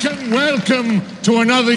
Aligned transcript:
Welcome, 0.00 0.30
welcome 0.30 1.02
to 1.22 1.38
another. 1.38 1.74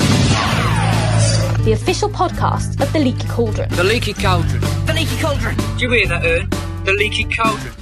the 1.64 1.72
official 1.74 2.08
podcast 2.08 2.80
of 2.80 2.94
The 2.94 3.00
Leaky 3.00 3.28
Cauldron. 3.28 3.68
The 3.70 3.84
leaky 3.84 4.14
cauldron. 4.14 4.62
The 4.86 4.94
leaky 4.94 5.18
cauldron. 5.18 5.56
Do 5.78 5.86
you 5.86 5.90
hear 5.90 6.08
that, 6.08 6.24
Ern? 6.24 6.48
The 6.86 6.94
leaky 6.94 7.24
cauldron. 7.24 7.74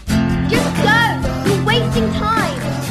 Just 0.49 0.75
go! 0.77 1.53
You're 1.53 1.65
wasting 1.65 2.09
time! 2.13 2.88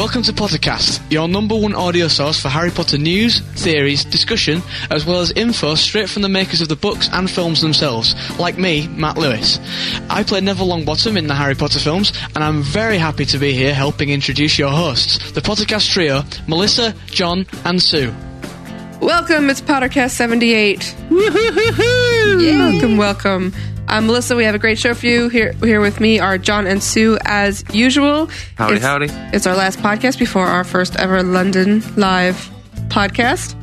Welcome 0.00 0.22
to 0.22 0.32
Pottercast, 0.32 1.12
your 1.12 1.28
number 1.28 1.54
one 1.54 1.74
audio 1.74 2.08
source 2.08 2.40
for 2.40 2.48
Harry 2.48 2.70
Potter 2.70 2.96
news, 2.96 3.40
theories, 3.40 4.02
discussion, 4.02 4.62
as 4.90 5.04
well 5.04 5.20
as 5.20 5.30
info 5.32 5.74
straight 5.74 6.08
from 6.08 6.22
the 6.22 6.28
makers 6.30 6.62
of 6.62 6.70
the 6.70 6.74
books 6.74 7.10
and 7.12 7.30
films 7.30 7.60
themselves, 7.60 8.14
like 8.38 8.56
me, 8.56 8.88
Matt 8.88 9.18
Lewis. 9.18 9.60
I 10.08 10.24
play 10.24 10.40
Neville 10.40 10.68
Longbottom 10.68 11.18
in 11.18 11.26
the 11.26 11.34
Harry 11.34 11.54
Potter 11.54 11.78
films, 11.78 12.14
and 12.34 12.42
I'm 12.42 12.62
very 12.62 12.96
happy 12.96 13.26
to 13.26 13.36
be 13.36 13.52
here 13.52 13.74
helping 13.74 14.08
introduce 14.08 14.58
your 14.58 14.70
hosts, 14.70 15.32
the 15.32 15.42
Pottercast 15.42 15.92
trio, 15.92 16.22
Melissa, 16.48 16.94
John, 17.08 17.44
and 17.66 17.82
Sue. 17.82 18.10
Welcome, 19.02 19.50
it's 19.50 19.60
Pottercast 19.60 20.12
78. 20.12 20.96
Welcome, 21.10 22.96
welcome. 22.96 23.52
I'm 23.90 24.06
Melissa. 24.06 24.36
We 24.36 24.44
have 24.44 24.54
a 24.54 24.58
great 24.58 24.78
show 24.78 24.94
for 24.94 25.06
you. 25.06 25.28
Here, 25.28 25.52
here 25.54 25.80
with 25.80 25.98
me 25.98 26.20
are 26.20 26.38
John 26.38 26.68
and 26.68 26.80
Sue, 26.80 27.18
as 27.24 27.64
usual. 27.74 28.30
Howdy, 28.54 28.76
it's, 28.76 28.84
howdy. 28.84 29.06
It's 29.34 29.48
our 29.48 29.56
last 29.56 29.80
podcast 29.80 30.16
before 30.16 30.46
our 30.46 30.62
first 30.62 30.94
ever 30.94 31.24
London 31.24 31.82
live 31.96 32.36
podcast. 32.86 33.56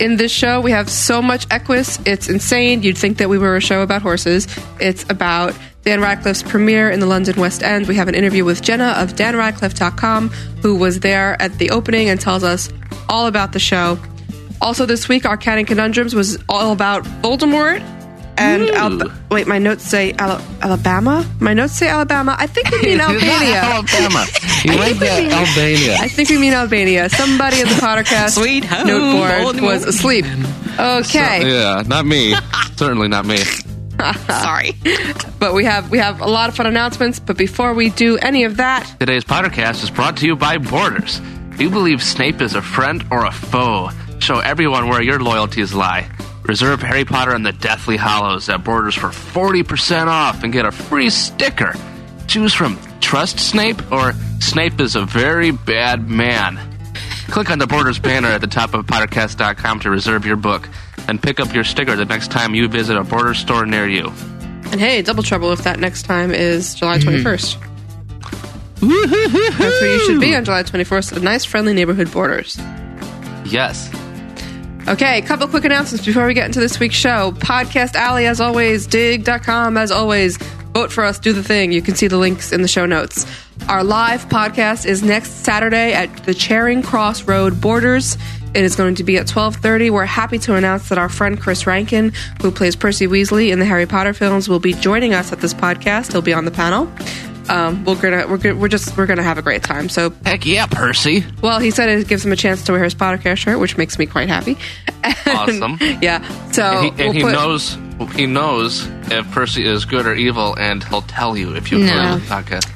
In 0.00 0.16
this 0.16 0.32
show, 0.32 0.60
we 0.60 0.72
have 0.72 0.90
so 0.90 1.22
much 1.22 1.46
Equus. 1.52 2.00
It's 2.04 2.28
insane. 2.28 2.82
You'd 2.82 2.98
think 2.98 3.18
that 3.18 3.28
we 3.28 3.38
were 3.38 3.54
a 3.54 3.60
show 3.60 3.82
about 3.82 4.02
horses. 4.02 4.48
It's 4.80 5.04
about 5.08 5.54
Dan 5.84 6.00
Radcliffe's 6.00 6.42
premiere 6.42 6.90
in 6.90 6.98
the 6.98 7.06
London 7.06 7.40
West 7.40 7.62
End. 7.62 7.86
We 7.86 7.94
have 7.94 8.08
an 8.08 8.16
interview 8.16 8.44
with 8.44 8.62
Jenna 8.62 8.94
of 8.96 9.12
DanRadcliffe.com, 9.12 10.30
who 10.62 10.74
was 10.74 10.98
there 10.98 11.40
at 11.40 11.58
the 11.58 11.70
opening 11.70 12.08
and 12.10 12.20
tells 12.20 12.42
us 12.42 12.70
all 13.08 13.28
about 13.28 13.52
the 13.52 13.60
show. 13.60 14.00
Also, 14.60 14.84
this 14.84 15.08
week, 15.08 15.24
our 15.26 15.36
Canon 15.36 15.64
Conundrums 15.64 16.12
was 16.12 16.42
all 16.48 16.72
about 16.72 17.04
Voldemort. 17.22 17.99
And 18.40 18.62
Ooh. 18.70 18.72
Alba- 18.74 19.12
wait, 19.30 19.46
my 19.46 19.58
notes 19.58 19.84
say 19.84 20.12
Ala- 20.18 20.42
Alabama. 20.62 21.24
My 21.40 21.52
notes 21.52 21.74
say 21.74 21.88
Alabama. 21.88 22.34
I 22.38 22.46
think 22.46 22.70
we 22.70 22.80
mean 22.82 23.00
Albania. 23.08 23.60
Alabama. 23.62 24.26
You 24.64 24.76
like 24.76 24.96
that 24.98 25.22
Albania. 25.32 25.96
I 26.00 26.08
think 26.08 26.28
we 26.28 26.36
mean 26.38 26.52
Albania. 26.52 27.08
Somebody 27.08 27.60
in 27.62 27.68
the 27.68 27.74
Pottercast 27.76 28.30
Sweet 28.38 28.62
home, 28.64 28.86
noteboard 28.86 29.30
Baltimore. 29.42 29.70
was 29.72 29.84
asleep. 29.86 30.26
Okay, 30.78 31.50
Yeah, 31.50 31.82
not 31.86 32.04
me. 32.04 32.34
Certainly 32.76 33.08
not 33.08 33.24
me. 33.24 33.38
sorry, 34.28 34.72
but 35.38 35.54
we 35.54 35.64
have 35.64 35.90
we 35.90 35.98
have 35.98 36.20
a 36.20 36.26
lot 36.26 36.48
of 36.50 36.56
fun 36.56 36.66
announcements. 36.66 37.18
But 37.18 37.36
before 37.38 37.72
we 37.74 37.88
do 37.90 38.16
any 38.18 38.44
of 38.44 38.56
that, 38.58 38.86
Today's 39.00 39.24
podcast 39.24 39.82
is 39.82 39.90
brought 39.90 40.16
to 40.18 40.26
you 40.26 40.36
by 40.36 40.58
Borders. 40.58 41.20
Do 41.56 41.64
you 41.64 41.70
believe 41.70 42.02
Snape 42.02 42.40
is 42.42 42.54
a 42.54 42.62
friend 42.62 43.04
or 43.10 43.24
a 43.24 43.32
foe? 43.32 43.88
Show 44.18 44.38
everyone 44.40 44.88
where 44.88 45.02
your 45.02 45.20
loyalties 45.20 45.72
lie. 45.74 46.06
Reserve 46.50 46.82
Harry 46.82 47.04
Potter 47.04 47.32
and 47.32 47.46
the 47.46 47.52
Deathly 47.52 47.96
Hallows 47.96 48.48
at 48.48 48.64
Borders 48.64 48.96
for 48.96 49.10
40% 49.10 50.08
off 50.08 50.42
and 50.42 50.52
get 50.52 50.64
a 50.64 50.72
free 50.72 51.08
sticker. 51.08 51.76
Choose 52.26 52.52
from 52.52 52.76
Trust 53.00 53.38
Snape 53.38 53.92
or 53.92 54.14
Snape 54.40 54.80
is 54.80 54.96
a 54.96 55.04
very 55.04 55.52
bad 55.52 56.08
man. 56.08 56.58
Click 57.28 57.52
on 57.52 57.60
the 57.60 57.68
Borders 57.68 58.00
banner 58.00 58.26
at 58.26 58.40
the 58.40 58.48
top 58.48 58.74
of 58.74 58.84
Pottercast.com 58.86 59.78
to 59.78 59.90
reserve 59.90 60.26
your 60.26 60.34
book 60.34 60.68
and 61.06 61.22
pick 61.22 61.38
up 61.38 61.54
your 61.54 61.62
sticker 61.62 61.94
the 61.94 62.04
next 62.04 62.32
time 62.32 62.52
you 62.52 62.66
visit 62.66 62.96
a 62.96 63.04
Borders 63.04 63.38
store 63.38 63.64
near 63.64 63.86
you. 63.86 64.06
and 64.72 64.80
hey, 64.80 65.02
double 65.02 65.22
trouble 65.22 65.52
if 65.52 65.62
that 65.62 65.78
next 65.78 66.02
time 66.02 66.32
is 66.32 66.74
July 66.74 66.96
hmm. 66.96 67.04
twenty 67.04 67.22
first. 67.22 67.60
That's 68.80 69.60
where 69.60 69.94
you 69.94 70.04
should 70.04 70.20
be 70.20 70.34
on 70.34 70.44
July 70.44 70.64
twenty 70.64 70.82
first. 70.82 71.12
A 71.12 71.20
nice, 71.20 71.44
friendly 71.44 71.74
neighborhood 71.74 72.10
Borders. 72.10 72.58
Yes. 73.44 73.88
Okay, 74.88 75.18
a 75.18 75.22
couple 75.22 75.46
quick 75.46 75.64
announcements 75.64 76.04
before 76.04 76.26
we 76.26 76.34
get 76.34 76.46
into 76.46 76.58
this 76.58 76.80
week's 76.80 76.96
show. 76.96 77.32
Podcast 77.32 77.94
Alley, 77.94 78.26
as 78.26 78.40
always, 78.40 78.86
Digg.com, 78.86 79.76
as 79.76 79.90
always. 79.92 80.36
Vote 80.72 80.90
for 80.90 81.04
us, 81.04 81.18
do 81.18 81.32
the 81.32 81.42
thing. 81.42 81.70
You 81.70 81.82
can 81.82 81.94
see 81.94 82.08
the 82.08 82.16
links 82.16 82.52
in 82.52 82.62
the 82.62 82.68
show 82.68 82.86
notes. 82.86 83.26
Our 83.68 83.84
live 83.84 84.28
podcast 84.28 84.86
is 84.86 85.02
next 85.02 85.44
Saturday 85.44 85.92
at 85.92 86.24
the 86.24 86.34
Charing 86.34 86.82
Cross 86.82 87.24
Road 87.24 87.60
Borders. 87.60 88.16
It 88.54 88.64
is 88.64 88.74
going 88.74 88.96
to 88.96 89.04
be 89.04 89.16
at 89.16 89.26
12:30. 89.26 89.90
We're 89.90 90.04
happy 90.06 90.38
to 90.40 90.56
announce 90.56 90.88
that 90.88 90.98
our 90.98 91.08
friend 91.08 91.40
Chris 91.40 91.66
Rankin, 91.66 92.12
who 92.40 92.50
plays 92.50 92.74
Percy 92.74 93.06
Weasley 93.06 93.52
in 93.52 93.58
the 93.60 93.64
Harry 93.64 93.86
Potter 93.86 94.12
films, 94.12 94.48
will 94.48 94.58
be 94.58 94.72
joining 94.72 95.14
us 95.14 95.30
at 95.32 95.40
this 95.40 95.54
podcast. 95.54 96.12
He'll 96.12 96.22
be 96.22 96.32
on 96.32 96.46
the 96.46 96.50
panel. 96.50 96.90
Um, 97.50 97.84
we're 97.84 98.00
gonna 98.00 98.26
we're, 98.28 98.36
gonna- 98.38 98.56
we're 98.56 98.68
just 98.68 98.96
we're 98.96 99.06
gonna 99.06 99.22
have 99.22 99.38
a 99.38 99.42
great 99.42 99.62
time. 99.62 99.88
So 99.88 100.10
Heck 100.24 100.46
yeah, 100.46 100.66
Percy. 100.66 101.24
well, 101.42 101.58
he 101.58 101.70
said 101.70 101.88
it 101.88 102.06
gives 102.08 102.24
him 102.24 102.32
a 102.32 102.36
chance 102.36 102.62
to 102.64 102.72
wear 102.72 102.82
his 102.84 102.94
Pottercast 102.94 103.38
shirt, 103.38 103.58
which 103.58 103.76
makes 103.76 103.98
me 103.98 104.06
quite 104.06 104.28
happy. 104.28 104.56
And- 105.04 105.62
Awesome. 105.62 105.78
yeah. 106.02 106.20
So 106.52 106.62
And 106.62 106.84
he, 106.84 106.88
and 106.90 106.98
we'll 106.98 107.12
he 107.12 107.22
put- 107.22 107.32
knows 107.32 107.78
he 108.14 108.26
knows 108.26 108.86
if 109.10 109.30
Percy 109.32 109.64
is 109.66 109.84
good 109.84 110.06
or 110.06 110.14
evil, 110.14 110.54
and 110.58 110.82
he'll 110.84 111.02
tell 111.02 111.36
you 111.36 111.54
if 111.56 111.70
you 111.70 111.78
No. 111.78 112.18
podcast. 112.26 112.66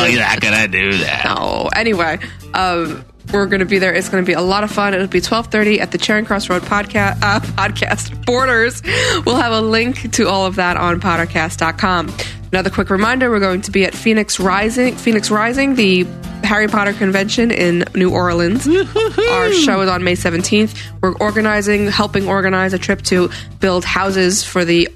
No, 0.00 0.06
you're 0.06 0.20
not 0.20 0.40
gonna 0.40 0.68
do 0.68 0.92
that. 0.98 1.24
No. 1.24 1.68
Anyway, 1.76 2.18
um, 2.54 3.04
we're 3.32 3.46
going 3.46 3.60
to 3.60 3.66
be 3.66 3.78
there. 3.78 3.92
It's 3.94 4.08
going 4.08 4.24
to 4.24 4.26
be 4.26 4.34
a 4.34 4.40
lot 4.40 4.64
of 4.64 4.70
fun. 4.70 4.94
It'll 4.94 5.06
be 5.06 5.20
twelve 5.20 5.48
thirty 5.48 5.80
at 5.80 5.90
the 5.92 5.98
Charing 5.98 6.24
Cross 6.24 6.48
Road 6.48 6.62
podcast. 6.62 7.18
Uh, 7.22 7.40
podcast 7.40 8.24
Borders. 8.26 8.82
We'll 9.24 9.36
have 9.36 9.52
a 9.52 9.60
link 9.60 10.12
to 10.12 10.28
all 10.28 10.46
of 10.46 10.56
that 10.56 10.76
on 10.76 11.00
Pottercast.com. 11.00 12.14
Another 12.52 12.70
quick 12.70 12.90
reminder: 12.90 13.30
we're 13.30 13.40
going 13.40 13.62
to 13.62 13.70
be 13.70 13.84
at 13.84 13.94
Phoenix 13.94 14.40
Rising. 14.40 14.96
Phoenix 14.96 15.30
Rising, 15.30 15.74
the 15.74 16.04
Harry 16.42 16.68
Potter 16.68 16.92
convention 16.92 17.50
in 17.50 17.84
New 17.94 18.12
Orleans. 18.12 18.66
Our 18.66 19.52
show 19.52 19.80
is 19.82 19.88
on 19.88 20.02
May 20.02 20.14
seventeenth. 20.14 20.80
We're 21.00 21.14
organizing, 21.16 21.86
helping 21.86 22.28
organize 22.28 22.72
a 22.72 22.78
trip 22.78 23.02
to 23.02 23.30
build 23.60 23.84
houses 23.84 24.42
for 24.44 24.64
the 24.64 24.88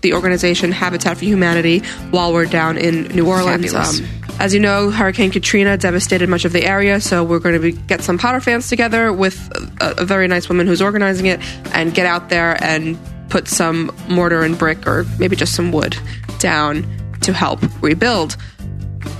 the 0.00 0.14
organization 0.14 0.72
Habitat 0.72 1.18
for 1.18 1.24
Humanity 1.24 1.80
while 2.10 2.32
we're 2.32 2.46
down 2.46 2.76
in 2.76 3.04
New 3.08 3.28
Orleans. 3.28 3.74
Um, 3.74 4.04
as 4.42 4.52
you 4.52 4.58
know, 4.58 4.90
Hurricane 4.90 5.30
Katrina 5.30 5.76
devastated 5.76 6.28
much 6.28 6.44
of 6.44 6.52
the 6.52 6.64
area, 6.64 7.00
so 7.00 7.22
we're 7.22 7.38
going 7.38 7.54
to 7.54 7.60
be, 7.60 7.70
get 7.70 8.02
some 8.02 8.18
Potter 8.18 8.40
fans 8.40 8.68
together 8.68 9.12
with 9.12 9.38
a, 9.80 9.94
a 9.98 10.04
very 10.04 10.26
nice 10.26 10.48
woman 10.48 10.66
who's 10.66 10.82
organizing 10.82 11.26
it 11.26 11.38
and 11.72 11.94
get 11.94 12.06
out 12.06 12.28
there 12.28 12.60
and 12.60 12.98
put 13.28 13.46
some 13.46 13.94
mortar 14.08 14.42
and 14.42 14.58
brick 14.58 14.84
or 14.84 15.04
maybe 15.20 15.36
just 15.36 15.54
some 15.54 15.70
wood 15.70 15.96
down 16.40 16.84
to 17.20 17.32
help 17.32 17.60
rebuild. 17.80 18.36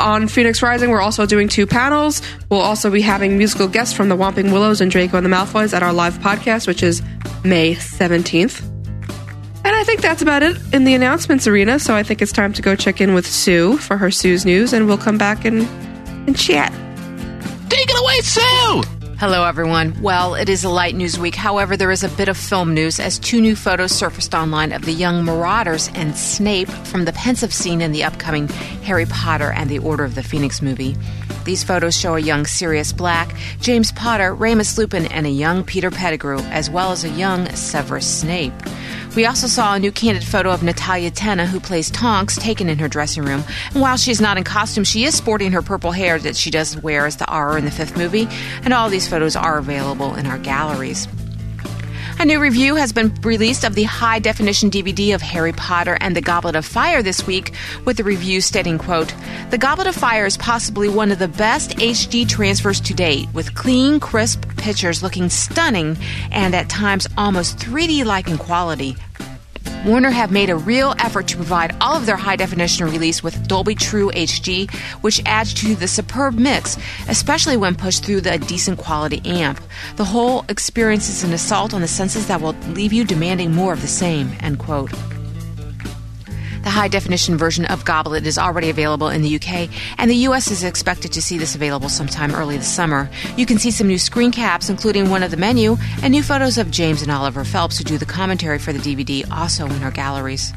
On 0.00 0.26
Phoenix 0.26 0.60
Rising, 0.60 0.90
we're 0.90 1.00
also 1.00 1.24
doing 1.24 1.48
two 1.48 1.68
panels. 1.68 2.20
We'll 2.50 2.60
also 2.60 2.90
be 2.90 3.00
having 3.00 3.38
musical 3.38 3.68
guests 3.68 3.94
from 3.94 4.08
the 4.08 4.16
Whomping 4.16 4.52
Willows 4.52 4.80
and 4.80 4.90
Draco 4.90 5.18
and 5.18 5.24
the 5.24 5.30
Malfoys 5.30 5.72
at 5.72 5.84
our 5.84 5.92
live 5.92 6.14
podcast, 6.18 6.66
which 6.66 6.82
is 6.82 7.00
May 7.44 7.76
17th. 7.76 8.71
And 9.64 9.76
I 9.76 9.84
think 9.84 10.00
that's 10.00 10.22
about 10.22 10.42
it 10.42 10.56
in 10.72 10.84
the 10.84 10.94
announcements 10.94 11.46
arena. 11.46 11.78
So 11.78 11.94
I 11.94 12.02
think 12.02 12.20
it's 12.20 12.32
time 12.32 12.52
to 12.54 12.62
go 12.62 12.74
check 12.74 13.00
in 13.00 13.14
with 13.14 13.26
Sue 13.26 13.76
for 13.78 13.96
her 13.96 14.10
Sue's 14.10 14.44
news, 14.44 14.72
and 14.72 14.86
we'll 14.86 14.98
come 14.98 15.18
back 15.18 15.44
and, 15.44 15.62
and 16.26 16.36
chat. 16.36 16.72
Take 17.68 17.88
it 17.88 18.00
away, 18.00 18.20
Sue. 18.20 18.82
Hello, 19.18 19.44
everyone. 19.44 20.02
Well, 20.02 20.34
it 20.34 20.48
is 20.48 20.64
a 20.64 20.68
light 20.68 20.96
news 20.96 21.16
week. 21.16 21.36
However, 21.36 21.76
there 21.76 21.92
is 21.92 22.02
a 22.02 22.08
bit 22.08 22.28
of 22.28 22.36
film 22.36 22.74
news 22.74 22.98
as 22.98 23.20
two 23.20 23.40
new 23.40 23.54
photos 23.54 23.92
surfaced 23.92 24.34
online 24.34 24.72
of 24.72 24.84
the 24.84 24.92
young 24.92 25.24
Marauders 25.24 25.88
and 25.94 26.16
Snape 26.16 26.68
from 26.68 27.04
the 27.04 27.12
Pensieve 27.12 27.54
scene 27.54 27.80
in 27.80 27.92
the 27.92 28.02
upcoming 28.02 28.48
Harry 28.82 29.06
Potter 29.06 29.52
and 29.52 29.70
the 29.70 29.78
Order 29.78 30.02
of 30.02 30.16
the 30.16 30.24
Phoenix 30.24 30.60
movie. 30.60 30.96
These 31.44 31.62
photos 31.62 31.96
show 31.96 32.16
a 32.16 32.20
young 32.20 32.46
Sirius 32.46 32.92
Black, 32.92 33.36
James 33.60 33.92
Potter, 33.92 34.34
Remus 34.34 34.76
Lupin, 34.76 35.06
and 35.06 35.24
a 35.24 35.30
young 35.30 35.62
Peter 35.62 35.92
Pettigrew, 35.92 36.40
as 36.50 36.68
well 36.68 36.90
as 36.90 37.04
a 37.04 37.08
young 37.10 37.48
Severus 37.54 38.06
Snape. 38.06 38.52
We 39.14 39.26
also 39.26 39.46
saw 39.46 39.74
a 39.74 39.78
new 39.78 39.92
candid 39.92 40.24
photo 40.24 40.50
of 40.50 40.62
Natalia 40.62 41.10
Tena, 41.10 41.46
who 41.46 41.60
plays 41.60 41.90
Tonks, 41.90 42.36
taken 42.36 42.70
in 42.70 42.78
her 42.78 42.88
dressing 42.88 43.24
room. 43.24 43.44
And 43.72 43.82
while 43.82 43.98
she's 43.98 44.22
not 44.22 44.38
in 44.38 44.44
costume, 44.44 44.84
she 44.84 45.04
is 45.04 45.14
sporting 45.14 45.52
her 45.52 45.60
purple 45.60 45.92
hair 45.92 46.18
that 46.20 46.34
she 46.34 46.50
does 46.50 46.78
wear 46.78 47.04
as 47.04 47.16
the 47.18 47.26
R 47.26 47.58
in 47.58 47.66
the 47.66 47.70
fifth 47.70 47.94
movie. 47.94 48.26
And 48.64 48.72
all 48.72 48.88
these 48.88 49.06
photos 49.06 49.36
are 49.36 49.58
available 49.58 50.14
in 50.14 50.24
our 50.24 50.38
galleries. 50.38 51.06
A 52.22 52.24
new 52.24 52.38
review 52.38 52.76
has 52.76 52.92
been 52.92 53.12
released 53.22 53.64
of 53.64 53.74
the 53.74 53.82
high 53.82 54.20
definition 54.20 54.70
DVD 54.70 55.12
of 55.12 55.20
Harry 55.20 55.52
Potter 55.52 55.98
and 56.00 56.14
the 56.14 56.20
Goblet 56.20 56.54
of 56.54 56.64
Fire 56.64 57.02
this 57.02 57.26
week, 57.26 57.52
with 57.84 57.96
the 57.96 58.04
review 58.04 58.40
stating, 58.40 58.78
quote, 58.78 59.12
The 59.50 59.58
Goblet 59.58 59.88
of 59.88 59.96
Fire 59.96 60.24
is 60.24 60.36
possibly 60.36 60.88
one 60.88 61.10
of 61.10 61.18
the 61.18 61.26
best 61.26 61.72
HD 61.78 62.28
transfers 62.28 62.80
to 62.82 62.94
date, 62.94 63.28
with 63.34 63.56
clean, 63.56 63.98
crisp 63.98 64.46
pictures 64.56 65.02
looking 65.02 65.30
stunning 65.30 65.96
and 66.30 66.54
at 66.54 66.68
times 66.68 67.08
almost 67.18 67.58
3D 67.58 68.04
like 68.04 68.28
in 68.28 68.38
quality. 68.38 68.94
Warner 69.84 70.10
have 70.10 70.30
made 70.30 70.48
a 70.48 70.56
real 70.56 70.94
effort 71.00 71.26
to 71.28 71.36
provide 71.36 71.74
all 71.80 71.96
of 71.96 72.06
their 72.06 72.16
high 72.16 72.36
definition 72.36 72.86
release 72.86 73.20
with 73.20 73.48
Dolby 73.48 73.74
True 73.74 74.10
HD, 74.12 74.72
which 75.02 75.20
adds 75.26 75.52
to 75.54 75.74
the 75.74 75.88
superb 75.88 76.34
mix, 76.34 76.78
especially 77.08 77.56
when 77.56 77.74
pushed 77.74 78.04
through 78.04 78.20
the 78.20 78.38
decent 78.38 78.78
quality 78.78 79.20
amp. 79.24 79.60
The 79.96 80.04
whole 80.04 80.44
experience 80.48 81.08
is 81.08 81.24
an 81.24 81.32
assault 81.32 81.74
on 81.74 81.80
the 81.80 81.88
senses 81.88 82.28
that 82.28 82.40
will 82.40 82.54
leave 82.68 82.92
you 82.92 83.04
demanding 83.04 83.52
more 83.52 83.72
of 83.72 83.80
the 83.80 83.88
same. 83.88 84.30
End 84.40 84.60
quote. 84.60 84.92
The 86.62 86.70
high 86.70 86.86
definition 86.86 87.36
version 87.36 87.64
of 87.64 87.84
Goblet 87.84 88.24
is 88.24 88.38
already 88.38 88.70
available 88.70 89.08
in 89.08 89.22
the 89.22 89.34
UK, 89.34 89.68
and 89.98 90.08
the 90.08 90.28
US 90.28 90.50
is 90.50 90.62
expected 90.62 91.12
to 91.12 91.20
see 91.20 91.36
this 91.36 91.56
available 91.56 91.88
sometime 91.88 92.32
early 92.34 92.56
this 92.56 92.72
summer. 92.72 93.10
You 93.36 93.46
can 93.46 93.58
see 93.58 93.72
some 93.72 93.88
new 93.88 93.98
screen 93.98 94.30
caps, 94.30 94.70
including 94.70 95.10
one 95.10 95.24
of 95.24 95.32
the 95.32 95.36
menu, 95.36 95.76
and 96.02 96.12
new 96.12 96.22
photos 96.22 96.58
of 96.58 96.70
James 96.70 97.02
and 97.02 97.10
Oliver 97.10 97.44
Phelps, 97.44 97.78
who 97.78 97.84
do 97.84 97.98
the 97.98 98.06
commentary 98.06 98.60
for 98.60 98.72
the 98.72 98.78
DVD, 98.78 99.28
also 99.32 99.66
in 99.66 99.82
our 99.82 99.90
galleries. 99.90 100.52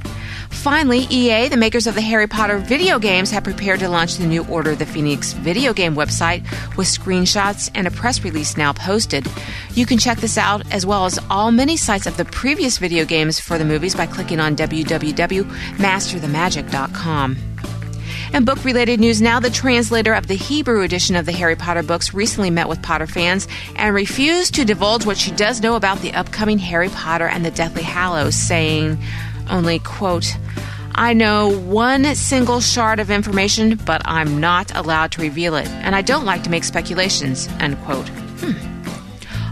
Finally, 0.56 1.02
EA, 1.12 1.48
the 1.48 1.58
makers 1.58 1.86
of 1.86 1.94
the 1.94 2.02
Harry 2.02 2.28
Potter 2.28 2.58
video 2.58 2.98
games, 2.98 3.30
have 3.30 3.44
prepared 3.44 3.80
to 3.80 3.90
launch 3.90 4.16
the 4.16 4.26
new 4.26 4.44
Order 4.46 4.72
of 4.72 4.80
the 4.80 4.86
Phoenix 4.86 5.34
video 5.34 5.74
game 5.74 5.96
website 5.96 6.42
with 6.76 6.88
screenshots 6.88 7.70
and 7.76 7.86
a 7.86 7.92
press 7.92 8.24
release 8.24 8.58
now 8.58 8.74
posted. 8.74 9.28
You 9.74 9.86
can 9.86 10.00
check 10.00 10.18
this 10.18 10.40
out 10.40 10.74
as 10.74 10.84
well 10.86 11.06
as 11.06 11.20
all 11.30 11.52
many 11.52 11.78
sites 11.78 12.08
of 12.08 12.18
the 12.18 12.26
previous 12.26 12.80
video 12.80 13.06
games 13.06 13.40
for 13.40 13.60
the 13.60 13.66
movies 13.66 13.94
by 13.94 14.08
clicking 14.08 14.40
on 14.40 14.56
www.masterthemagic.com. 14.56 17.38
And 18.34 18.46
book 18.46 18.66
related 18.66 19.00
news 19.00 19.22
now, 19.22 19.40
the 19.40 19.52
translator 19.52 20.14
of 20.14 20.28
the 20.28 20.36
Hebrew 20.36 20.82
edition 20.82 21.16
of 21.16 21.26
the 21.26 21.32
Harry 21.32 21.56
Potter 21.56 21.84
books 21.84 22.14
recently 22.14 22.50
met 22.50 22.68
with 22.68 22.82
Potter 22.82 23.08
fans 23.08 23.48
and 23.76 23.94
refused 23.94 24.56
to 24.56 24.66
divulge 24.66 25.06
what 25.06 25.18
she 25.18 25.32
does 25.32 25.62
know 25.62 25.76
about 25.76 26.02
the 26.02 26.14
upcoming 26.14 26.58
Harry 26.58 26.90
Potter 26.90 27.28
and 27.28 27.46
the 27.46 27.52
Deathly 27.52 27.84
Hallows, 27.84 28.36
saying 28.36 28.98
only, 29.50 29.80
quote, 29.80 30.36
I 30.94 31.14
know 31.14 31.50
one 31.60 32.16
single 32.16 32.62
shard 32.62 33.00
of 33.00 33.12
information, 33.12 33.76
but 33.86 34.02
I'm 34.06 34.40
not 34.40 34.76
allowed 34.76 35.12
to 35.14 35.22
reveal 35.22 35.56
it, 35.56 35.68
and 35.68 35.94
I 35.96 36.02
don't 36.02 36.26
like 36.26 36.44
to 36.44 36.50
make 36.50 36.64
speculations, 36.64 37.50
end 37.60 37.78
quote. 37.80 38.08
Hmm. 38.40 38.76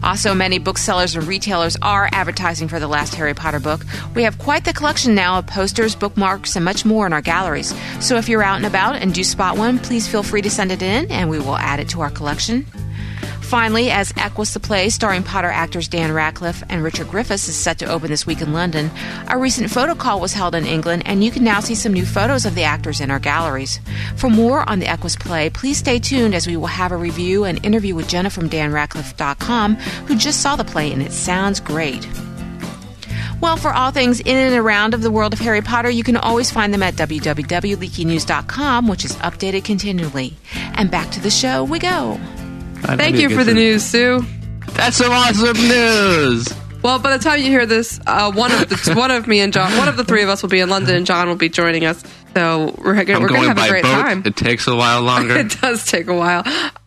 Also, 0.04 0.34
many 0.34 0.60
booksellers 0.60 1.16
and 1.16 1.26
retailers 1.26 1.78
are 1.82 2.10
advertising 2.12 2.68
for 2.68 2.80
the 2.80 2.88
last 2.88 3.16
Harry 3.16 3.34
Potter 3.34 3.60
book. 3.60 3.86
We 4.16 4.24
have 4.24 4.38
quite 4.38 4.66
the 4.66 4.74
collection 4.74 5.16
now 5.16 5.38
of 5.40 5.48
posters, 5.48 5.96
bookmarks, 5.96 6.56
and 6.56 6.66
much 6.66 6.84
more 6.84 7.06
in 7.06 7.14
our 7.14 7.22
galleries. 7.22 7.74
So 8.02 8.18
if 8.18 8.28
you're 8.28 8.44
out 8.44 8.58
and 8.58 8.66
about 8.66 8.98
and 8.98 9.14
do 9.14 9.24
spot 9.24 9.58
one, 9.58 9.80
please 9.80 10.08
feel 10.08 10.24
free 10.24 10.42
to 10.42 10.50
send 10.50 10.72
it 10.72 10.82
in 10.82 11.10
and 11.10 11.30
we 11.30 11.40
will 11.40 11.56
add 11.56 11.80
it 11.80 11.88
to 11.90 12.02
our 12.02 12.10
collection. 12.10 12.66
Finally, 13.54 13.92
as 13.92 14.12
Equus 14.18 14.52
the 14.56 14.60
Play, 14.60 14.90
starring 14.90 15.22
Potter 15.22 15.48
actors 15.48 15.88
Dan 15.88 16.12
Radcliffe 16.12 16.64
and 16.70 16.84
Richard 16.84 17.08
Griffiths, 17.08 17.48
is 17.48 17.56
set 17.56 17.78
to 17.78 17.86
open 17.86 18.10
this 18.10 18.26
week 18.26 18.42
in 18.42 18.52
London, 18.52 18.90
a 19.28 19.38
recent 19.38 19.70
photo 19.70 19.94
call 19.94 20.20
was 20.20 20.34
held 20.34 20.56
in 20.56 20.66
England, 20.66 21.04
and 21.06 21.24
you 21.24 21.30
can 21.30 21.44
now 21.44 21.60
see 21.60 21.76
some 21.76 21.94
new 21.94 22.04
photos 22.04 22.48
of 22.48 22.56
the 22.56 22.64
actors 22.64 23.00
in 23.00 23.12
our 23.12 23.20
galleries. 23.20 23.80
For 24.16 24.28
more 24.28 24.68
on 24.68 24.80
the 24.80 24.88
Equus 24.88 25.16
Play, 25.16 25.52
please 25.52 25.78
stay 25.78 26.00
tuned 26.00 26.34
as 26.34 26.48
we 26.48 26.58
will 26.58 26.66
have 26.66 26.92
a 26.92 26.98
review 26.98 27.44
and 27.44 27.64
interview 27.64 27.94
with 27.94 28.10
Jenna 28.10 28.32
from 28.32 28.50
DanRadcliffe.com, 28.50 29.76
who 29.76 30.16
just 30.16 30.42
saw 30.42 30.56
the 30.56 30.64
play, 30.64 30.92
and 30.92 31.04
it 31.04 31.12
sounds 31.12 31.60
great. 31.60 32.08
Well, 33.40 33.58
for 33.58 33.72
all 33.72 33.92
things 33.92 34.20
in 34.20 34.36
and 34.36 34.56
around 34.56 34.96
of 34.96 35.04
the 35.04 35.12
world 35.12 35.32
of 35.32 35.38
Harry 35.38 35.62
Potter, 35.62 35.92
you 35.92 36.04
can 36.04 36.18
always 36.18 36.50
find 36.50 36.74
them 36.74 36.82
at 36.82 36.96
www.leakynews.com, 36.96 38.88
which 38.88 39.06
is 39.06 39.16
updated 39.18 39.64
continually. 39.64 40.34
And 40.74 40.90
back 40.90 41.12
to 41.12 41.20
the 41.20 41.30
show 41.30 41.64
we 41.64 41.78
go. 41.78 42.20
Thank 42.86 43.18
you 43.18 43.30
for 43.30 43.44
the 43.44 43.54
news, 43.54 43.84
Sue. 43.86 44.26
That's 44.74 44.98
some 44.98 45.12
awesome 45.12 45.58
news. 45.68 46.48
Well, 46.82 47.00
by 47.00 47.16
the 47.16 47.24
time 47.24 47.40
you 47.40 47.46
hear 47.46 47.66
this, 47.66 48.00
uh, 48.06 48.32
one 48.32 48.52
of 48.52 48.68
the 48.68 48.94
one 48.98 49.12
of 49.12 49.26
me 49.28 49.40
and 49.40 49.54
John, 49.54 49.78
one 49.78 49.88
of 49.88 49.96
the 49.98 50.04
three 50.04 50.22
of 50.24 50.30
us 50.30 50.42
will 50.42 50.50
be 50.50 50.60
in 50.60 50.70
London, 50.70 50.96
and 50.96 51.06
John 51.06 51.28
will 51.28 51.36
be 51.36 51.50
joining 51.50 51.86
us. 51.86 52.04
So 52.34 52.76
we're, 52.78 53.02
gonna- 53.06 53.20
we're 53.22 53.28
going 53.30 53.42
to 53.44 53.48
have 53.50 53.58
by 53.58 53.68
a 53.68 53.70
great 53.70 53.84
boat. 53.84 54.02
time. 54.02 54.24
It 54.26 54.36
takes 54.36 54.68
a 54.68 54.76
while 54.76 55.02
longer. 55.02 55.36
it 55.38 55.60
does 55.62 55.86
take 55.86 56.08
a 56.08 56.16
while. 56.16 56.44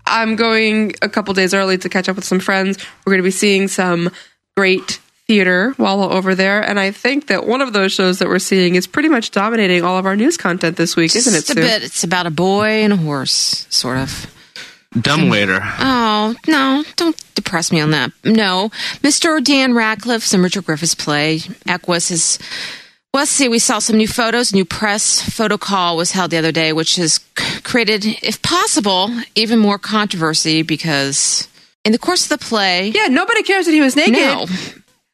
I'm 0.06 0.36
going 0.36 0.92
a 1.02 1.08
couple 1.08 1.32
days 1.34 1.54
early 1.54 1.78
to 1.78 1.88
catch 1.88 2.08
up 2.08 2.16
with 2.16 2.24
some 2.24 2.40
friends. 2.40 2.78
We're 3.04 3.12
going 3.12 3.22
to 3.22 3.26
be 3.26 3.30
seeing 3.30 3.68
some 3.68 4.10
great 4.56 5.00
theater 5.26 5.72
while 5.76 5.98
we're 5.98 6.12
over 6.14 6.34
there, 6.34 6.60
and 6.60 6.78
I 6.78 6.90
think 6.90 7.28
that 7.28 7.46
one 7.46 7.60
of 7.62 7.72
those 7.72 7.92
shows 7.92 8.18
that 8.18 8.28
we're 8.28 8.38
seeing 8.38 8.74
is 8.74 8.86
pretty 8.86 9.08
much 9.08 9.30
dominating 9.30 9.82
all 9.82 9.98
of 9.98 10.04
our 10.06 10.14
news 10.16 10.36
content 10.36 10.76
this 10.76 10.94
week, 10.94 11.16
isn't 11.16 11.32
it? 11.32 11.38
Just 11.38 11.50
a 11.50 11.54
Sue? 11.54 11.60
bit. 11.60 11.82
It's 11.84 12.04
about 12.04 12.26
a 12.26 12.30
boy 12.30 12.66
and 12.84 12.92
a 12.92 12.96
horse, 12.96 13.66
sort 13.70 13.96
of. 13.98 14.32
Dumb 15.00 15.28
waiter. 15.28 15.60
Oh, 15.62 16.34
no, 16.46 16.84
don't 16.96 17.16
depress 17.34 17.70
me 17.70 17.80
on 17.80 17.90
that. 17.90 18.12
No. 18.24 18.70
Mr. 19.02 19.42
Dan 19.42 19.74
Radcliffe's 19.74 20.32
and 20.32 20.42
Richard 20.42 20.64
Griffith's 20.64 20.94
play, 20.94 21.40
Equus, 21.66 22.10
is. 22.10 22.38
Well, 23.12 23.22
let's 23.22 23.30
see, 23.30 23.48
we 23.48 23.58
saw 23.58 23.78
some 23.78 23.96
new 23.96 24.08
photos. 24.08 24.52
New 24.52 24.64
press 24.64 25.20
photo 25.22 25.56
call 25.56 25.96
was 25.96 26.12
held 26.12 26.30
the 26.30 26.36
other 26.36 26.52
day, 26.52 26.72
which 26.72 26.96
has 26.96 27.18
created, 27.62 28.04
if 28.22 28.42
possible, 28.42 29.10
even 29.34 29.58
more 29.58 29.78
controversy 29.78 30.62
because 30.62 31.48
in 31.84 31.92
the 31.92 31.98
course 31.98 32.30
of 32.30 32.38
the 32.38 32.44
play. 32.44 32.88
Yeah, 32.88 33.06
nobody 33.06 33.42
cares 33.42 33.66
that 33.66 33.72
he 33.72 33.80
was 33.80 33.96
naked. 33.96 34.14
No. 34.14 34.46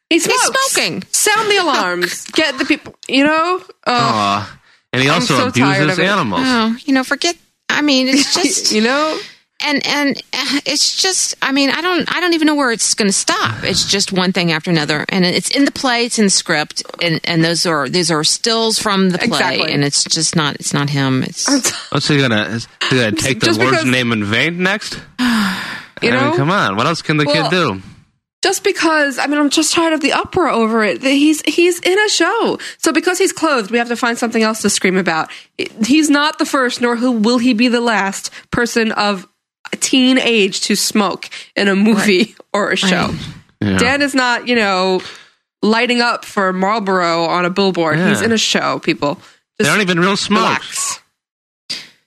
He 0.09 0.19
smokes. 0.19 0.71
smoking. 0.73 1.03
Sound 1.11 1.49
the 1.49 1.57
alarms. 1.57 2.25
Get 2.33 2.57
the 2.57 2.65
people. 2.65 2.95
You 3.07 3.23
know. 3.23 3.61
Uh, 3.85 3.91
Aw. 3.91 4.59
And 4.91 5.01
he 5.01 5.09
also 5.09 5.35
so 5.35 5.47
abuses 5.47 5.97
animals. 5.99 6.41
Oh, 6.43 6.75
you 6.85 6.93
know, 6.93 7.03
forget. 7.03 7.35
I 7.69 7.81
mean, 7.81 8.07
it's 8.07 8.33
just. 8.41 8.71
you 8.71 8.81
know. 8.81 9.19
And 9.63 9.85
and 9.87 10.17
uh, 10.33 10.59
it's 10.65 11.01
just 11.01 11.35
i 11.41 11.51
mean 11.51 11.69
i 11.69 11.81
don't 11.81 12.13
i 12.15 12.19
don't 12.19 12.33
even 12.33 12.45
know 12.47 12.55
where 12.55 12.71
it's 12.71 12.93
going 12.93 13.07
to 13.07 13.13
stop 13.13 13.63
it's 13.63 13.89
just 13.89 14.11
one 14.11 14.31
thing 14.33 14.51
after 14.51 14.69
another 14.71 15.05
and 15.09 15.25
it's 15.25 15.49
in 15.51 15.65
the 15.65 15.71
play 15.71 16.05
it's 16.05 16.19
in 16.19 16.25
the 16.25 16.29
script 16.29 16.83
and 17.01 17.19
and 17.23 17.43
those 17.43 17.65
are 17.65 17.87
these 17.89 18.11
are 18.11 18.23
stills 18.23 18.77
from 18.79 19.09
the 19.09 19.17
play 19.17 19.27
Exactly. 19.27 19.71
and 19.73 19.83
it's 19.83 20.03
just 20.03 20.35
not 20.35 20.55
it's 20.55 20.73
not 20.73 20.89
him 20.89 21.23
it's 21.23 21.47
What's 21.91 22.07
he 22.07 22.17
gonna? 22.17 22.43
Is 22.43 22.67
he 22.89 22.97
gonna 22.97 23.11
take 23.13 23.39
the 23.39 23.47
Lord's 23.53 23.69
because- 23.71 23.85
name 23.85 24.11
in 24.11 24.23
vain 24.23 24.61
next? 24.63 24.99
You 26.01 26.09
I 26.09 26.11
mean, 26.11 26.31
know. 26.31 26.35
come 26.35 26.51
on. 26.51 26.75
What 26.75 26.85
else 26.85 27.01
can 27.01 27.15
the 27.15 27.23
Well, 27.25 27.49
kid 27.49 27.55
do? 27.55 27.81
just 28.43 28.61
because 28.65 29.17
I 29.17 29.27
mean 29.27 29.39
I'm 29.39 29.49
just 29.49 29.71
tired 29.73 29.93
of 29.93 30.01
the 30.01 30.11
uproar 30.11 30.49
over 30.49 30.83
it. 30.83 31.01
He's 31.01 31.41
he's 31.43 31.79
in 31.79 31.97
a 31.97 32.09
show, 32.09 32.57
so 32.77 32.91
because 32.91 33.17
he's 33.17 33.31
clothed, 33.31 33.71
we 33.71 33.77
have 33.77 33.87
to 33.87 33.95
find 33.95 34.17
something 34.17 34.43
else 34.43 34.61
to 34.63 34.69
scream 34.69 34.97
about. 34.97 35.31
He's 35.85 36.09
not 36.09 36.39
the 36.39 36.45
first, 36.45 36.81
nor 36.81 36.97
who 36.97 37.13
will 37.13 37.37
he 37.37 37.53
be 37.53 37.69
the 37.69 37.79
last 37.79 38.31
person 38.51 38.91
of 38.91 39.25
teen 39.75 40.17
age 40.17 40.61
to 40.61 40.75
smoke 40.75 41.29
in 41.55 41.67
a 41.67 41.75
movie 41.75 42.35
or 42.53 42.71
a 42.71 42.75
show. 42.77 43.07
Right. 43.07 43.19
Yeah. 43.61 43.77
Dan 43.77 44.01
is 44.01 44.13
not, 44.13 44.47
you 44.47 44.55
know, 44.55 45.01
lighting 45.61 46.01
up 46.01 46.25
for 46.25 46.51
Marlboro 46.53 47.25
on 47.25 47.45
a 47.45 47.49
billboard. 47.49 47.97
Yeah. 47.97 48.09
He's 48.09 48.21
in 48.21 48.31
a 48.31 48.37
show. 48.37 48.79
People, 48.79 49.15
They 49.57 49.63
just 49.65 49.69
aren't 49.71 49.81
even 49.83 49.99
real 49.99 50.17
smokes. 50.17 50.39
relax. 50.41 50.99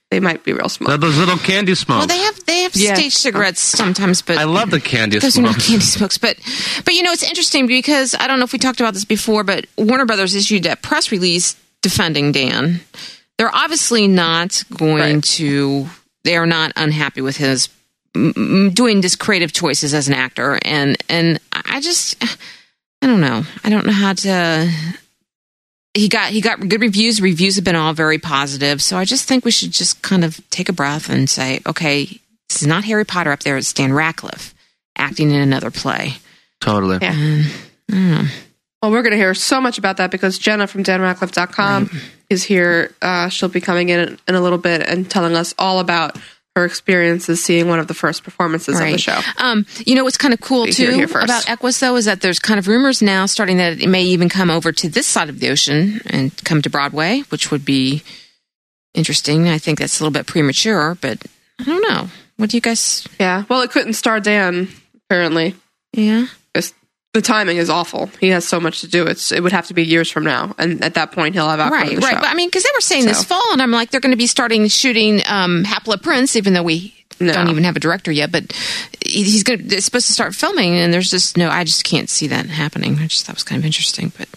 They 0.09 0.21
might 0.21 0.45
be 0.45 0.53
real 0.53 0.69
smoke. 0.69 0.87
They're 0.87 0.97
those 0.97 1.17
little 1.17 1.37
candy 1.37 1.75
smokes. 1.75 1.99
well 1.99 2.07
they 2.07 2.17
have 2.23 2.45
they 2.45 2.61
have 2.61 2.73
Yeah. 2.75 2.93
stage 2.95 3.13
cigarettes 3.13 3.59
sometimes 3.61 4.21
but 4.21 4.37
I 4.37 4.45
love 4.45 4.71
the 4.71 4.79
candy 4.79 5.19
those 5.19 5.37
are 5.37 5.41
not 5.41 5.59
candy 5.59 5.83
smokes 5.83 6.17
but 6.17 6.37
but 6.85 6.93
you 6.93 7.03
know 7.03 7.11
it's 7.11 7.23
interesting 7.23 7.67
because 7.67 8.15
i 8.17 8.25
don't 8.25 8.39
know 8.39 8.45
if 8.45 8.53
we 8.53 8.59
talked 8.59 8.79
about 8.79 8.93
this 8.93 9.03
before 9.03 9.43
but 9.43 9.65
warner 9.77 10.05
brothers 10.05 10.33
issued 10.33 10.65
a 10.65 10.77
press 10.77 11.11
release 11.11 11.57
defending 11.81 12.31
dan 12.31 12.79
they're 13.37 13.53
obviously 13.53 14.07
not 14.07 14.63
going 14.77 15.15
Right. 15.15 15.23
to 15.25 15.87
they 16.27 16.35
are 16.37 16.45
not 16.45 16.71
unhappy 16.75 17.21
with 17.21 17.37
his 17.37 17.69
m- 18.15 18.33
m- 18.35 18.69
doing 18.73 19.01
his 19.01 19.15
creative 19.15 19.51
choices 19.53 19.93
as 19.93 20.07
an 20.07 20.13
actor. 20.13 20.59
And 20.63 20.97
and 21.09 21.39
i 21.51 21.79
just 21.81 22.21
i 23.01 23.07
don't 23.07 23.21
know. 23.21 23.43
I 23.63 23.69
don't 23.69 23.85
know 23.85 23.93
how 23.93 24.13
to 24.13 24.69
he 25.93 26.09
got 26.09 26.29
he 26.31 26.41
got 26.41 26.67
good 26.67 26.81
reviews. 26.81 27.21
Reviews 27.21 27.55
have 27.55 27.63
been 27.63 27.75
all 27.75 27.93
very 27.93 28.17
positive. 28.19 28.81
So 28.81 28.97
i 28.97 29.05
just 29.05 29.27
think 29.27 29.45
we 29.45 29.51
should 29.51 29.71
just 29.71 30.01
kind 30.01 30.23
of 30.25 30.39
take 30.49 30.69
a 30.69 30.73
breath 30.73 31.09
and 31.09 31.29
say 31.29 31.61
okay 31.65 32.05
this 32.49 32.61
is 32.61 32.67
not 32.67 32.83
harry 32.83 33.05
potter 33.05 33.31
up 33.31 33.39
there. 33.41 33.57
It's 33.57 33.73
dan 33.73 33.93
radcliffe 33.93 34.53
acting 34.97 35.31
in 35.31 35.41
another 35.41 35.71
play. 35.71 36.15
Totally. 36.59 36.97
Yeah. 37.01 37.13
and 37.13 37.45
i 37.89 37.93
don't 37.93 38.11
know 38.11 38.25
Well, 38.81 38.91
we're 38.91 39.01
going 39.01 39.11
to 39.11 39.17
hear 39.17 39.33
so 39.33 39.59
much 39.59 39.77
about 39.77 39.97
that 39.97 40.11
because 40.11 40.37
Jenna 40.37 40.67
from 40.67 40.83
danradcliffe.com 40.83 41.89
is 42.29 42.43
here. 42.43 42.93
Uh, 43.01 43.27
she'll 43.29 43.49
be 43.49 43.61
coming 43.61 43.89
in 43.89 44.19
in 44.27 44.35
a 44.35 44.41
little 44.41 44.59
bit 44.59 44.87
and 44.87 45.09
telling 45.09 45.35
us 45.35 45.53
all 45.57 45.79
about 45.79 46.17
her 46.55 46.65
experiences 46.65 47.43
seeing 47.43 47.67
one 47.67 47.79
of 47.79 47.87
the 47.87 47.93
first 47.93 48.23
performances 48.23 48.79
of 48.79 48.85
the 48.85 48.97
show. 48.97 49.19
Um, 49.37 49.65
you 49.85 49.93
know 49.95 50.03
what's 50.03 50.17
kind 50.17 50.33
of 50.33 50.41
cool 50.41 50.65
You 50.65 50.73
hear 50.73 50.89
it 50.89 50.91
too 50.91 50.97
here 50.97 51.07
first. 51.07 51.25
about 51.25 51.47
Equus 51.49 51.79
though 51.79 51.95
is 51.95 52.05
that 52.05 52.21
there's 52.21 52.39
kind 52.39 52.57
of 52.59 52.67
rumors 52.67 52.99
now 53.01 53.27
starting 53.27 53.57
that 53.57 53.79
it 53.79 53.87
may 53.87 54.03
even 54.03 54.27
come 54.27 54.49
over 54.49 54.71
to 54.71 54.89
this 54.89 55.05
side 55.05 55.29
of 55.29 55.39
the 55.39 55.49
ocean 55.49 56.01
and 56.07 56.35
come 56.45 56.63
to 56.63 56.69
Broadway, 56.69 57.19
which 57.29 57.51
would 57.51 57.63
be 57.63 58.01
interesting. 58.95 59.47
I 59.47 59.59
think 59.59 59.77
that's 59.79 59.99
a 59.99 60.03
little 60.03 60.11
bit 60.13 60.25
premature, 60.25 60.97
but 60.99 61.23
I 61.59 61.63
don't 61.63 61.81
know. 61.87 62.09
What 62.37 62.49
do 62.49 62.57
you 62.57 62.61
guys? 62.61 63.07
Yeah. 63.19 63.43
Well, 63.49 63.61
it 63.61 63.69
couldn't 63.71 63.93
star 63.93 64.19
Dan, 64.19 64.67
apparently. 65.05 65.55
Yeah. 65.93 66.25
It's- 67.17 67.27
the 67.27 67.33
timing 67.33 67.57
is 67.57 67.69
awful. 67.69 68.09
He 68.19 68.29
has 68.29 68.47
so 68.47 68.59
much 68.59 68.81
to 68.81 68.87
do. 68.87 69.05
It's 69.05 69.31
it 69.31 69.41
would 69.41 69.51
have 69.51 69.67
to 69.67 69.73
be 69.73 69.83
years 69.83 70.09
from 70.11 70.23
now, 70.23 70.53
and 70.57 70.83
at 70.83 70.93
that 70.95 71.11
point 71.11 71.33
he'll 71.35 71.49
have 71.49 71.59
outgrown 71.59 71.81
Right, 71.81 71.95
the 71.95 72.01
right. 72.01 72.13
show. 72.15 72.19
But 72.21 72.29
I 72.29 72.33
mean, 72.35 72.47
because 72.49 72.63
they 72.63 72.69
were 72.75 72.81
saying 72.81 73.05
this 73.05 73.23
fall, 73.23 73.43
and 73.53 73.61
I'm 73.61 73.71
like, 73.71 73.89
they're 73.91 73.99
going 74.01 74.11
to 74.11 74.17
be 74.17 74.27
starting 74.27 74.67
shooting 74.67 75.21
um, 75.27 75.63
Half-Blood 75.63 76.01
Prince, 76.03 76.35
even 76.35 76.53
though 76.53 76.63
we 76.63 76.93
No. 77.19 77.33
don't 77.33 77.49
even 77.49 77.63
have 77.63 77.75
a 77.75 77.79
director 77.79 78.11
yet. 78.11 78.31
But 78.31 78.53
he's 79.05 79.43
going 79.43 79.67
to, 79.69 79.81
supposed 79.81 80.07
to 80.07 80.13
start 80.13 80.35
filming, 80.35 80.75
and 80.75 80.93
there's 80.93 81.09
just 81.09 81.37
no, 81.37 81.49
I 81.49 81.63
just 81.63 81.83
can't 81.83 82.09
see 82.09 82.27
that 82.27 82.45
happening. 82.47 82.97
I 82.99 83.07
just 83.07 83.25
thought 83.25 83.35
was 83.35 83.43
kind 83.43 83.59
of 83.59 83.65
interesting, 83.65 84.11
but 84.17 84.27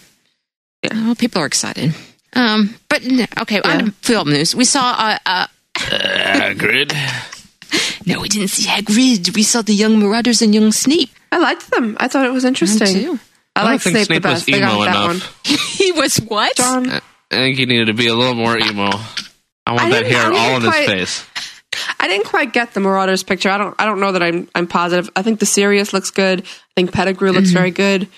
yeah, 0.83 0.93
well, 1.05 1.15
people 1.15 1.41
are 1.41 1.45
excited. 1.45 1.93
Um, 2.33 2.75
but 2.89 3.03
okay, 3.41 3.61
on 3.61 3.69
Yeah. 3.79 3.85
to 3.85 3.91
film 4.01 4.29
news. 4.29 4.55
We 4.55 4.65
saw 4.65 4.95
uh, 4.97 5.17
uh, 5.25 5.47
Hagrid. 5.75 6.93
no, 8.05 8.21
we 8.21 8.29
didn't 8.29 8.49
see 8.49 8.67
Hagrid. 8.67 9.35
We 9.35 9.43
saw 9.43 9.61
the 9.61 9.73
young 9.73 9.99
Marauders 9.99 10.41
and 10.41 10.53
young 10.53 10.71
Snape. 10.71 11.09
I 11.31 11.37
liked 11.37 11.71
them. 11.71 11.97
I 11.99 12.07
thought 12.07 12.25
it 12.25 12.33
was 12.33 12.45
interesting. 12.45 12.87
too. 12.87 13.19
I, 13.55 13.61
I 13.61 13.63
like 13.63 13.81
think 13.81 13.95
Snape, 13.95 14.05
Snape 14.07 14.23
the 14.23 14.29
was 14.29 14.39
best. 14.39 14.45
They 14.47 14.59
got 14.59 14.73
emo 14.73 14.83
that 14.85 14.95
enough. 14.95 15.47
one. 15.47 15.57
he 15.57 15.91
was 15.91 16.17
what? 16.17 16.55
John, 16.55 16.89
I 16.89 17.01
think 17.29 17.57
he 17.57 17.65
needed 17.65 17.87
to 17.87 17.93
be 17.93 18.07
a 18.07 18.15
little 18.15 18.35
more 18.35 18.57
emo. 18.57 18.89
I 19.65 19.71
want 19.71 19.81
I 19.83 19.89
that 19.89 20.03
didn't- 20.03 20.13
hair 20.13 20.25
all 20.33 20.55
in 20.57 20.61
his 20.61 20.69
quite- 20.69 20.87
face. 20.87 21.25
I 21.99 22.07
didn't 22.09 22.25
quite 22.25 22.51
get 22.51 22.73
the 22.73 22.81
Marauders 22.81 23.23
picture. 23.23 23.49
I 23.49 23.57
don't. 23.57 23.73
I 23.79 23.85
don't 23.85 24.01
know 24.01 24.11
that 24.11 24.21
I'm. 24.21 24.49
I'm 24.53 24.67
positive. 24.67 25.09
I 25.15 25.21
think 25.21 25.39
the 25.39 25.45
Sirius 25.45 25.93
looks 25.93 26.11
good. 26.11 26.41
I 26.41 26.73
think 26.75 26.91
Pettigrew 26.91 27.31
looks 27.31 27.47
mm-hmm. 27.47 27.57
very 27.57 27.71
good. 27.71 28.09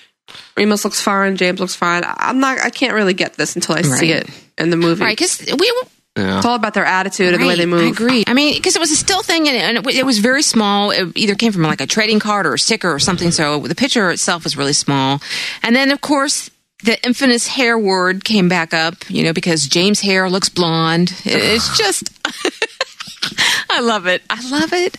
Remus 0.56 0.84
looks 0.84 1.00
fine. 1.00 1.36
James 1.36 1.60
looks 1.60 1.76
fine. 1.76 2.02
I'm 2.04 2.40
not. 2.40 2.58
I 2.58 2.70
can't 2.70 2.94
really 2.94 3.14
get 3.14 3.34
this 3.34 3.54
until 3.54 3.76
I 3.76 3.82
see 3.82 4.10
it 4.10 4.28
in 4.58 4.70
the 4.70 4.76
movie. 4.76 5.04
Right, 5.04 5.16
because 5.16 5.40
we 5.56 5.82
Yeah. 6.16 6.36
It's 6.36 6.46
all 6.46 6.54
about 6.54 6.74
their 6.74 6.84
attitude 6.84 7.34
and 7.34 7.42
the 7.42 7.46
way 7.48 7.56
they 7.56 7.66
move. 7.66 7.82
I 7.82 7.86
agree. 7.88 8.22
I 8.26 8.34
mean, 8.34 8.54
because 8.54 8.76
it 8.76 8.78
was 8.78 8.92
a 8.92 8.96
still 8.96 9.22
thing, 9.22 9.48
and, 9.48 9.56
and 9.56 9.86
it, 9.86 9.96
it 9.96 10.06
was 10.06 10.18
very 10.20 10.42
small. 10.42 10.92
It 10.92 11.08
either 11.16 11.34
came 11.34 11.50
from 11.50 11.62
like 11.62 11.80
a 11.80 11.86
trading 11.88 12.20
card 12.20 12.46
or 12.46 12.54
a 12.54 12.58
sticker 12.58 12.92
or 12.92 13.00
something. 13.00 13.32
So 13.32 13.58
the 13.60 13.74
picture 13.74 14.10
itself 14.12 14.44
was 14.44 14.56
really 14.56 14.74
small. 14.74 15.20
And 15.64 15.74
then, 15.74 15.90
of 15.90 16.00
course, 16.00 16.50
the 16.84 17.04
infamous 17.04 17.48
hair 17.48 17.76
word 17.76 18.24
came 18.24 18.48
back 18.48 18.72
up. 18.72 19.10
You 19.10 19.24
know, 19.24 19.32
because 19.32 19.66
James' 19.66 20.00
hair 20.02 20.30
looks 20.30 20.48
blonde. 20.48 21.10
It- 21.24 21.34
It's 21.42 21.76
just, 21.78 22.10
I 23.70 23.80
love 23.80 24.06
it. 24.06 24.22
I 24.30 24.48
love 24.50 24.72
it. 24.72 24.96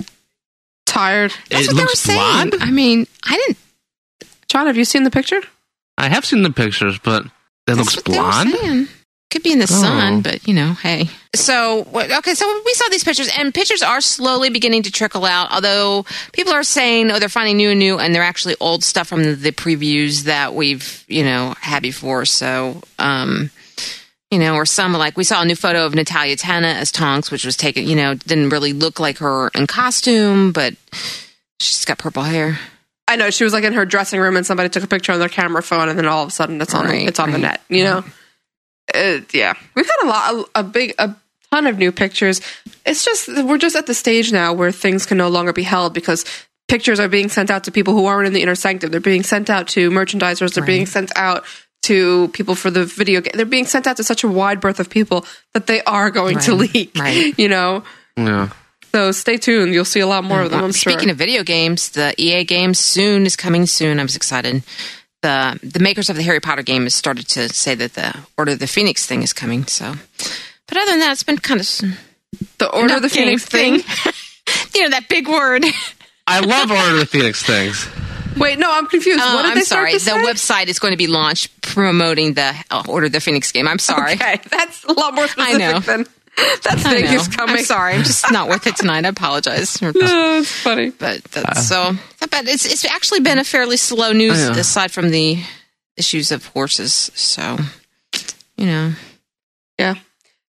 Tired. 0.85 1.33
That's 1.49 1.65
It 1.65 1.67
what 1.73 1.77
they 1.77 1.83
were 1.83 1.89
saying. 1.89 2.49
blonde? 2.49 2.55
I 2.59 2.71
mean, 2.71 3.07
I 3.23 3.37
didn't. 3.37 3.57
John, 4.49 4.67
have 4.67 4.77
you 4.77 4.85
seen 4.85 5.03
the 5.03 5.11
picture? 5.11 5.41
I 5.97 6.09
have 6.09 6.25
seen 6.25 6.43
the 6.43 6.51
pictures, 6.51 6.99
but 6.99 7.25
it 7.25 7.31
That's 7.67 7.79
looks 7.79 7.95
what 7.95 8.05
they 8.05 8.11
were 8.17 8.17
blonde. 8.63 8.89
Saying. 9.31 9.41
Could 9.41 9.43
be 9.43 9.51
in 9.51 9.59
the 9.59 9.65
Oh. 9.69 9.81
sun, 9.81 10.21
but 10.21 10.47
you 10.47 10.53
know, 10.53 10.73
hey. 10.73 11.09
So 11.35 11.85
okay, 11.93 12.33
so 12.33 12.61
we 12.65 12.73
saw 12.73 12.87
these 12.89 13.03
pictures, 13.03 13.29
and 13.37 13.53
pictures 13.53 13.81
are 13.81 13.99
slowly 14.01 14.49
beginning 14.49 14.83
to 14.83 14.91
trickle 14.91 15.25
out. 15.25 15.51
Although 15.51 16.05
people 16.31 16.53
are 16.53 16.63
saying, 16.63 17.11
oh, 17.11 17.19
they're 17.19 17.27
finding 17.29 17.57
new 17.57 17.69
and 17.71 17.79
new, 17.79 17.99
and 17.99 18.13
they're 18.15 18.23
actually 18.23 18.55
old 18.59 18.83
stuff 18.83 19.07
from 19.07 19.23
the, 19.23 19.33
the 19.33 19.51
previews 19.51 20.23
that 20.23 20.53
we've 20.53 21.03
you 21.07 21.23
know 21.23 21.53
had 21.59 21.81
before. 21.83 22.25
So, 22.25 22.81
um, 22.99 23.49
you 24.31 24.39
know, 24.39 24.55
or 24.55 24.65
some 24.65 24.93
like 24.93 25.17
we 25.17 25.23
saw 25.25 25.41
a 25.41 25.45
new 25.45 25.55
photo 25.55 25.85
of 25.85 25.93
Natalia 25.95 26.37
Tena 26.37 26.73
as 26.75 26.91
Tonks, 26.91 27.29
which 27.31 27.43
was 27.45 27.57
taken. 27.57 27.85
You 27.87 27.95
know, 27.95 28.13
didn't 28.13 28.49
really 28.49 28.71
look 28.73 28.99
like 28.99 29.17
her 29.17 29.49
in 29.49 29.67
costume, 29.67 30.51
but 30.53 30.75
she's 31.59 31.83
got 31.83 31.97
purple 31.97 32.23
hair. 32.23 32.57
I 33.07 33.17
know 33.17 33.29
she 33.29 33.43
was 33.43 33.53
like 33.53 33.63
in 33.65 33.73
her 33.73 33.85
dressing 33.85 34.19
room 34.19 34.35
and 34.37 34.45
somebody 34.45 34.69
took 34.69 34.83
a 34.83 34.87
picture 34.87 35.11
on 35.11 35.19
their 35.19 35.29
camera 35.29 35.61
phone 35.61 35.89
and 35.89 35.97
then 35.99 36.07
all 36.07 36.23
of 36.23 36.29
a 36.29 36.31
sudden 36.31 36.59
it's 36.61 36.73
on 36.73 36.85
Right, 36.85 37.07
it's 37.07 37.19
on 37.19 37.31
the 37.31 37.37
net. 37.37 37.61
You 37.69 37.83
know, 37.83 38.03
uh, 38.93 39.19
yeah, 39.33 39.53
we've 39.75 39.85
had 39.85 40.03
a 40.03 40.07
lot, 40.07 40.33
a, 40.55 40.59
a 40.59 40.63
big, 40.63 40.93
a 40.99 41.15
ton 41.51 41.67
of 41.67 41.77
new 41.77 41.91
pictures. 41.91 42.41
It's 42.85 43.03
just 43.03 43.27
we're 43.27 43.57
just 43.57 43.75
at 43.75 43.87
the 43.87 43.93
stage 43.93 44.31
now 44.31 44.53
where 44.53 44.71
things 44.71 45.05
can 45.05 45.17
no 45.17 45.29
longer 45.29 45.53
be 45.53 45.63
held 45.63 45.93
because 45.93 46.25
pictures 46.67 46.99
are 46.99 47.07
being 47.07 47.29
sent 47.29 47.49
out 47.49 47.63
to 47.65 47.71
people 47.71 47.93
who 47.93 48.05
aren't 48.05 48.27
in 48.27 48.33
the 48.33 48.41
inner 48.41 48.55
sanctum. 48.55 48.91
They're 48.91 48.99
being 48.99 49.23
sent 49.23 49.49
out 49.49 49.67
to 49.69 49.89
merchandisers. 49.89 50.53
They're 50.53 50.65
being 50.65 50.85
sent 50.85 51.11
out 51.15 51.43
to 51.83 52.29
people 52.29 52.55
for 52.55 52.71
the 52.71 52.85
video 52.85 53.21
game. 53.21 53.33
They're 53.35 53.45
being 53.45 53.67
sent 53.67 53.87
out 53.87 53.97
to 53.97 54.03
such 54.03 54.23
a 54.23 54.27
wide 54.27 54.59
berth 54.59 54.79
of 54.79 54.89
people 54.89 55.25
that 55.53 55.67
they 55.67 55.81
are 55.83 56.09
going 56.09 56.39
to 56.39 56.55
leak. 56.55 56.91
right. 56.97 57.37
You 57.37 57.47
know. 57.47 57.83
Yeah. 58.17 58.49
So 58.91 59.11
stay 59.11 59.37
tuned. 59.37 59.73
You'll 59.73 59.83
see 59.83 59.99
a 59.99 60.07
lot 60.07 60.23
more 60.23 60.41
of 60.41 60.51
them. 60.51 60.63
I'm 60.63 60.71
Speaking 60.71 61.03
sure. 61.03 61.11
of 61.11 61.17
video 61.17 61.43
games, 61.43 61.89
the 61.89 62.15
EA 62.17 62.45
game 62.45 62.73
soon 62.73 63.25
is 63.25 63.35
coming 63.35 63.65
soon. 63.65 63.99
I 63.99 64.03
was 64.03 64.15
excited. 64.15 64.63
The 65.21 65.59
the 65.63 65.79
makers 65.79 66.09
of 66.09 66.15
the 66.15 66.23
Harry 66.23 66.39
Potter 66.39 66.61
game 66.61 66.83
has 66.83 66.95
started 66.95 67.27
to 67.29 67.49
say 67.49 67.75
that 67.75 67.93
the 67.93 68.15
Order 68.37 68.51
of 68.53 68.59
the 68.59 68.67
Phoenix 68.67 69.05
thing 69.05 69.23
is 69.23 69.33
coming. 69.33 69.65
So, 69.65 69.95
but 70.67 70.77
other 70.77 70.91
than 70.91 70.99
that, 70.99 71.11
it's 71.11 71.23
been 71.23 71.37
kind 71.37 71.59
of 71.59 71.67
the 72.57 72.69
Order 72.69 72.95
of 72.97 73.01
the 73.01 73.09
Phoenix 73.09 73.45
thing. 73.45 73.75
you 74.75 74.83
know 74.83 74.89
that 74.89 75.07
big 75.09 75.27
word. 75.27 75.65
I 76.27 76.39
love 76.39 76.71
Order 76.71 76.93
of 76.93 76.99
the 76.99 77.05
Phoenix 77.05 77.43
things. 77.43 77.87
Wait, 78.37 78.59
no, 78.59 78.69
I'm 78.69 78.87
confused. 78.87 79.21
Uh, 79.21 79.33
what 79.33 79.43
did 79.43 79.51
I'm 79.51 79.55
they 79.55 79.61
start 79.61 79.89
sorry. 79.89 79.99
to 79.99 80.25
The 80.25 80.27
website 80.27 80.67
is 80.67 80.79
going 80.79 80.91
to 80.91 80.97
be 80.97 81.07
launched 81.07 81.61
promoting 81.61 82.33
the 82.33 82.53
uh, 82.69 82.83
Order 82.87 83.07
of 83.07 83.11
the 83.13 83.21
Phoenix 83.21 83.51
game. 83.51 83.67
I'm 83.67 83.79
sorry. 83.79 84.13
Okay, 84.13 84.39
that's 84.49 84.83
a 84.83 84.93
lot 84.93 85.13
more 85.13 85.27
specific 85.27 85.59
know. 85.59 85.79
than 85.79 86.05
that 86.37 86.83
I 86.85 87.01
thing 87.01 87.31
coming. 87.31 87.57
I'm 87.57 87.63
sorry. 87.63 87.93
I'm 87.93 88.03
just 88.03 88.31
not 88.31 88.49
with 88.49 88.67
it 88.67 88.75
tonight. 88.75 89.05
I 89.05 89.09
apologize. 89.09 89.77
Oh, 89.81 90.39
it's 90.39 90.51
funny. 90.51 90.89
but 90.91 91.23
that's 91.25 91.67
so. 91.67 91.93
But 92.19 92.47
it's 92.47 92.65
it's 92.65 92.85
actually 92.85 93.21
been 93.21 93.37
a 93.39 93.43
fairly 93.43 93.77
slow 93.77 94.11
news 94.11 94.39
aside 94.49 94.91
from 94.91 95.09
the 95.11 95.41
issues 95.97 96.31
of 96.31 96.45
horses. 96.47 96.93
So, 97.15 97.57
you 98.57 98.65
know, 98.65 98.93
Yeah. 99.79 99.95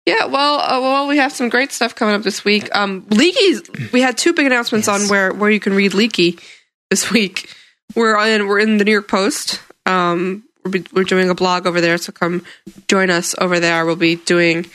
Yeah, 0.05 0.25
well, 0.27 0.59
uh, 0.59 0.81
well, 0.81 1.07
we 1.07 1.19
have 1.19 1.33
some 1.33 1.49
great 1.49 1.71
stuff 1.71 1.95
coming 1.95 2.17
up 2.17 2.23
this 2.23 2.45
week. 2.45 2.69
Um, 2.75 3.07
Leaky's, 3.11 3.63
we 3.93 4.01
had 4.01 4.19
two 4.19 4.33
big 4.33 4.47
announcements 4.47 4.89
Yes. 4.89 5.03
on 5.05 5.09
where, 5.09 5.33
where 5.33 5.49
you 5.49 5.61
can 5.61 5.75
read 5.75 5.95
Leaky 5.95 6.41
this 6.91 7.09
week. 7.13 7.49
We're 7.95 8.19
in, 8.27 8.49
we're 8.49 8.59
in 8.59 8.79
the 8.79 8.85
New 8.85 8.91
York 8.91 9.07
Post. 9.07 9.61
Um, 9.87 10.43
we're, 10.65 10.73
be, 10.73 10.85
we're 10.93 11.05
doing 11.05 11.31
a 11.31 11.37
blog 11.37 11.67
over 11.69 11.81
there, 11.81 11.99
so 11.99 12.11
come 12.11 12.45
join 12.89 13.11
us 13.11 13.37
over 13.39 13.61
there. 13.61 13.87
We'll 13.87 13.95
be 13.95 14.17
doing 14.17 14.67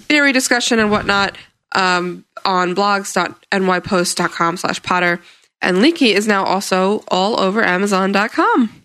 theory 0.00 0.32
discussion 0.32 0.78
and 0.78 0.90
whatnot 0.90 1.36
um, 1.72 2.24
on 2.44 2.74
blogs.nypost.com 2.74 4.56
slash 4.56 4.82
Potter. 4.82 5.20
And 5.62 5.80
Leaky 5.80 6.12
is 6.12 6.26
now 6.26 6.44
also 6.44 7.02
all 7.08 7.40
over 7.40 7.64
Amazon.com. 7.64 8.82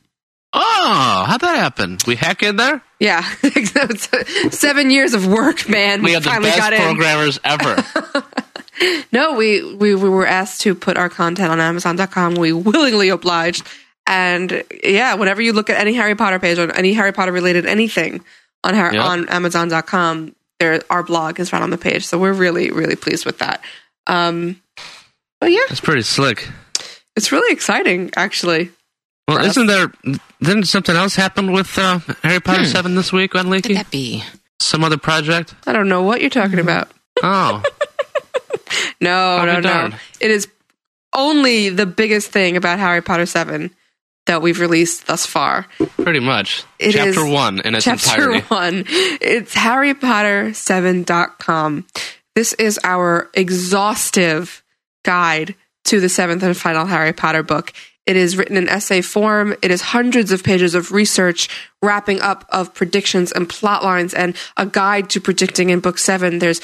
Oh, 0.54 1.26
how'd 1.28 1.42
that 1.42 1.56
happen? 1.58 1.98
We 2.06 2.16
hack 2.16 2.44
in 2.44 2.58
there? 2.58 2.82
Yeah, 3.00 3.22
seven 4.52 4.90
years 4.90 5.14
of 5.14 5.26
work, 5.28 5.70
man. 5.70 6.02
We 6.04 6.12
have 6.14 6.24
the 6.24 6.30
finally 6.30 6.50
best 6.50 6.60
got 6.60 6.74
in. 6.74 6.82
programmers 6.82 7.40
ever. 7.44 7.84
No, 9.12 9.34
we, 9.36 9.62
we 9.76 9.94
we 9.94 10.10
were 10.10 10.26
asked 10.26 10.62
to 10.62 10.74
put 10.74 10.98
our 10.98 11.08
content 11.10 11.52
on 11.52 11.60
Amazon.com. 11.60 12.34
We 12.34 12.52
willingly 12.52 13.10
obliged, 13.10 13.68
and 14.08 14.64
yeah, 14.84 15.14
whenever 15.14 15.40
you 15.40 15.54
look 15.54 15.70
at 15.70 15.80
any 15.80 15.94
Harry 15.94 16.16
Potter 16.16 16.40
page 16.40 16.58
on 16.58 16.72
any 16.72 16.94
Harry 16.94 17.12
Potter 17.12 17.32
related 17.32 17.68
anything 17.68 18.24
on 18.64 18.74
Har- 18.74 18.92
Yep. 18.92 19.04
on 19.06 19.30
Amazon.com, 19.30 20.34
there 20.62 20.80
our 20.90 21.04
blog 21.04 21.40
is 21.40 21.52
right 21.52 21.62
on 21.62 21.70
the 21.72 21.78
page. 21.78 22.06
So 22.06 22.18
we're 22.18 22.34
really 22.34 22.72
really 22.72 22.96
pleased 22.96 23.26
with 23.26 23.40
that. 23.40 23.62
Um, 24.08 24.62
but 25.40 25.52
yeah, 25.52 25.66
it's 25.70 25.82
pretty 25.82 26.04
slick. 26.04 26.48
it's 27.16 27.32
really 27.32 27.52
exciting 27.54 28.12
actually. 28.16 28.72
Well, 29.28 29.46
isn't 29.46 29.68
there? 29.68 29.92
Didn't 30.42 30.66
something 30.66 30.96
else 30.96 31.16
happen 31.16 31.52
with 31.52 31.78
uh, 31.78 32.00
Harry 32.24 32.40
Potter 32.40 32.66
Seven 32.66 32.96
this 32.96 33.14
week 33.14 33.36
on 33.36 33.46
could 33.46 33.52
Leaky? 33.52 33.74
that 33.76 33.90
be? 33.92 34.24
Some 34.60 34.84
other 34.84 34.98
project? 34.98 35.56
I 35.66 35.74
don't 35.74 35.88
know 35.90 36.02
what 36.04 36.22
you're 36.22 36.30
talking 36.30 36.60
about. 36.60 36.90
Oh, 37.24 37.64
No, 39.02 39.38
I'll 39.38 39.46
no, 39.46 39.60
no. 39.60 39.96
It 40.20 40.32
is 40.32 40.48
only 41.14 41.70
the 41.70 41.86
biggest 41.86 42.30
thing 42.32 42.58
about 42.58 42.80
Harry 42.80 43.02
Potter 43.02 43.26
Seven 43.26 43.72
that 44.32 44.42
we've 44.42 44.60
released 44.60 45.08
thus 45.08 45.26
far. 45.26 45.68
pretty 45.98 46.20
much. 46.20 46.64
It 46.80 46.94
Chapter 46.94 47.26
is 47.26 47.32
one 47.32 47.60
in 47.62 47.76
its 47.76 47.86
chapter 47.86 48.34
entirety. 48.34 48.48
one. 48.48 48.86
It's 49.22 49.54
harrypotter7.com. 49.54 51.86
This 52.36 52.54
is 52.54 52.80
our 52.84 53.30
exhaustive 53.34 54.64
guide 55.04 55.56
to 55.86 56.00
the 56.00 56.10
seventh 56.10 56.44
and 56.44 56.56
final 56.56 56.86
Harry 56.86 57.14
Potter 57.14 57.44
book. 57.44 57.74
It 58.06 58.16
is 58.16 58.38
written 58.38 58.58
in 58.58 58.68
essay 58.68 59.02
form. 59.02 59.56
It 59.62 59.72
is 59.72 59.82
hundreds 59.82 60.32
of 60.32 60.44
pages 60.44 60.76
of 60.76 60.92
research, 60.92 61.50
wrapping 61.82 62.22
up 62.22 62.46
of 62.50 62.74
predictions 62.74 63.32
and 63.32 63.48
plot 63.48 63.84
lines, 63.84 64.14
and 64.14 64.36
a 64.58 64.66
guide 64.66 65.10
to 65.12 65.22
predicting 65.22 65.70
in 65.70 65.80
book 65.82 65.98
seven. 65.98 66.40
There's 66.40 66.62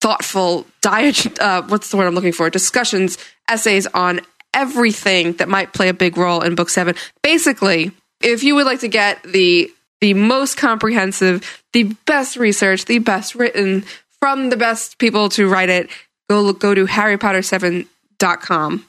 thoughtful 0.00 0.66
diet. 0.82 1.38
Uh, 1.40 1.62
what's 1.62 1.90
the 1.90 1.96
word 1.96 2.06
I'm 2.06 2.14
looking 2.14 2.32
for? 2.32 2.48
Discussions, 2.48 3.18
essays 3.48 3.86
on 3.88 4.20
everything 4.56 5.34
that 5.34 5.48
might 5.48 5.72
play 5.72 5.88
a 5.88 5.94
big 5.94 6.16
role 6.16 6.40
in 6.40 6.56
book 6.56 6.70
seven. 6.70 6.96
Basically, 7.22 7.92
if 8.20 8.42
you 8.42 8.56
would 8.56 8.66
like 8.66 8.80
to 8.80 8.88
get 8.88 9.22
the 9.22 9.70
the 10.00 10.14
most 10.14 10.56
comprehensive, 10.56 11.62
the 11.72 11.84
best 12.06 12.36
research, 12.36 12.86
the 12.86 12.98
best 12.98 13.34
written 13.34 13.84
from 14.18 14.50
the 14.50 14.56
best 14.56 14.98
people 14.98 15.28
to 15.30 15.48
write 15.48 15.68
it, 15.68 15.88
go 16.28 16.40
look, 16.42 16.58
go 16.58 16.74
to 16.74 16.86
harrypotter7.com. 16.86 18.84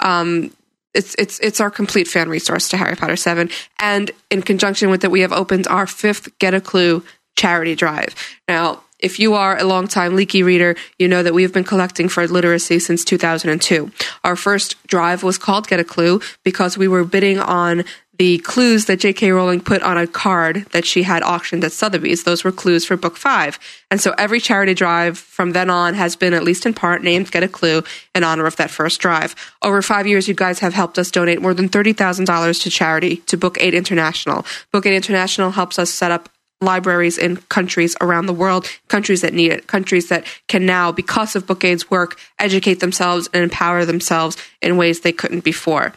Um, 0.00 0.50
it's 0.94 1.14
it's 1.18 1.38
it's 1.40 1.60
our 1.60 1.70
complete 1.70 2.08
fan 2.08 2.28
resource 2.28 2.68
to 2.68 2.76
Harry 2.76 2.96
Potter 2.96 3.16
7 3.16 3.48
and 3.78 4.10
in 4.30 4.42
conjunction 4.42 4.90
with 4.90 5.04
it 5.04 5.10
we 5.10 5.22
have 5.22 5.32
opened 5.32 5.66
our 5.68 5.86
fifth 5.86 6.38
Get 6.38 6.52
a 6.52 6.60
Clue 6.60 7.02
charity 7.34 7.74
drive. 7.74 8.14
Now, 8.46 8.82
if 9.02 9.18
you 9.18 9.34
are 9.34 9.58
a 9.58 9.64
longtime 9.64 10.16
leaky 10.16 10.42
reader, 10.42 10.76
you 10.98 11.08
know 11.08 11.22
that 11.22 11.34
we 11.34 11.42
have 11.42 11.52
been 11.52 11.64
collecting 11.64 12.08
for 12.08 12.26
literacy 12.26 12.78
since 12.78 13.04
2002. 13.04 13.90
Our 14.24 14.36
first 14.36 14.82
drive 14.86 15.22
was 15.22 15.38
called 15.38 15.68
Get 15.68 15.80
a 15.80 15.84
Clue 15.84 16.20
because 16.44 16.78
we 16.78 16.88
were 16.88 17.04
bidding 17.04 17.38
on 17.38 17.84
the 18.18 18.38
clues 18.38 18.84
that 18.84 19.00
J.K. 19.00 19.32
Rowling 19.32 19.60
put 19.60 19.82
on 19.82 19.96
a 19.96 20.06
card 20.06 20.66
that 20.72 20.84
she 20.84 21.02
had 21.02 21.22
auctioned 21.22 21.64
at 21.64 21.72
Sotheby's. 21.72 22.24
Those 22.24 22.44
were 22.44 22.52
clues 22.52 22.84
for 22.84 22.96
book 22.96 23.16
five. 23.16 23.58
And 23.90 24.00
so 24.00 24.14
every 24.18 24.38
charity 24.38 24.74
drive 24.74 25.18
from 25.18 25.52
then 25.52 25.70
on 25.70 25.94
has 25.94 26.14
been, 26.14 26.34
at 26.34 26.44
least 26.44 26.66
in 26.66 26.74
part, 26.74 27.02
named 27.02 27.32
Get 27.32 27.42
a 27.42 27.48
Clue 27.48 27.82
in 28.14 28.22
honor 28.22 28.46
of 28.46 28.56
that 28.56 28.70
first 28.70 29.00
drive. 29.00 29.34
Over 29.62 29.82
five 29.82 30.06
years, 30.06 30.28
you 30.28 30.34
guys 30.34 30.60
have 30.60 30.74
helped 30.74 30.98
us 30.98 31.10
donate 31.10 31.42
more 31.42 31.54
than 31.54 31.68
$30,000 31.68 32.62
to 32.62 32.70
charity 32.70 33.16
to 33.16 33.36
Book 33.36 33.56
Aid 33.60 33.74
International. 33.74 34.44
Book 34.70 34.86
Aid 34.86 34.94
International 34.94 35.50
helps 35.50 35.78
us 35.78 35.90
set 35.90 36.12
up 36.12 36.28
libraries 36.62 37.18
in 37.18 37.36
countries 37.48 37.96
around 38.00 38.26
the 38.26 38.32
world, 38.32 38.68
countries 38.88 39.20
that 39.20 39.34
need 39.34 39.52
it, 39.52 39.66
countries 39.66 40.08
that 40.08 40.24
can 40.48 40.64
now, 40.64 40.92
because 40.92 41.36
of 41.36 41.46
Book 41.46 41.64
Aid's 41.64 41.90
work, 41.90 42.18
educate 42.38 42.80
themselves 42.80 43.28
and 43.34 43.42
empower 43.42 43.84
themselves 43.84 44.36
in 44.60 44.76
ways 44.76 45.00
they 45.00 45.12
couldn't 45.12 45.44
before. 45.44 45.92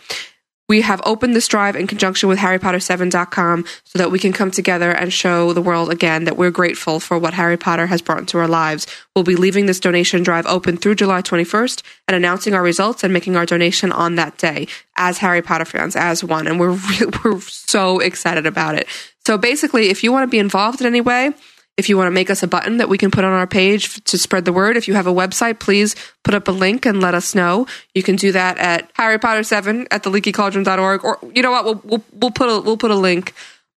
we 0.68 0.82
have 0.82 1.00
opened 1.06 1.36
this 1.36 1.48
drive 1.48 1.76
in 1.76 1.86
conjunction 1.86 2.28
with 2.28 2.40
HarryPotter7.com 2.40 3.66
so 3.84 4.00
that 4.00 4.10
we 4.10 4.18
can 4.18 4.34
come 4.34 4.50
together 4.50 4.92
and 4.92 5.14
show 5.14 5.54
the 5.54 5.62
world 5.62 5.92
again 5.92 6.24
that 6.24 6.38
we're 6.38 6.50
grateful 6.50 7.00
for 7.00 7.20
what 7.20 7.36
Harry 7.36 7.58
Potter 7.58 7.86
has 7.86 8.02
brought 8.02 8.18
into 8.18 8.40
our 8.40 8.48
lives. 8.48 8.88
We'll 9.16 9.24
be 9.24 9.36
leaving 9.36 9.68
this 9.68 9.80
donation 9.80 10.24
drive 10.24 10.48
open 10.48 10.78
through 10.78 10.96
July 10.96 11.22
21st 11.22 11.84
and 12.08 12.16
announcing 12.16 12.56
our 12.56 12.64
results 12.64 13.04
and 13.04 13.14
making 13.14 13.36
our 13.36 13.46
donation 13.46 13.92
on 13.92 14.16
that 14.16 14.40
day 14.40 14.68
as 14.96 15.20
Harry 15.20 15.44
Potter 15.44 15.66
fans, 15.66 15.96
as 15.96 16.24
one. 16.24 16.48
And 16.48 16.60
we're, 16.60 16.72
re- 16.72 17.12
we're 17.24 17.40
so 17.42 18.00
excited 18.00 18.48
about 18.48 18.74
it. 18.74 18.88
So 19.26 19.38
basically, 19.38 19.90
if 19.90 20.04
you 20.04 20.12
want 20.12 20.24
to 20.24 20.28
be 20.28 20.40
involved 20.40 20.82
in 20.82 20.88
any 20.88 21.02
way, 21.02 21.32
if 21.78 21.90
you 21.90 21.98
want 21.98 22.08
to 22.08 22.12
make 22.12 22.30
us 22.30 22.42
a 22.44 22.48
button 22.48 22.78
that 22.78 22.88
we 22.88 22.98
can 22.98 23.12
put 23.12 23.24
on 23.26 23.34
our 23.34 23.48
page 23.48 24.02
to 24.06 24.18
spread 24.18 24.46
the 24.46 24.54
word, 24.54 24.78
if 24.78 24.88
you 24.88 24.94
have 24.94 25.08
a 25.08 25.14
website, 25.14 25.60
please 25.60 25.96
put 26.24 26.34
up 26.34 26.48
a 26.48 26.52
link 26.52 26.86
and 26.86 27.02
let 27.02 27.16
us 27.16 27.36
know. 27.36 27.68
You 27.94 28.04
can 28.04 28.16
do 28.16 28.32
that 28.32 28.58
at 28.60 28.90
Harry 28.94 29.20
Potter 29.20 29.44
7 29.44 29.88
at 29.92 30.04
theleakycauldron.org 30.04 31.04
or 31.04 31.20
you 31.34 31.42
know 31.42 31.52
what, 31.52 31.66
we'll, 31.66 31.82
we'll, 31.84 32.04
we'll 32.14 32.32
put 32.32 32.50
a, 32.50 32.62
we'll 32.62 32.78
put 32.78 32.92
a 32.92 32.96
link 32.96 33.34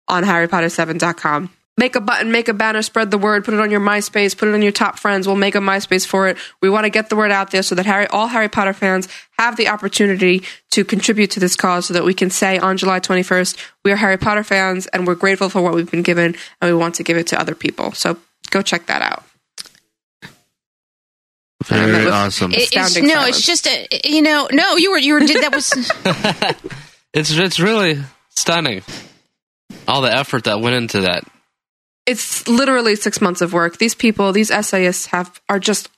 on 0.08 0.24
harrypotter7.com. 0.24 1.50
Make 1.80 1.96
a 1.96 2.02
button, 2.02 2.32
make 2.32 2.48
a 2.48 2.54
banner, 2.56 2.82
spread 2.82 3.12
the 3.12 3.20
word, 3.20 3.46
put 3.46 3.54
it 3.54 3.60
on 3.60 3.70
your 3.70 3.80
MySpace, 3.80 4.36
put 4.36 4.48
it 4.48 4.54
on 4.56 4.64
your 4.64 4.72
top 4.72 4.98
friends. 4.98 5.28
We'll 5.28 5.36
make 5.36 5.54
a 5.54 5.60
MySpace 5.60 6.08
for 6.08 6.28
it. 6.28 6.38
We 6.60 6.72
want 6.72 6.86
to 6.86 6.90
get 6.90 7.10
the 7.10 7.16
word 7.16 7.32
out 7.32 7.52
there 7.52 7.62
so 7.62 7.76
that 7.76 7.86
Harry, 7.86 8.08
all 8.08 8.26
Harry 8.28 8.50
Potter 8.50 8.74
fans 8.74 9.08
have 9.38 9.58
the 9.58 9.68
opportunity 9.68 10.42
to 10.72 10.84
contribute 10.84 11.30
to 11.32 11.40
this 11.40 11.56
cause 11.56 11.86
so 11.86 11.94
that 11.94 12.04
we 12.04 12.16
can 12.16 12.32
say 12.32 12.58
on 12.58 12.78
July 12.78 13.00
21st, 13.00 13.58
we 13.86 13.92
are 13.92 13.96
Harry 13.96 14.18
Potter 14.18 14.44
fans 14.44 14.88
and 14.88 15.06
we're 15.06 15.14
grateful 15.14 15.50
for 15.50 15.62
what 15.62 15.76
we've 15.76 15.92
been 15.92 16.02
given 16.02 16.36
and 16.62 16.72
we 16.72 16.74
want 16.76 16.96
to 16.96 17.04
give 17.04 17.16
it 17.16 17.28
to 17.28 17.40
other 17.40 17.54
people. 17.54 17.92
So 17.92 18.18
go 18.50 18.64
check 18.64 18.88
that 18.88 19.04
out. 19.04 19.24
Very 21.66 22.08
awesome. 22.10 22.54
It- 22.54 22.62
it's, 22.62 22.76
Astounding 22.76 23.08
no, 23.10 23.16
silence. 23.16 23.38
it's 23.38 23.46
just 23.46 23.68
a 23.68 23.88
you 24.06 24.22
know 24.22 24.48
no 24.52 24.78
you 24.78 24.92
were 24.92 24.98
you 24.98 25.14
were 25.14 25.20
did 25.20 25.44
that 25.44 25.54
was 25.54 25.72
It's 27.14 27.32
it's 27.32 27.60
really 27.60 28.00
stunning. 28.30 28.84
All 29.88 30.02
the 30.02 30.14
effort 30.16 30.44
that 30.46 30.60
went 30.62 30.76
into 30.76 31.02
that. 31.02 31.24
It's 32.08 32.48
literally 32.48 32.96
six 32.96 33.22
months 33.22 33.42
of 33.42 33.54
work. 33.54 33.78
These 33.78 33.94
people, 33.94 34.32
these 34.32 34.50
essayists 34.50 35.08
have 35.08 35.40
are 35.50 35.60
just 35.60 35.90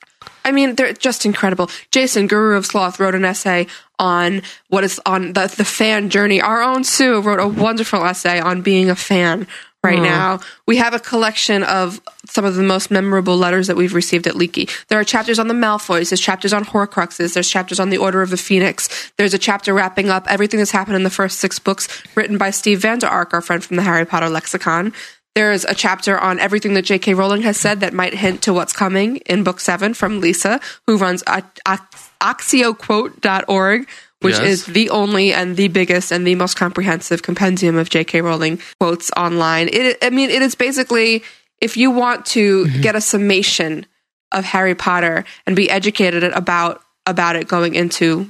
I 0.44 0.52
mean, 0.52 0.74
they're 0.74 0.92
just 0.92 1.24
incredible. 1.24 1.70
Jason, 1.90 2.26
Guru 2.26 2.56
of 2.56 2.66
Sloth, 2.66 3.00
wrote 3.00 3.14
an 3.14 3.24
essay 3.24 3.66
on 3.98 4.42
what 4.68 4.84
is 4.84 5.00
on 5.06 5.32
the, 5.34 5.52
the 5.56 5.64
fan 5.64 6.10
journey. 6.10 6.40
Our 6.40 6.62
own 6.62 6.84
Sue 6.84 7.20
wrote 7.20 7.40
a 7.40 7.48
wonderful 7.48 8.04
essay 8.04 8.40
on 8.40 8.62
being 8.62 8.90
a 8.90 8.96
fan 8.96 9.46
right 9.82 9.98
hmm. 9.98 10.04
now. 10.04 10.40
We 10.66 10.76
have 10.76 10.94
a 10.94 10.98
collection 10.98 11.62
of 11.62 12.00
some 12.26 12.44
of 12.44 12.54
the 12.54 12.62
most 12.62 12.90
memorable 12.90 13.36
letters 13.36 13.66
that 13.66 13.76
we've 13.76 13.94
received 13.94 14.26
at 14.26 14.36
Leaky. 14.36 14.68
There 14.88 14.98
are 14.98 15.04
chapters 15.04 15.38
on 15.38 15.48
the 15.48 15.54
Malfoys, 15.54 16.10
there's 16.10 16.20
chapters 16.20 16.52
on 16.52 16.64
Horcruxes, 16.64 17.34
there's 17.34 17.48
chapters 17.48 17.80
on 17.80 17.90
the 17.90 17.98
Order 17.98 18.20
of 18.22 18.30
the 18.30 18.36
Phoenix, 18.36 19.12
there's 19.16 19.34
a 19.34 19.38
chapter 19.38 19.72
wrapping 19.72 20.10
up 20.10 20.26
everything 20.28 20.58
that's 20.58 20.70
happened 20.70 20.96
in 20.96 21.02
the 21.02 21.10
first 21.10 21.40
six 21.40 21.58
books 21.58 21.88
written 22.14 22.36
by 22.36 22.50
Steve 22.50 22.82
Vander 22.82 23.06
Ark, 23.06 23.32
our 23.32 23.40
friend 23.40 23.64
from 23.64 23.76
the 23.76 23.82
Harry 23.82 24.04
Potter 24.04 24.28
Lexicon. 24.28 24.92
There's 25.34 25.64
a 25.64 25.74
chapter 25.74 26.16
on 26.18 26.40
everything 26.40 26.74
that 26.74 26.84
J.K. 26.84 27.14
Rowling 27.14 27.42
has 27.42 27.56
said 27.56 27.80
that 27.80 27.92
might 27.92 28.14
hint 28.14 28.42
to 28.42 28.52
what's 28.52 28.72
coming 28.72 29.16
in 29.18 29.44
book 29.44 29.60
seven 29.60 29.94
from 29.94 30.20
Lisa, 30.20 30.58
who 30.86 30.96
runs 30.96 31.22
accio-quote.org, 31.22 33.88
which 34.20 34.34
Yes. 34.34 34.42
is 34.42 34.66
the 34.66 34.90
only 34.90 35.32
and 35.32 35.56
the 35.56 35.68
biggest 35.68 36.10
and 36.10 36.26
the 36.26 36.34
most 36.34 36.56
comprehensive 36.56 37.22
compendium 37.22 37.76
of 37.76 37.88
J.K. 37.88 38.22
Rowling 38.22 38.58
quotes 38.80 39.12
online. 39.16 39.68
It, 39.72 39.98
I 40.02 40.10
mean, 40.10 40.30
it 40.30 40.42
is 40.42 40.56
basically 40.56 41.22
if 41.60 41.76
you 41.76 41.90
want 41.90 42.26
to 42.26 42.64
mm-hmm. 42.64 42.80
get 42.80 42.96
a 42.96 43.00
summation 43.00 43.86
of 44.32 44.44
Harry 44.44 44.74
Potter 44.74 45.24
and 45.46 45.54
be 45.54 45.70
educated 45.70 46.24
about 46.24 46.82
about 47.06 47.36
it 47.36 47.48
going 47.48 47.74
into 47.74 48.26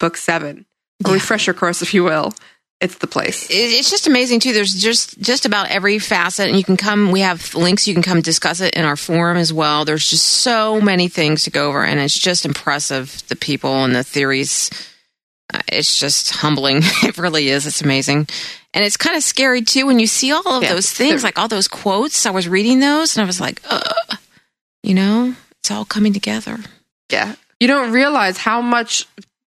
book 0.00 0.16
seven, 0.16 0.64
a 1.06 1.12
refresher 1.12 1.54
course, 1.54 1.82
if 1.82 1.94
you 1.94 2.04
will, 2.04 2.32
it's 2.84 2.98
the 2.98 3.06
place. 3.06 3.46
it's 3.50 3.90
just 3.90 4.06
amazing 4.06 4.40
too. 4.40 4.52
There's 4.52 4.72
just 4.74 5.18
just 5.20 5.46
about 5.46 5.68
every 5.70 5.98
facet, 5.98 6.48
and 6.48 6.56
you 6.56 6.62
can 6.64 6.76
come. 6.76 7.10
We 7.10 7.20
have 7.20 7.54
links. 7.54 7.88
You 7.88 7.94
can 7.94 8.02
come 8.02 8.20
discuss 8.20 8.60
it 8.60 8.74
in 8.74 8.84
our 8.84 8.96
forum 8.96 9.36
as 9.36 9.52
well. 9.52 9.84
There's 9.84 10.08
just 10.08 10.24
so 10.26 10.80
many 10.80 11.08
things 11.08 11.44
to 11.44 11.50
go 11.50 11.68
over, 11.68 11.84
and 11.84 11.98
it's 11.98 12.18
just 12.18 12.44
impressive. 12.44 13.22
The 13.28 13.36
people 13.36 13.84
and 13.84 13.94
the 13.94 14.04
theories. 14.04 14.70
Uh, 15.52 15.60
It's 15.68 15.98
just 15.98 16.30
humbling. 16.36 16.82
It 17.02 17.18
really 17.18 17.48
is. 17.48 17.66
It's 17.66 17.82
amazing, 17.82 18.28
and 18.72 18.84
it's 18.84 18.96
kind 18.96 19.16
of 19.16 19.22
scary 19.22 19.62
too 19.62 19.86
when 19.86 19.98
you 19.98 20.06
see 20.06 20.32
all 20.32 20.46
of 20.46 20.62
Yeah. 20.62 20.74
those 20.74 20.90
things, 20.90 21.22
like 21.24 21.38
all 21.38 21.48
those 21.48 21.68
quotes. 21.68 22.26
I 22.26 22.30
was 22.30 22.48
reading 22.48 22.80
those, 22.80 23.16
and 23.16 23.22
I 23.22 23.26
was 23.26 23.40
like, 23.40 23.60
Ugh. 23.70 24.18
you 24.82 24.94
know, 24.94 25.34
it's 25.60 25.70
all 25.70 25.84
coming 25.84 26.12
together. 26.12 26.58
Yeah. 27.10 27.34
You 27.60 27.68
don't 27.68 27.92
realize 27.92 28.36
how 28.38 28.60
much 28.60 29.06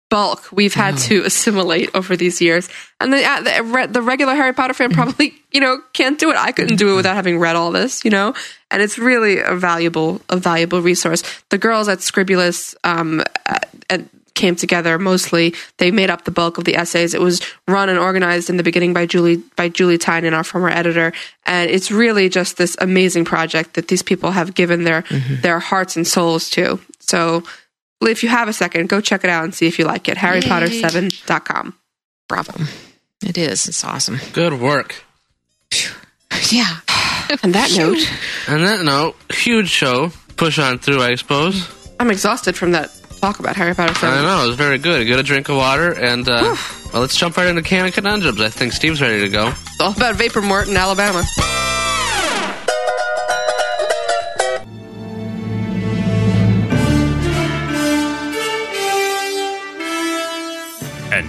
bulk 0.10 0.52
we've 0.52 0.74
had 0.74 0.98
to 0.98 1.24
assimilate 1.26 1.90
over 1.94 2.16
these 2.16 2.42
years. 2.42 2.70
And 3.00 3.14
the, 3.14 3.24
uh, 3.24 3.42
the, 3.42 3.88
the 3.92 4.02
regular 4.02 4.36
Harry 4.36 4.54
Potter 4.54 4.74
fan 4.74 4.92
probably, 4.92 5.34
you 5.52 5.62
know, 5.62 5.80
can't 5.94 6.20
do 6.20 6.30
it. 6.30 6.38
I 6.38 6.52
couldn't 6.52 6.78
do 6.78 6.94
it 6.94 6.96
without 6.96 7.16
having 7.16 7.40
read 7.40 7.56
all 7.56 7.72
this, 7.72 8.04
you 8.06 8.12
know? 8.12 8.34
And 8.72 8.82
it's 8.82 8.98
really 8.98 9.40
a 9.40 9.56
valuable, 9.56 10.22
a 10.30 10.38
valuable 10.38 10.82
resource. 10.82 11.24
The 11.50 11.58
girls 11.58 11.88
at 11.88 12.00
Scribbulus, 12.00 12.76
um, 12.84 13.24
uh, 13.46 13.60
uh, 13.90 14.00
came 14.38 14.56
together 14.56 15.00
mostly 15.00 15.56
they 15.78 15.90
made 15.90 16.12
up 16.12 16.24
the 16.24 16.32
bulk 16.32 16.60
of 16.60 16.64
the 16.64 16.76
essays 16.76 17.16
it 17.16 17.20
was 17.20 17.42
run 17.68 17.90
and 17.90 17.98
organized 17.98 18.52
in 18.52 18.58
the 18.58 18.62
beginning 18.62 18.94
by 18.94 19.04
julie 19.04 19.38
by 19.56 19.68
julie 19.68 19.98
tynan 19.98 20.32
our 20.32 20.44
former 20.44 20.70
editor 20.70 21.12
and 21.48 21.72
it's 21.72 21.90
really 21.90 22.30
just 22.30 22.56
this 22.58 22.78
amazing 22.80 23.26
project 23.26 23.74
that 23.74 23.88
these 23.88 24.04
people 24.04 24.30
have 24.30 24.54
given 24.54 24.84
their 24.84 25.04
their 25.42 25.58
hearts 25.58 25.98
and 25.98 26.06
souls 26.06 26.52
to 26.52 26.80
so 27.00 27.44
if 28.02 28.24
you 28.24 28.30
have 28.30 28.48
a 28.48 28.54
second, 28.54 28.90
go 28.90 29.02
check 29.02 29.24
it 29.24 29.30
out 29.30 29.44
and 29.44 29.54
see 29.54 29.68
if 29.68 29.80
you 29.80 29.86
like 29.86 30.08
it. 30.08 30.18
HarryPotter7.com. 30.18 31.76
Bravo! 32.28 32.64
It 33.26 33.38
is. 33.38 33.68
It's 33.68 33.84
awesome. 33.84 34.20
Good 34.34 34.60
work. 34.60 35.04
Yeah. 36.52 36.66
On 37.44 37.52
that 37.52 37.74
note, 37.76 38.00
On 38.48 38.62
that 38.62 38.86
note, 38.86 39.16
huge 39.32 39.70
show. 39.70 40.12
Push 40.38 40.60
on 40.60 40.78
through, 40.78 41.02
I 41.02 41.16
suppose. 41.16 41.68
I'm 42.00 42.12
exhausted 42.12 42.56
from 42.56 42.72
that 42.72 42.92
talk 43.20 43.40
about 43.40 43.56
Harry 43.56 43.74
Potter 43.74 44.06
I 44.06 44.22
know, 44.22 44.44
it 44.44 44.48
was 44.48 44.56
very 44.56 44.78
good. 44.78 45.06
Get 45.08 45.20
a 45.20 45.24
drink 45.24 45.50
of 45.50 45.58
water, 45.58 45.92
and, 45.92 46.30
uh, 46.30 46.56
well, 46.94 47.02
let's 47.02 47.18
jump 47.18 47.38
right 47.38 47.48
into 47.48 47.64
can 47.64 47.92
Canon 47.92 47.92
Conundrums. 47.92 48.40
I 48.40 48.50
think 48.50 48.74
Steve's 48.74 49.02
ready 49.02 49.22
to 49.22 49.30
go. 49.30 49.48
It's 49.48 49.82
all 49.82 49.92
about 49.94 50.16
Vapormort 50.16 50.70
in 50.70 50.78
Alabama. 50.78 51.24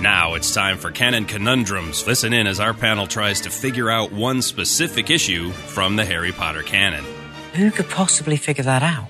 Now 0.08 0.32
it's 0.32 0.54
time 0.54 0.78
for 0.78 0.90
Canon 0.90 1.26
Conundrums. 1.26 2.06
Listen 2.06 2.32
in 2.32 2.46
as 2.46 2.60
our 2.60 2.72
panel 2.72 3.06
tries 3.06 3.42
to 3.42 3.50
figure 3.50 3.90
out 3.90 4.10
one 4.10 4.40
specific 4.40 5.10
issue 5.10 5.50
from 5.50 5.96
the 5.96 6.04
Harry 6.06 6.32
Potter 6.32 6.62
canon. 6.62 7.04
Who 7.52 7.70
could 7.70 7.90
possibly 7.90 8.38
figure 8.38 8.64
that 8.64 8.82
out? 8.82 9.08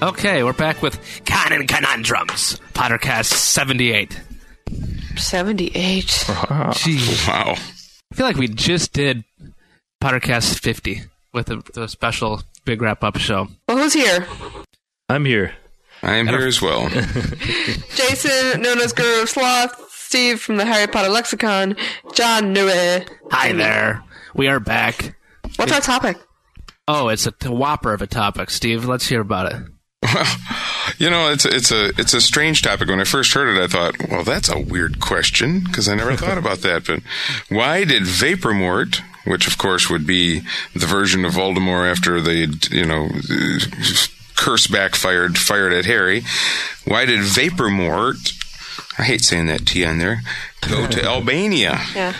Okay, 0.00 0.42
we're 0.42 0.54
back 0.54 0.80
with 0.80 0.98
Canon 1.26 1.66
Conundrums. 1.66 2.58
Pottercast 2.72 3.26
78. 3.26 4.22
78. 5.16 6.04
Jeez. 6.06 7.28
Wow. 7.28 7.56
I 8.10 8.14
feel 8.14 8.24
like 8.24 8.36
we 8.36 8.48
just 8.48 8.94
did 8.94 9.22
Pottercast 10.02 10.60
50 10.60 11.02
with 11.34 11.50
a, 11.50 11.62
the 11.74 11.88
special 11.88 12.40
big 12.64 12.80
wrap 12.80 13.04
up 13.04 13.18
show. 13.18 13.48
Well, 13.68 13.76
who's 13.76 13.92
here? 13.92 14.26
I'm 15.10 15.26
here. 15.26 15.56
I 16.04 16.16
am 16.16 16.26
here 16.28 16.46
as 16.46 16.60
well. 16.60 16.88
Jason, 17.94 18.60
known 18.60 18.78
as 18.80 18.92
Guru 18.92 19.22
of 19.22 19.30
Sloth, 19.30 19.90
Steve 19.90 20.38
from 20.40 20.58
the 20.58 20.66
Harry 20.66 20.86
Potter 20.86 21.08
Lexicon, 21.08 21.76
John 22.12 22.52
Noe. 22.52 23.00
Hi 23.30 23.52
there. 23.52 24.04
We 24.34 24.48
are 24.48 24.60
back. 24.60 25.16
What's 25.56 25.72
our 25.72 25.80
topic? 25.80 26.18
Oh, 26.86 27.08
it's 27.08 27.26
a 27.26 27.32
t- 27.32 27.48
whopper 27.48 27.94
of 27.94 28.02
a 28.02 28.06
topic, 28.06 28.50
Steve. 28.50 28.84
Let's 28.84 29.06
hear 29.06 29.22
about 29.22 29.52
it. 29.52 29.62
Well, 30.02 30.36
You 30.98 31.08
know, 31.08 31.32
it's 31.32 31.46
a, 31.46 31.48
it's 31.56 31.72
a 31.72 31.86
it's 31.98 32.12
a 32.12 32.20
strange 32.20 32.60
topic. 32.60 32.88
When 32.88 33.00
I 33.00 33.04
first 33.04 33.32
heard 33.32 33.56
it, 33.56 33.62
I 33.62 33.66
thought, 33.66 33.94
well, 34.10 34.22
that's 34.24 34.50
a 34.50 34.60
weird 34.60 35.00
question 35.00 35.60
because 35.60 35.88
I 35.88 35.94
never 35.94 36.14
thought 36.16 36.36
about 36.36 36.58
that. 36.58 36.86
But 36.86 37.00
why 37.48 37.84
did 37.84 38.02
Vapormort, 38.02 39.00
which 39.24 39.46
of 39.46 39.56
course 39.56 39.88
would 39.88 40.06
be 40.06 40.40
the 40.74 40.86
version 40.86 41.24
of 41.24 41.32
Voldemort 41.32 41.90
after 41.90 42.20
they, 42.20 42.46
you 42.70 42.84
know, 42.84 43.08
curse 44.36 44.66
backfired, 44.66 45.38
fired 45.38 45.72
at 45.72 45.84
Harry, 45.84 46.22
why 46.84 47.04
did 47.04 47.20
Vapormort? 47.20 48.32
I 48.98 49.02
hate 49.02 49.22
saying 49.22 49.46
that 49.46 49.66
T 49.66 49.84
on 49.84 49.98
there. 49.98 50.22
Go 50.68 50.86
to 50.86 51.04
Albania. 51.04 51.80
Yeah. 51.94 52.14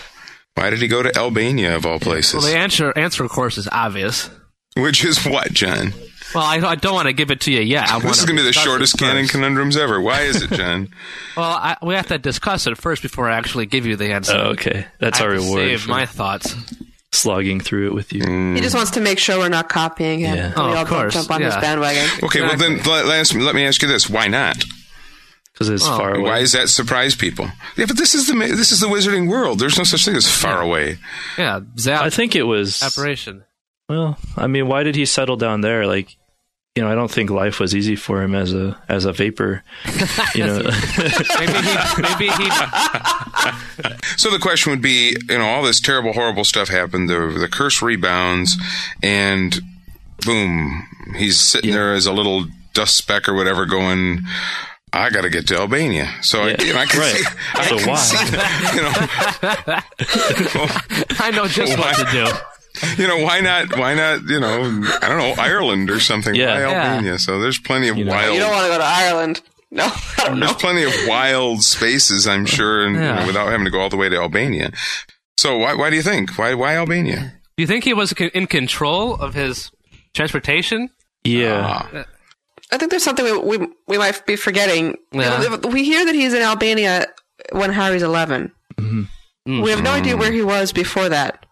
Why 0.54 0.70
did 0.70 0.80
he 0.80 0.88
go 0.88 1.02
to 1.02 1.16
Albania 1.16 1.76
of 1.76 1.84
all 1.86 1.98
places? 1.98 2.34
Well, 2.34 2.52
the 2.52 2.56
answer, 2.56 2.92
answer 2.96 3.24
of 3.24 3.30
course, 3.30 3.58
is 3.58 3.68
obvious. 3.70 4.30
Which 4.76 5.04
is 5.04 5.24
what, 5.24 5.52
John? 5.52 5.92
Well, 6.34 6.44
I, 6.44 6.56
I 6.56 6.74
don't 6.74 6.94
want 6.94 7.06
to 7.06 7.12
give 7.12 7.30
it 7.30 7.40
to 7.42 7.52
you 7.52 7.60
yet. 7.60 7.88
I 7.88 8.00
This 8.00 8.18
is 8.18 8.24
going 8.24 8.36
to 8.36 8.42
be 8.42 8.46
the 8.46 8.52
shortest 8.52 8.98
canon 8.98 9.28
conundrums 9.28 9.76
ever. 9.76 10.00
Why 10.00 10.22
is 10.22 10.42
it, 10.42 10.50
John? 10.52 10.88
Well, 11.36 11.50
I, 11.50 11.76
we 11.82 11.94
have 11.94 12.08
to 12.08 12.18
discuss 12.18 12.66
it 12.66 12.76
first 12.76 13.02
before 13.02 13.28
I 13.28 13.36
actually 13.36 13.66
give 13.66 13.86
you 13.86 13.94
the 13.96 14.12
answer. 14.12 14.36
Oh, 14.36 14.50
okay. 14.50 14.86
That's 14.98 15.20
I 15.20 15.24
our 15.24 15.30
reward 15.30 15.60
Save 15.60 15.82
for 15.82 15.90
my 15.90 16.06
thoughts. 16.06 16.56
Slogging 17.14 17.60
through 17.60 17.86
it 17.88 17.94
with 17.94 18.12
you. 18.12 18.22
He 18.54 18.60
just 18.60 18.74
wants 18.74 18.92
to 18.92 19.00
make 19.00 19.18
sure 19.18 19.38
we're 19.38 19.48
not 19.48 19.68
copying 19.68 20.20
him. 20.20 20.36
Yeah. 20.36 20.48
We 20.48 20.54
Oh, 20.56 20.62
all 20.64 20.76
of 20.76 20.88
course, 20.88 21.14
jump 21.14 21.30
on 21.30 21.40
his 21.42 21.54
bandwagon. 21.54 22.08
Okay, 22.24 22.40
well 22.42 22.56
then 22.56 22.78
let, 22.82 23.06
let, 23.06 23.20
us- 23.20 23.34
let 23.34 23.54
me 23.54 23.64
ask 23.66 23.80
you 23.82 23.88
this: 23.88 24.08
Why 24.10 24.28
not? 24.28 24.62
because 25.52 25.68
it's 25.68 25.84
Oh. 25.86 25.96
far 25.96 26.14
away. 26.14 26.30
Why 26.30 26.40
does 26.40 26.50
that 26.52 26.68
surprise 26.68 27.14
people? 27.14 27.48
Yeah, 27.76 27.86
but 27.86 27.96
this 27.96 28.12
is 28.14 28.26
the 28.26 28.34
this 28.34 28.72
is 28.72 28.80
the 28.80 28.88
wizarding 28.88 29.28
world. 29.28 29.60
There's 29.60 29.78
no 29.78 29.84
such 29.84 30.04
thing 30.04 30.16
as 30.16 30.28
far 30.28 30.60
away. 30.60 30.98
Yeah, 31.38 31.60
zap. 31.78 32.02
I 32.02 32.10
think 32.10 32.34
it 32.34 32.42
was 32.42 32.82
Apparition. 32.82 33.44
Well, 33.88 34.18
I 34.36 34.46
mean, 34.48 34.66
why 34.66 34.82
did 34.82 34.96
he 34.96 35.04
settle 35.06 35.36
down 35.36 35.60
there? 35.60 35.86
Like, 35.86 36.16
you 36.76 36.82
know, 36.82 36.90
I 36.90 36.94
don't 36.96 37.10
think 37.10 37.30
life 37.30 37.60
was 37.60 37.74
easy 37.74 37.94
for 37.94 38.20
him 38.22 38.34
as 38.34 38.52
a 38.52 38.76
as 38.88 39.04
a 39.04 39.12
vapor. 39.12 39.62
You 40.34 40.44
know, 40.46 40.58
maybe 41.38 41.52
he. 41.52 42.02
Maybe 42.02 42.28
he. 42.28 42.50
So 44.16 44.30
the 44.30 44.38
question 44.40 44.70
would 44.70 44.80
be, 44.82 45.16
you 45.28 45.38
know, 45.38 45.44
all 45.46 45.62
this 45.62 45.80
terrible, 45.80 46.12
horrible 46.12 46.44
stuff 46.44 46.68
happened. 46.68 47.08
The 47.10 47.36
the 47.38 47.48
curse 47.48 47.82
rebounds, 47.82 48.56
and 49.02 49.60
boom, 50.24 50.86
he's 51.16 51.38
sitting 51.40 51.72
there 51.72 51.92
as 51.94 52.06
a 52.06 52.12
little 52.12 52.46
dust 52.74 52.96
speck 52.96 53.28
or 53.28 53.34
whatever, 53.34 53.66
going. 53.66 54.20
I 54.92 55.10
got 55.10 55.22
to 55.22 55.30
get 55.30 55.48
to 55.48 55.56
Albania, 55.56 56.08
so 56.22 56.42
I, 56.42 56.50
Yeah. 56.50 56.62
you 56.62 56.72
know, 56.72 56.78
I 56.78 56.86
can 56.86 57.00
Right. 57.00 57.16
see. 57.16 57.24
I 57.54 57.66
So 57.66 57.78
can 57.78 57.88
why? 57.88 57.96
see 57.96 58.76
you 58.76 58.82
know, 58.82 58.92
I 61.26 61.30
know 61.32 61.46
just 61.48 61.76
what 61.76 61.96
to 61.96 62.04
do. 62.12 62.26
you 62.98 63.06
know, 63.08 63.18
why 63.18 63.40
not? 63.40 63.76
Why 63.78 63.94
not? 63.94 64.22
You 64.24 64.40
know, 64.40 64.62
I 65.02 65.08
don't 65.08 65.18
know, 65.18 65.34
Ireland 65.38 65.90
or 65.90 66.00
something. 66.00 66.34
Yeah. 66.34 66.54
Why 66.54 66.60
Yeah. 66.60 66.82
Albania? 66.92 67.18
So 67.18 67.40
there's 67.40 67.58
plenty 67.58 67.88
of 67.88 67.96
wild. 67.96 68.34
You 68.34 68.40
don't 68.40 68.50
want 68.52 68.64
to 68.66 68.72
go 68.72 68.78
to 68.78 68.84
Ireland. 68.84 69.40
No, 69.70 69.86
I 69.86 70.24
don't 70.26 70.38
know. 70.38 70.46
There's 70.46 70.58
plenty 70.62 70.84
of 70.84 70.92
wild 71.08 71.64
spaces, 71.64 72.28
I'm 72.28 72.46
sure, 72.46 72.86
and 72.86 72.94
you 72.94 73.00
know, 73.00 73.24
without 73.26 73.48
having 73.50 73.64
to 73.64 73.72
go 73.72 73.80
all 73.80 73.88
the 73.88 73.96
way 73.96 74.08
to 74.08 74.14
Albania. 74.16 74.70
So 75.36 75.58
why 75.58 75.74
why 75.74 75.90
do 75.90 75.96
you 75.96 76.02
think? 76.02 76.38
Why 76.38 76.54
why 76.54 76.76
Albania? 76.76 77.40
Do 77.56 77.62
you 77.62 77.66
think 77.66 77.82
he 77.82 77.92
was 77.92 78.12
in 78.12 78.46
control 78.46 79.16
of 79.16 79.34
his 79.34 79.72
transportation? 80.14 80.90
yeah, 81.24 81.88
Ah, 81.92 82.04
I 82.70 82.78
think 82.78 82.90
there's 82.92 83.02
something 83.02 83.24
we 83.24 83.56
we, 83.58 83.68
we 83.88 83.98
might 83.98 84.24
be 84.26 84.36
forgetting. 84.36 84.96
Yeah. 85.10 85.56
We 85.68 85.82
hear 85.82 86.04
that 86.04 86.14
he's 86.14 86.34
in 86.34 86.42
Albania 86.42 87.06
when 87.50 87.72
Harry's 87.72 88.02
11. 88.04 88.52
Mm-hmm. 88.76 89.60
We 89.62 89.70
have 89.70 89.82
no 89.82 89.90
idea 89.90 90.16
where 90.16 90.30
he 90.30 90.42
was 90.42 90.72
before 90.72 91.08
that, 91.08 91.44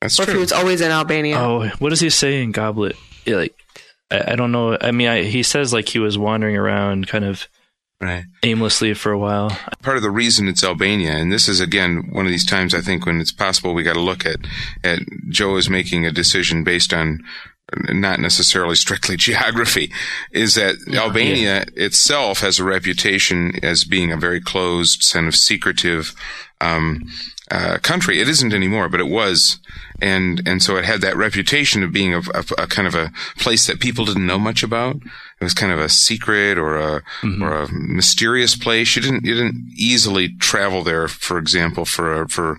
that's 0.00 0.18
or 0.18 0.24
if 0.24 0.28
he 0.30 0.36
was 0.36 0.52
always 0.52 0.80
in 0.80 0.90
Albania. 0.90 1.38
Oh, 1.38 1.68
what 1.78 1.90
does 1.90 2.00
he 2.00 2.10
say 2.10 2.42
in 2.42 2.52
Goblet? 2.52 2.96
Yeah, 3.24 3.36
like, 3.36 3.54
I, 4.10 4.32
I 4.32 4.36
don't 4.36 4.52
know. 4.52 4.76
I 4.80 4.90
mean, 4.90 5.08
I, 5.08 5.22
he 5.22 5.42
says 5.42 5.72
like 5.72 5.88
he 5.88 5.98
was 5.98 6.18
wandering 6.18 6.56
around, 6.56 7.06
kind 7.08 7.24
of 7.24 7.48
Right. 7.98 8.24
aimlessly 8.42 8.92
for 8.92 9.10
a 9.10 9.18
while. 9.18 9.58
Part 9.82 9.96
of 9.96 10.02
the 10.02 10.10
reason 10.10 10.48
it's 10.48 10.62
Albania, 10.62 11.12
and 11.12 11.32
this 11.32 11.48
is 11.48 11.60
again 11.60 12.08
one 12.12 12.26
of 12.26 12.30
these 12.30 12.44
times 12.44 12.74
I 12.74 12.82
think 12.82 13.06
when 13.06 13.20
it's 13.20 13.32
possible 13.32 13.72
we 13.72 13.82
got 13.82 13.94
to 13.94 14.00
look 14.00 14.26
at 14.26 14.36
at 14.84 14.98
Joe 15.30 15.56
is 15.56 15.70
making 15.70 16.04
a 16.04 16.12
decision 16.12 16.62
based 16.62 16.92
on 16.92 17.20
not 17.88 18.20
necessarily 18.20 18.76
strictly 18.76 19.16
geography, 19.28 19.90
is 20.30 20.54
that 20.54 20.76
Albania 20.94 21.64
itself 21.74 22.40
has 22.40 22.58
a 22.58 22.64
reputation 22.64 23.52
as 23.62 23.84
being 23.84 24.12
a 24.12 24.16
very 24.16 24.40
closed, 24.40 25.10
kind 25.12 25.26
of 25.26 25.34
secretive 25.34 26.14
um, 26.60 27.02
uh, 27.50 27.78
country. 27.82 28.20
It 28.20 28.28
isn't 28.28 28.52
anymore, 28.52 28.88
but 28.88 29.00
it 29.00 29.08
was, 29.08 29.58
and 30.00 30.46
and 30.46 30.62
so 30.62 30.76
it 30.76 30.84
had 30.84 31.00
that 31.00 31.16
reputation 31.16 31.82
of 31.82 31.92
being 31.92 32.14
a, 32.14 32.20
a, 32.34 32.44
a 32.58 32.66
kind 32.66 32.86
of 32.86 32.94
a 32.94 33.12
place 33.38 33.66
that 33.66 33.80
people 33.80 34.04
didn't 34.04 34.26
know 34.26 34.38
much 34.38 34.62
about. 34.62 34.96
It 34.96 35.44
was 35.44 35.54
kind 35.54 35.72
of 35.72 35.78
a 35.78 35.88
secret 35.88 36.58
or 36.58 36.76
a 36.76 37.02
mm-hmm. 37.22 37.42
or 37.42 37.54
a 37.54 37.72
mysterious 37.72 38.56
place. 38.56 38.96
You 38.96 39.02
didn't 39.02 39.24
you 39.24 39.34
didn't 39.34 39.72
easily 39.76 40.36
travel 40.36 40.82
there, 40.82 41.08
for 41.08 41.38
example, 41.38 41.84
for 41.84 42.22
a, 42.22 42.28
for 42.28 42.58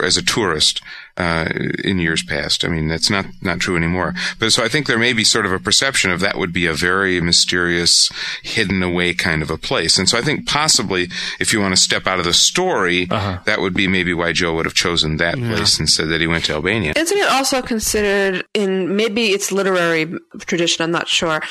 as 0.00 0.16
a 0.16 0.24
tourist 0.24 0.80
uh, 1.18 1.48
in 1.82 1.98
years 1.98 2.22
past. 2.22 2.64
I 2.64 2.68
mean, 2.68 2.88
that's 2.88 3.10
not 3.10 3.26
not 3.42 3.58
true 3.58 3.76
anymore. 3.76 4.14
But 4.38 4.52
so 4.52 4.64
I 4.64 4.68
think 4.68 4.86
there 4.86 4.98
may 4.98 5.12
be 5.12 5.24
sort 5.24 5.44
of 5.44 5.52
a 5.52 5.58
perception 5.58 6.10
of 6.10 6.20
that 6.20 6.38
would 6.38 6.52
be 6.52 6.66
a 6.66 6.72
very 6.72 7.20
mysterious, 7.20 8.08
hidden 8.42 8.82
away 8.82 9.14
kind 9.14 9.42
of 9.42 9.50
a 9.50 9.58
place. 9.58 9.98
And 9.98 10.08
so 10.08 10.16
I 10.16 10.22
think 10.22 10.46
possibly 10.46 11.08
if 11.40 11.52
you 11.52 11.60
want 11.60 11.74
to 11.74 11.80
step 11.80 12.06
out 12.06 12.20
of 12.20 12.24
the 12.24 12.32
story, 12.32 13.06
that 13.06 13.56
would 13.58 13.74
be 13.74 13.88
maybe 13.88 14.14
why 14.14 14.32
Joe 14.32 14.54
would 14.54 14.64
have 14.64 14.74
chosen 14.74 15.16
that 15.16 15.34
place 15.34 15.80
instead 15.80 16.08
that 16.08 16.20
he 16.20 16.26
went 16.26 16.44
to 16.44 16.52
Albania. 16.52 16.92
Isn't 16.96 17.18
it 17.18 17.28
also 17.28 17.62
considered 17.62 18.44
in 18.54 18.96
maybe 18.96 19.28
it's 19.32 19.50
literary 19.50 20.12
tradition? 20.40 20.84
I'm 20.84 20.92
not 20.92 21.08
sure. 21.08 21.42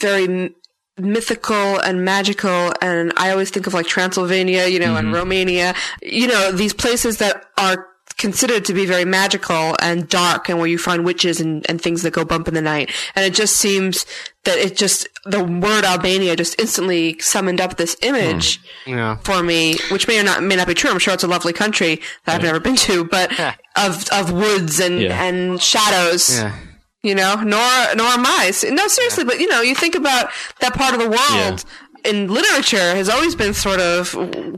Very 0.00 0.54
mythical 0.98 1.78
and 1.78 2.04
magical, 2.04 2.72
and 2.80 3.12
I 3.16 3.30
always 3.30 3.50
think 3.50 3.66
of 3.66 3.74
like 3.74 3.86
Transylvania, 3.86 4.66
you 4.66 4.80
know, 4.80 4.96
and 4.96 5.12
Romania. 5.12 5.74
You 6.02 6.28
know, 6.28 6.52
these 6.52 6.72
places 6.72 7.18
that 7.18 7.44
are 7.58 7.86
considered 8.18 8.64
to 8.66 8.74
be 8.74 8.84
very 8.84 9.04
magical 9.04 9.76
and 9.80 10.08
dark, 10.08 10.48
and 10.48 10.58
where 10.58 10.66
you 10.66 10.76
find 10.76 11.04
witches 11.04 11.40
and, 11.40 11.64
and 11.68 11.80
things 11.80 12.02
that 12.02 12.12
go 12.12 12.24
bump 12.24 12.48
in 12.48 12.54
the 12.54 12.60
night. 12.60 12.90
And 13.14 13.24
it 13.24 13.32
just 13.32 13.56
seems 13.56 14.04
that 14.44 14.58
it 14.58 14.76
just 14.76 15.08
the 15.24 15.42
word 15.42 15.84
Albania 15.84 16.36
just 16.36 16.58
instantly 16.60 17.18
summoned 17.20 17.60
up 17.60 17.76
this 17.76 17.96
image 18.02 18.60
hmm. 18.84 18.90
Yeah. 18.90 19.16
for 19.18 19.42
me, 19.42 19.76
which 19.90 20.08
may 20.08 20.18
or 20.20 20.24
not 20.24 20.42
may 20.42 20.56
not 20.56 20.66
be 20.66 20.74
true. 20.74 20.90
I'm 20.90 20.98
sure 20.98 21.14
it's 21.14 21.24
a 21.24 21.28
lovely 21.28 21.52
country 21.52 22.00
that 22.24 22.36
I've 22.36 22.42
never 22.42 22.60
been 22.60 22.76
to, 22.76 23.04
but 23.04 23.36
Yeah. 23.38 23.54
of 23.76 24.04
of 24.10 24.32
woods 24.32 24.80
and 24.80 25.00
Yeah. 25.00 25.22
and 25.22 25.62
shadows. 25.62 26.38
Yeah. 26.38 26.54
You 27.02 27.14
know, 27.14 27.36
nor 27.36 27.94
nor 27.94 28.06
am 28.08 28.26
I. 28.26 28.52
No, 28.70 28.88
seriously, 28.88 29.24
but 29.24 29.38
you 29.38 29.48
know, 29.48 29.60
you 29.60 29.74
think 29.74 29.94
about 29.94 30.30
that 30.60 30.74
part 30.74 30.94
of 30.94 31.00
the 31.00 31.08
world 31.08 31.64
in 32.04 32.28
literature 32.32 32.94
has 32.94 33.08
always 33.08 33.34
been 33.34 33.54
sort 33.54 33.80
of 33.80 34.12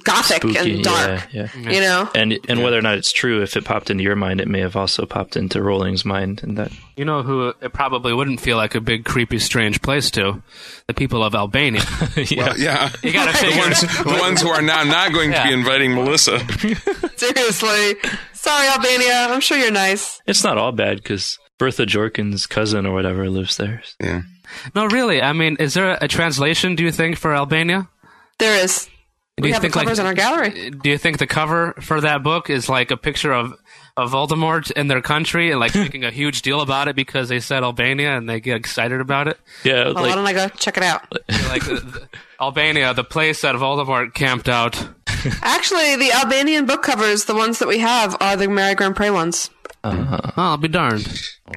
gothic 0.04 0.38
Spooky, 0.42 0.74
and 0.74 0.84
dark. 0.84 1.28
yeah, 1.32 1.48
yeah. 1.56 1.70
You 1.70 1.80
know, 1.80 2.10
And 2.14 2.38
and 2.48 2.62
whether 2.62 2.78
or 2.78 2.82
not 2.82 2.96
it's 2.98 3.12
true, 3.12 3.42
if 3.42 3.56
it 3.56 3.64
popped 3.64 3.90
into 3.90 4.02
your 4.04 4.16
mind, 4.16 4.40
it 4.40 4.48
may 4.48 4.60
have 4.60 4.76
also 4.76 5.06
popped 5.06 5.36
into 5.36 5.62
Rowling's 5.62 6.04
mind, 6.04 6.42
and 6.42 6.56
that 6.58 6.72
You 6.96 7.04
know 7.04 7.22
who 7.22 7.52
it 7.60 7.72
probably 7.72 8.12
wouldn't 8.12 8.40
feel 8.40 8.56
like 8.56 8.74
a 8.74 8.80
big, 8.80 9.04
creepy, 9.04 9.38
strange 9.38 9.80
place 9.82 10.10
to? 10.12 10.42
The 10.86 10.94
people 10.94 11.22
of 11.22 11.34
Albania. 11.34 11.82
yeah, 12.16 12.54
Yeah. 12.56 12.90
You 13.02 13.12
gotta 13.12 13.32
the 13.32 13.58
ones, 13.58 13.80
the 13.80 14.18
ones 14.20 14.42
who 14.42 14.48
are 14.48 14.62
now 14.62 14.82
not 14.84 15.12
going 15.12 15.32
to 15.32 15.42
be 15.44 15.52
inviting 15.52 15.94
Melissa. 15.94 16.38
seriously. 17.16 17.96
Sorry, 18.32 18.68
Albania. 18.68 19.28
I'm 19.28 19.40
sure 19.40 19.58
you're 19.58 19.70
nice. 19.70 20.20
it's 20.26 20.42
not 20.44 20.56
all 20.58 20.72
bad 20.72 20.96
because 20.98 21.38
Bertha 21.58 21.84
Jorkins' 21.84 22.48
cousin 22.48 22.86
or 22.86 22.94
whatever 22.94 23.28
lives 23.28 23.56
there. 23.58 23.82
Yeah. 24.00 24.22
No, 24.74 24.86
really. 24.86 25.20
I 25.22 25.32
mean, 25.32 25.56
is 25.60 25.74
there 25.74 25.96
a 26.00 26.08
translation? 26.08 26.74
Do 26.76 26.82
you 26.84 26.92
think 26.92 27.16
for 27.18 27.34
Albania? 27.34 27.88
There 28.38 28.62
is. 28.64 28.86
Do 29.36 29.42
We 29.42 29.48
you 29.48 29.54
have 29.54 29.62
the 29.62 29.68
think, 29.68 29.76
like- 29.76 29.84
covers 29.86 29.98
in 29.98 30.06
our 30.06 30.14
gallery. 30.14 30.70
Do 30.70 30.90
you 30.90 30.98
think 30.98 31.18
the 31.18 31.26
cover 31.26 31.74
for 31.80 32.00
that 32.00 32.22
book 32.22 32.50
is 32.50 32.68
like 32.68 32.90
a 32.90 32.96
picture 32.96 33.32
of 33.32 33.54
of 33.96 34.12
Voldemort 34.12 34.70
in 34.72 34.86
their 34.88 35.02
country 35.02 35.50
and 35.50 35.58
like 35.60 35.74
making 35.86 36.04
a 36.04 36.10
huge 36.10 36.42
deal 36.42 36.60
about 36.60 36.88
it 36.88 36.96
because 36.96 37.28
they 37.28 37.40
said 37.40 37.62
Albania 37.62 38.16
and 38.16 38.28
they 38.28 38.40
get 38.40 38.56
excited 38.56 39.00
about 39.00 39.28
it? 39.28 39.38
Yeah, 39.64 39.84
Well, 39.86 39.94
why 39.94 40.00
like 40.02 40.14
don't 40.14 40.26
I 40.26 40.32
go 40.32 40.48
check 40.48 40.76
it 40.76 40.82
out? 40.82 41.02
like 41.48 41.64
the, 41.64 41.74
the- 41.80 42.08
Albania, 42.40 42.94
the 42.94 43.04
place 43.04 43.42
that 43.42 43.54
Voldemort 43.56 44.14
camped 44.14 44.48
out. 44.48 44.76
Actually, 45.42 45.96
the 45.96 46.12
Albanian 46.12 46.64
book 46.66 46.82
covers, 46.82 47.24
the 47.26 47.34
ones 47.34 47.58
that 47.58 47.68
we 47.68 47.78
have, 47.78 48.16
are 48.20 48.36
the 48.36 48.48
Mary 48.48 48.74
GrandPré 48.74 49.12
ones. 49.12 49.50
Oh, 49.84 50.18
I'll 50.36 50.56
be 50.56 50.68
darned. 50.68 51.06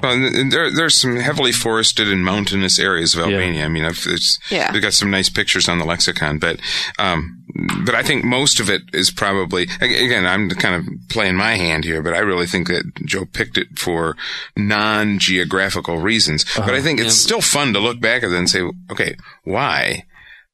Well, 0.02 0.14
and- 0.14 0.36
and 0.36 0.52
there, 0.52 0.72
there's 0.72 0.96
some 0.96 1.18
heavily 1.18 1.52
forested 1.52 2.08
and 2.12 2.26
mountainous 2.26 2.80
areas 2.80 3.14
of 3.14 3.22
Albania. 3.22 3.66
I 3.66 3.68
mean, 3.70 3.86
I've, 3.86 4.04
it's, 4.08 4.40
Yeah. 4.50 4.72
we've 4.74 4.82
got 4.82 4.94
some 4.94 5.12
nice 5.12 5.30
pictures 5.30 5.70
on 5.70 5.78
the 5.80 5.86
lexicon, 5.86 6.40
but, 6.40 6.60
um, 7.00 7.40
but 7.86 7.94
I 7.96 8.02
think 8.04 8.24
most 8.24 8.60
of 8.60 8.70
it 8.70 8.82
is 8.94 9.12
probably, 9.12 9.64
again, 9.80 10.26
I'm 10.26 10.50
kind 10.50 10.76
of 10.76 10.88
playing 11.10 11.36
my 11.36 11.56
hand 11.56 11.84
here, 11.86 12.02
but 12.02 12.14
I 12.14 12.20
really 12.20 12.48
think 12.48 12.68
that 12.68 12.84
Joe 13.06 13.26
picked 13.26 13.58
it 13.58 13.78
for 13.78 14.18
non-geographical 14.58 15.98
reasons. 16.00 16.46
But 16.56 16.72
I 16.74 16.82
think 16.82 17.00
it's 17.00 17.16
still 17.16 17.42
fun 17.42 17.74
to 17.74 17.80
look 17.80 18.00
back 18.02 18.24
at 18.24 18.32
it 18.32 18.36
and 18.36 18.50
say, 18.50 18.62
okay, 18.92 19.16
why? 19.44 20.06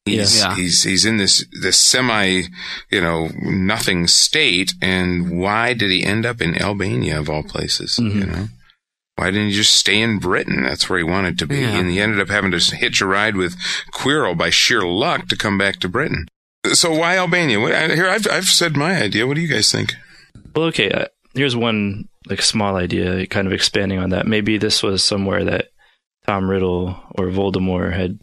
He's, 0.06 0.40
Yeah. 0.40 0.56
he's, 0.56 0.84
he's 0.84 1.06
in 1.06 1.18
this, 1.18 1.46
this 1.62 1.78
semi, 1.78 2.44
you 2.90 3.02
know, 3.02 3.30
nothing 3.42 4.08
state. 4.08 4.74
And 4.82 5.40
why 5.40 5.74
did 5.74 5.92
he 5.92 6.04
end 6.04 6.26
up 6.26 6.42
in 6.42 6.60
Albania 6.62 7.20
of 7.20 7.30
all 7.30 7.44
places? 7.44 7.98
You 8.00 8.26
know? 8.26 8.48
Why 9.20 9.32
didn't 9.32 9.50
he 9.50 9.54
just 9.54 9.76
stay 9.76 10.02
in 10.02 10.18
Britain? 10.20 10.64
That's 10.64 10.90
where 10.90 10.98
he 10.98 11.04
wanted 11.04 11.38
to 11.40 11.46
be. 11.46 11.58
Yeah. 11.60 11.78
And 11.78 11.90
he 11.90 12.00
ended 12.00 12.22
up 12.22 12.30
having 12.30 12.52
to 12.52 12.76
hitch 12.76 13.02
a 13.02 13.06
ride 13.06 13.36
with 13.36 13.58
Quirrell 13.92 14.38
by 14.38 14.50
sheer 14.50 14.82
luck 14.84 15.28
to 15.28 15.36
come 15.36 15.58
back 15.58 15.76
to 15.82 15.90
Britain. 15.90 16.26
So 16.72 16.94
why 16.94 17.18
Albania? 17.18 17.60
Here, 17.94 18.08
I've, 18.08 18.26
I've 18.32 18.46
said 18.46 18.78
my 18.78 18.96
idea. 19.02 19.28
What 19.28 19.36
do 19.36 19.42
you 19.42 19.48
guys 19.54 19.72
think? 19.72 19.94
Well, 20.56 20.68
okay. 20.68 20.90
Uh, 20.90 21.06
here's 21.34 21.56
one 21.56 22.08
like 22.30 22.42
small 22.42 22.78
idea, 22.78 23.28
kind 23.28 23.46
of 23.46 23.52
expanding 23.54 24.00
on 24.00 24.12
that. 24.12 24.26
Maybe 24.26 24.58
this 24.58 24.82
was 24.82 25.04
somewhere 25.04 25.44
that 25.46 25.68
Tom 26.26 26.50
Riddle 26.50 26.96
or 27.16 27.28
Voldemort 27.28 27.94
had 27.94 28.20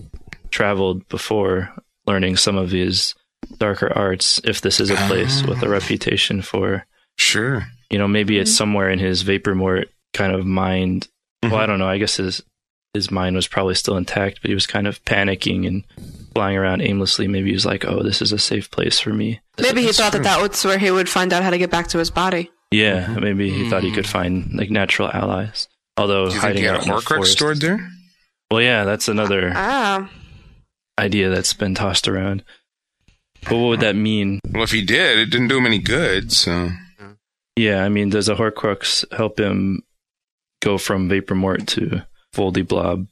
traveled 0.51 1.07
before, 1.09 1.75
learning 2.07 2.37
some 2.37 2.57
of 2.57 2.71
his 2.71 3.15
darker 3.59 3.93
arts. 3.93 4.41
If 4.45 4.63
this 4.63 4.81
is 4.81 4.91
a 4.91 4.97
place 4.97 5.43
with 5.43 5.63
a 5.63 5.69
reputation 5.69 6.41
for, 6.41 6.87
Sure. 7.19 7.67
you 7.91 7.99
know, 7.99 8.09
maybe 8.09 8.39
it's 8.39 8.55
somewhere 8.55 8.89
in 8.91 8.99
his 8.99 9.25
Vapormort 9.25 9.87
kind 10.17 10.33
of 10.33 10.47
mind. 10.47 11.09
Well, 11.43 11.55
I 11.55 11.59
mm-hmm. 11.59 11.71
don't 11.71 11.79
know. 11.79 11.89
I 11.89 11.99
guess 11.99 12.17
his 12.17 12.43
his 12.95 13.11
mind 13.11 13.37
was 13.37 13.47
probably 13.47 13.75
still 13.75 13.97
intact, 13.97 14.41
but 14.43 14.49
he 14.49 14.55
was 14.55 14.67
kind 14.67 14.87
of 14.87 15.05
panicking 15.05 15.67
and 15.67 15.85
flying 16.35 16.57
around 16.57 16.81
aimlessly. 16.81 17.29
Maybe 17.29 17.49
he 17.49 17.55
was 17.55 17.67
like, 17.67 17.85
"Oh, 17.85 18.03
this 18.03 18.21
is 18.21 18.33
a 18.33 18.39
safe 18.39 18.71
place 18.71 18.99
for 18.99 19.11
me." 19.11 19.41
Maybe 19.61 19.83
he 19.83 19.93
thought 19.93 20.13
that 20.13 20.25
that 20.25 20.41
was 20.41 20.65
where 20.65 20.79
he 20.79 20.91
would 20.91 21.09
find 21.09 21.33
out 21.33 21.43
how 21.43 21.51
to 21.51 21.59
get 21.59 21.71
back 21.71 21.89
to 21.89 21.99
his 21.99 22.11
body. 22.11 22.51
Yeah, 22.73 23.05
mm-hmm. 23.05 23.21
maybe 23.21 23.51
he 23.51 23.71
thought 23.71 23.85
he 23.85 23.93
mm. 23.93 23.95
could 23.95 24.09
find 24.09 24.53
like 24.55 24.71
natural 24.71 25.11
allies. 25.13 25.69
Although 25.97 26.29
Do 26.29 26.35
you 26.35 26.41
think 26.41 26.43
hiding 26.43 26.63
he 26.63 26.67
had 26.67 26.77
out 26.77 26.81
a 26.81 26.85
in 26.85 26.89
the 26.89 26.95
Horcrux 26.97 27.07
forest. 27.07 27.33
stored 27.33 27.61
there? 27.61 27.89
Well, 28.51 28.61
yeah, 28.61 28.85
that's 28.85 29.09
another 29.09 29.53
Ah, 29.55 30.11
idea 30.99 31.31
that's 31.31 31.53
been 31.53 31.75
tossed 31.75 32.09
around. 32.09 32.45
But 33.45 33.57
what 33.57 33.69
would 33.69 33.81
that 33.81 33.97
mean? 33.97 34.41
Well, 34.51 34.65
if 34.65 34.73
he 34.73 34.85
did, 34.85 35.19
it 35.19 35.31
didn't 35.31 35.49
do 35.49 35.59
him 35.59 35.67
any 35.67 35.79
good. 35.79 36.33
So 36.33 36.71
Yeah, 37.57 37.85
I 37.85 37.89
mean, 37.89 38.11
does 38.11 38.29
a 38.29 38.35
Horcrux 38.35 39.05
help 39.17 39.39
him 39.39 39.83
go 40.71 40.79
from 40.79 41.09
Vapormort 41.09 41.67
to 41.75 41.83
Voldy 42.35 42.65
Blob, 42.67 43.07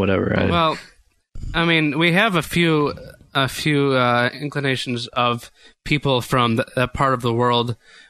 whatever? 0.00 0.26
I- 0.38 0.50
Well, 0.56 0.72
I 1.54 1.62
mean, 1.70 1.98
we 1.98 2.12
have 2.12 2.34
a 2.36 2.42
few 2.42 2.74
a 3.36 3.48
few 3.48 3.80
uh, 4.06 4.30
inclinations 4.46 5.08
of 5.08 5.50
people 5.84 6.20
from 6.30 6.48
th- 6.56 6.68
that 6.76 6.94
part 6.94 7.14
of 7.14 7.20
the 7.26 7.32
world 7.42 7.68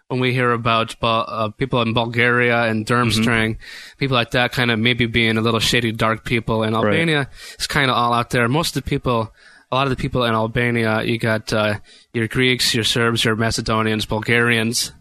when 0.09 0.20
we 0.20 0.35
hear 0.38 0.50
about 0.52 0.94
uh, 1.02 1.48
people 1.61 1.80
in 1.80 1.94
Bulgaria 1.94 2.59
and 2.70 2.85
Durmstrang, 2.87 3.57
people 3.96 4.16
like 4.20 4.33
that, 4.33 4.52
kind 4.52 4.70
of 4.70 4.78
maybe 4.78 5.07
being 5.07 5.38
a 5.38 5.40
little 5.46 5.61
shady, 5.70 5.92
dark 5.92 6.24
people. 6.33 6.62
And 6.62 6.76
Albania 6.76 7.22
is 7.59 7.66
kind 7.66 7.88
of 7.90 7.96
all 7.96 8.12
out 8.12 8.28
there. 8.30 8.46
Most 8.48 8.76
of 8.76 8.85
the 8.85 8.90
people. 8.94 9.33
A 9.72 9.74
lot 9.74 9.87
of 9.88 9.96
the 9.96 10.02
people 10.04 10.22
in 10.28 10.35
Albania, 10.35 11.02
you 11.02 11.16
got 11.18 11.44
uh, 11.52 11.80
your 12.12 12.28
Greeks, 12.28 12.74
your 12.76 12.85
Serbs, 12.85 13.24
your 13.24 13.35
Macedonians, 13.35 14.04
Bulgarians, 14.07 14.92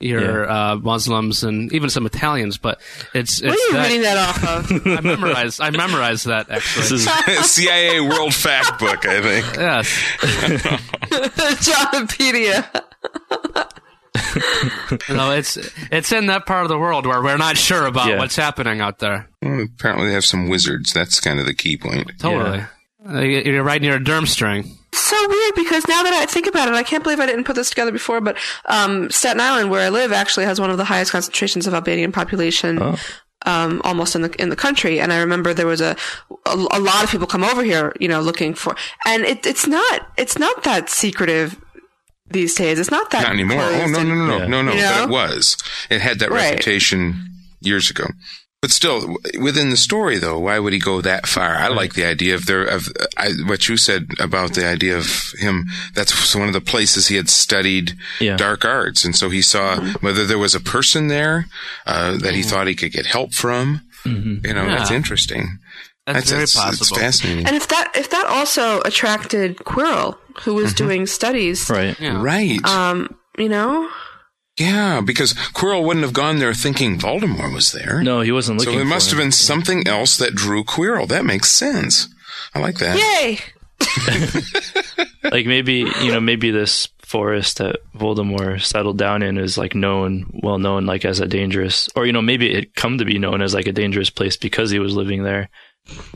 your 0.00 0.50
uh, 0.50 0.76
Muslims, 0.76 1.42
and 1.42 1.72
even 1.72 1.88
some 1.90 2.04
Italians. 2.06 2.58
But 2.58 2.80
it's, 3.14 3.40
it's 3.40 3.48
What 3.48 3.52
are 3.52 3.66
you 3.66 3.72
that- 3.72 3.86
reading 3.86 4.02
that 4.02 4.18
off 4.18 4.44
of? 4.44 4.86
I 4.86 5.00
memorized. 5.00 5.60
I 5.60 5.70
memorized 5.70 6.26
that 6.26 6.50
actually. 6.50 6.82
this 6.82 6.92
is 6.92 7.50
CIA 7.50 8.00
World 8.00 8.34
Fact 8.34 8.78
Book, 8.78 9.06
I 9.06 9.22
think. 9.22 9.46
Yes. 9.56 9.86
Jonopedia. 11.66 12.64
no, 15.14 15.30
it's 15.32 15.58
it's 15.90 16.12
in 16.12 16.26
that 16.26 16.46
part 16.46 16.62
of 16.64 16.68
the 16.68 16.78
world 16.78 17.06
where 17.06 17.22
we're 17.22 17.36
not 17.36 17.56
sure 17.56 17.86
about 17.86 18.08
Yeah. 18.08 18.18
what's 18.18 18.36
happening 18.36 18.80
out 18.80 18.98
there. 18.98 19.28
Well, 19.42 19.62
apparently, 19.62 20.08
they 20.08 20.14
have 20.14 20.24
some 20.24 20.48
wizards. 20.48 20.92
That's 20.92 21.20
kind 21.20 21.38
of 21.38 21.46
the 21.46 21.54
key 21.54 21.76
point. 21.76 22.10
Totally. 22.18 22.64
Uh, 23.08 23.20
you- 23.20 23.42
You're 23.52 23.62
right 23.62 23.80
near 23.80 23.96
a 23.96 24.00
Durmstrang. 24.00 24.70
So 25.08 25.28
weird 25.28 25.54
because 25.54 25.86
now 25.88 26.02
that 26.02 26.12
I 26.12 26.26
think 26.26 26.46
about 26.46 26.68
it, 26.68 26.74
I 26.74 26.82
can't 26.82 27.02
believe 27.02 27.20
I 27.20 27.26
didn't 27.26 27.44
put 27.44 27.56
this 27.56 27.70
together 27.70 27.92
before. 27.92 28.20
But 28.20 28.36
um, 28.66 29.10
Staten 29.10 29.40
Island, 29.40 29.70
where 29.70 29.82
I 29.82 29.88
live, 29.88 30.12
actually 30.12 30.46
has 30.46 30.60
one 30.60 30.70
of 30.70 30.76
the 30.78 30.84
highest 30.84 31.12
concentrations 31.12 31.66
of 31.66 31.74
Albanian 31.74 32.12
population. 32.12 32.96
Um, 33.44 33.80
almost 33.84 34.16
in 34.16 34.22
the 34.22 34.42
in 34.42 34.48
the 34.48 34.56
country, 34.56 34.98
and 34.98 35.12
I 35.12 35.18
remember 35.20 35.54
there 35.54 35.68
was 35.68 35.80
a, 35.80 35.94
a 36.46 36.50
a 36.72 36.80
lot 36.80 37.04
of 37.04 37.10
people 37.10 37.28
come 37.28 37.44
over 37.44 37.62
here, 37.62 37.92
you 38.00 38.08
know, 38.08 38.20
looking 38.20 38.54
for, 38.54 38.74
and 39.04 39.22
it, 39.24 39.46
it's 39.46 39.68
not 39.68 40.08
it's 40.16 40.36
not 40.38 40.64
that 40.64 40.88
secretive 40.88 41.56
these 42.28 42.54
days. 42.56 42.80
It's 42.80 42.90
not 42.90 43.10
that 43.12 43.22
Not 43.22 43.32
anymore. 43.34 43.60
Oh 43.62 43.68
closed 43.68 43.92
no, 43.92 43.98
and- 44.00 44.08
no, 44.08 44.14
no, 44.14 44.38
no, 44.38 44.46
no, 44.48 44.62
no. 44.62 44.72
You 44.72 44.80
know? 44.80 44.90
But 44.94 45.02
it 45.04 45.10
was. 45.10 45.56
It 45.90 46.00
had 46.00 46.18
that 46.20 46.30
Right. 46.30 46.50
reputation 46.52 47.28
years 47.60 47.88
ago. 47.88 48.06
But 48.66 48.72
still, 48.72 49.16
within 49.40 49.70
the 49.70 49.76
story, 49.76 50.18
though, 50.18 50.40
why 50.40 50.58
would 50.58 50.72
he 50.72 50.80
go 50.80 51.00
that 51.00 51.28
far? 51.28 51.54
I 51.54 51.68
like 51.68 51.94
the 51.94 52.04
idea 52.04 52.34
of 52.34 52.46
there 52.46 52.64
of 52.64 52.88
I, 53.16 53.28
what 53.46 53.68
you 53.68 53.76
said 53.76 54.08
about 54.18 54.54
the 54.54 54.66
idea 54.66 54.96
of 54.98 55.06
him. 55.38 55.66
That's 55.94 56.34
one 56.34 56.48
of 56.48 56.52
the 56.52 56.60
places 56.60 57.06
he 57.06 57.14
had 57.14 57.28
studied 57.28 57.94
dark 58.36 58.64
arts, 58.64 59.04
and 59.04 59.14
so 59.14 59.30
he 59.30 59.40
saw 59.40 59.76
Mm-hmm. 59.76 60.04
whether 60.04 60.26
there 60.26 60.36
was 60.38 60.56
a 60.56 60.60
person 60.60 61.06
there 61.06 61.46
uh, 61.86 62.16
that 62.18 62.34
he 62.34 62.42
thought 62.42 62.66
he 62.66 62.74
could 62.74 62.90
get 62.90 63.06
help 63.06 63.34
from. 63.34 63.82
You 64.04 64.40
know, 64.42 64.66
that's 64.66 64.90
interesting. 64.90 65.58
That's 66.04 66.30
very 66.32 66.42
It's 66.42 66.56
possible. 66.56 66.96
fascinating. 66.98 67.46
And 67.46 67.54
if 67.54 67.68
that 67.68 67.92
if 67.94 68.10
that 68.10 68.26
also 68.26 68.80
attracted 68.80 69.58
Quirrell, 69.58 70.16
who 70.42 70.54
was 70.54 70.74
doing 70.74 71.06
studies, 71.06 71.70
right, 71.70 71.96
right. 72.00 72.58
um, 72.64 73.16
you 73.38 73.48
know, 73.48 73.88
Yeah, 74.58 75.00
because 75.02 75.34
Quirrell 75.34 75.84
wouldn't 75.84 76.04
have 76.04 76.14
gone 76.14 76.38
there 76.38 76.54
thinking 76.54 76.98
Voldemort 76.98 77.52
was 77.52 77.72
there. 77.72 78.02
No, 78.02 78.22
he 78.22 78.32
wasn't 78.32 78.60
So 78.60 78.64
looking 78.66 78.78
there 78.78 78.86
for 78.86 78.94
must 78.94 79.10
have 79.10 79.18
been 79.18 79.32
something 79.32 79.86
else 79.86 80.16
that 80.16 80.34
drew 80.34 80.64
Quirrell. 80.64 81.08
That 81.08 81.24
makes 81.26 81.50
sense. 81.50 82.08
I 82.54 82.60
like 82.60 82.78
that. 82.78 82.96
yay! 82.98 83.38
like 85.30 85.44
maybe 85.46 85.86
you 86.02 86.10
know 86.10 86.20
maybe 86.20 86.50
this 86.50 86.88
forest 87.02 87.58
that 87.58 87.76
Voldemort 87.94 88.62
settled 88.62 88.98
down 88.98 89.22
in 89.22 89.36
is 89.38 89.58
like 89.58 89.74
known, 89.74 90.40
well 90.42 90.58
known, 90.58 90.86
like 90.86 91.04
as 91.04 91.20
a 91.20 91.26
dangerous, 91.26 91.88
or 91.94 92.06
you 92.06 92.12
know 92.12 92.22
maybe 92.22 92.50
it 92.52 92.74
come 92.74 92.98
to 92.98 93.04
be 93.04 93.18
known 93.18 93.42
as 93.42 93.52
like 93.54 93.66
a 93.66 93.72
dangerous 93.72 94.08
place 94.10 94.36
because 94.36 94.70
he 94.70 94.78
was 94.78 94.94
living 94.94 95.22
there. 95.22 95.50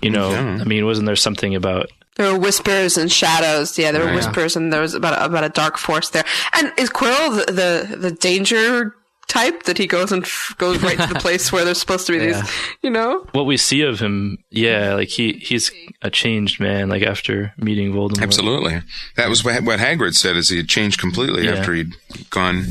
You 0.02 0.10
know, 0.10 0.30
Yeah. 0.30 0.58
I 0.60 0.64
mean, 0.64 0.86
wasn't 0.86 1.06
there 1.06 1.16
something 1.16 1.54
about 1.54 1.90
There 2.16 2.32
were 2.32 2.38
whispers 2.38 2.96
and 2.96 3.10
shadows. 3.10 3.78
Yeah, 3.78 3.92
there 3.92 4.00
were 4.02 4.08
Right. 4.08 4.16
whispers, 4.16 4.56
and 4.56 4.72
there 4.72 4.80
was 4.80 4.94
about 4.94 5.22
about 5.24 5.44
a 5.44 5.48
dark 5.48 5.78
force 5.78 6.10
there. 6.10 6.24
And 6.54 6.72
is 6.76 6.90
Quirrell 6.90 7.46
the 7.46 7.52
the, 7.52 7.96
the 7.96 8.10
danger 8.10 8.94
type 9.28 9.62
that 9.62 9.78
he 9.78 9.86
goes 9.86 10.10
and 10.10 10.24
f- 10.24 10.52
goes 10.58 10.82
right 10.82 10.98
to 10.98 11.06
the 11.06 11.20
place 11.20 11.52
where 11.52 11.64
there's 11.64 11.78
supposed 11.78 12.04
to 12.08 12.12
be 12.12 12.18
Yeah. 12.18 12.40
these, 12.42 12.50
you 12.82 12.90
know? 12.90 13.24
what 13.30 13.46
we 13.46 13.56
see 13.56 13.82
of 13.82 14.00
him? 14.00 14.38
Yeah, 14.50 14.94
like 14.94 15.08
he 15.08 15.34
he's 15.34 15.70
a 16.02 16.10
changed 16.10 16.58
man. 16.60 16.88
Like 16.88 17.04
after 17.04 17.54
meeting 17.56 17.92
Voldemort, 17.92 18.22
Absolutely. 18.22 18.82
That 19.16 19.28
was 19.28 19.44
what, 19.44 19.62
what 19.62 19.78
Hagrid 19.78 20.14
said 20.16 20.36
is 20.36 20.48
he 20.48 20.56
had 20.56 20.68
changed 20.68 20.98
completely 21.00 21.44
Yeah. 21.44 21.52
after 21.52 21.72
he'd 21.74 21.92
gone, 22.30 22.64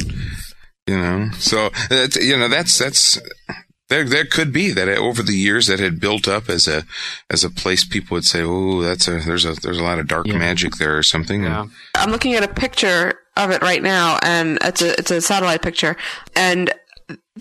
you 0.85 0.97
know. 0.97 1.29
So, 1.39 1.67
uh, 1.67 1.71
that's, 1.89 2.17
you 2.17 2.37
know, 2.37 2.49
that's, 2.49 2.77
that's, 2.77 3.19
there, 3.89 4.03
there 4.03 4.25
could 4.25 4.53
be 4.53 4.71
that 4.71 4.87
over 4.87 5.21
the 5.21 5.33
years 5.35 5.67
that 5.67 5.79
had 5.79 5.99
built 5.99 6.27
up 6.27 6.49
as 6.49 6.67
a, 6.67 6.85
as 7.29 7.43
a 7.43 7.49
place 7.49 7.83
people 7.83 8.15
would 8.15 8.25
say, 8.25 8.41
oh, 8.43 8.81
that's 8.81 9.07
a, 9.07 9.19
there's 9.19 9.45
a, 9.45 9.53
there's 9.53 9.79
a 9.79 9.83
lot 9.83 9.99
of 9.99 10.07
dark 10.07 10.27
magic 10.27 10.75
there 10.75 10.97
or 10.97 11.03
something. 11.03 11.45
And 11.45 11.71
I'm 11.95 12.11
looking 12.11 12.33
at 12.35 12.43
a 12.43 12.47
picture 12.47 13.19
of 13.35 13.51
it 13.51 13.61
right 13.61 13.81
now, 13.81 14.19
and 14.23 14.57
it's 14.61 14.81
a 14.81 14.97
it's 14.99 15.11
a 15.11 15.21
satellite 15.21 15.61
picture, 15.61 15.95
and 16.35 16.71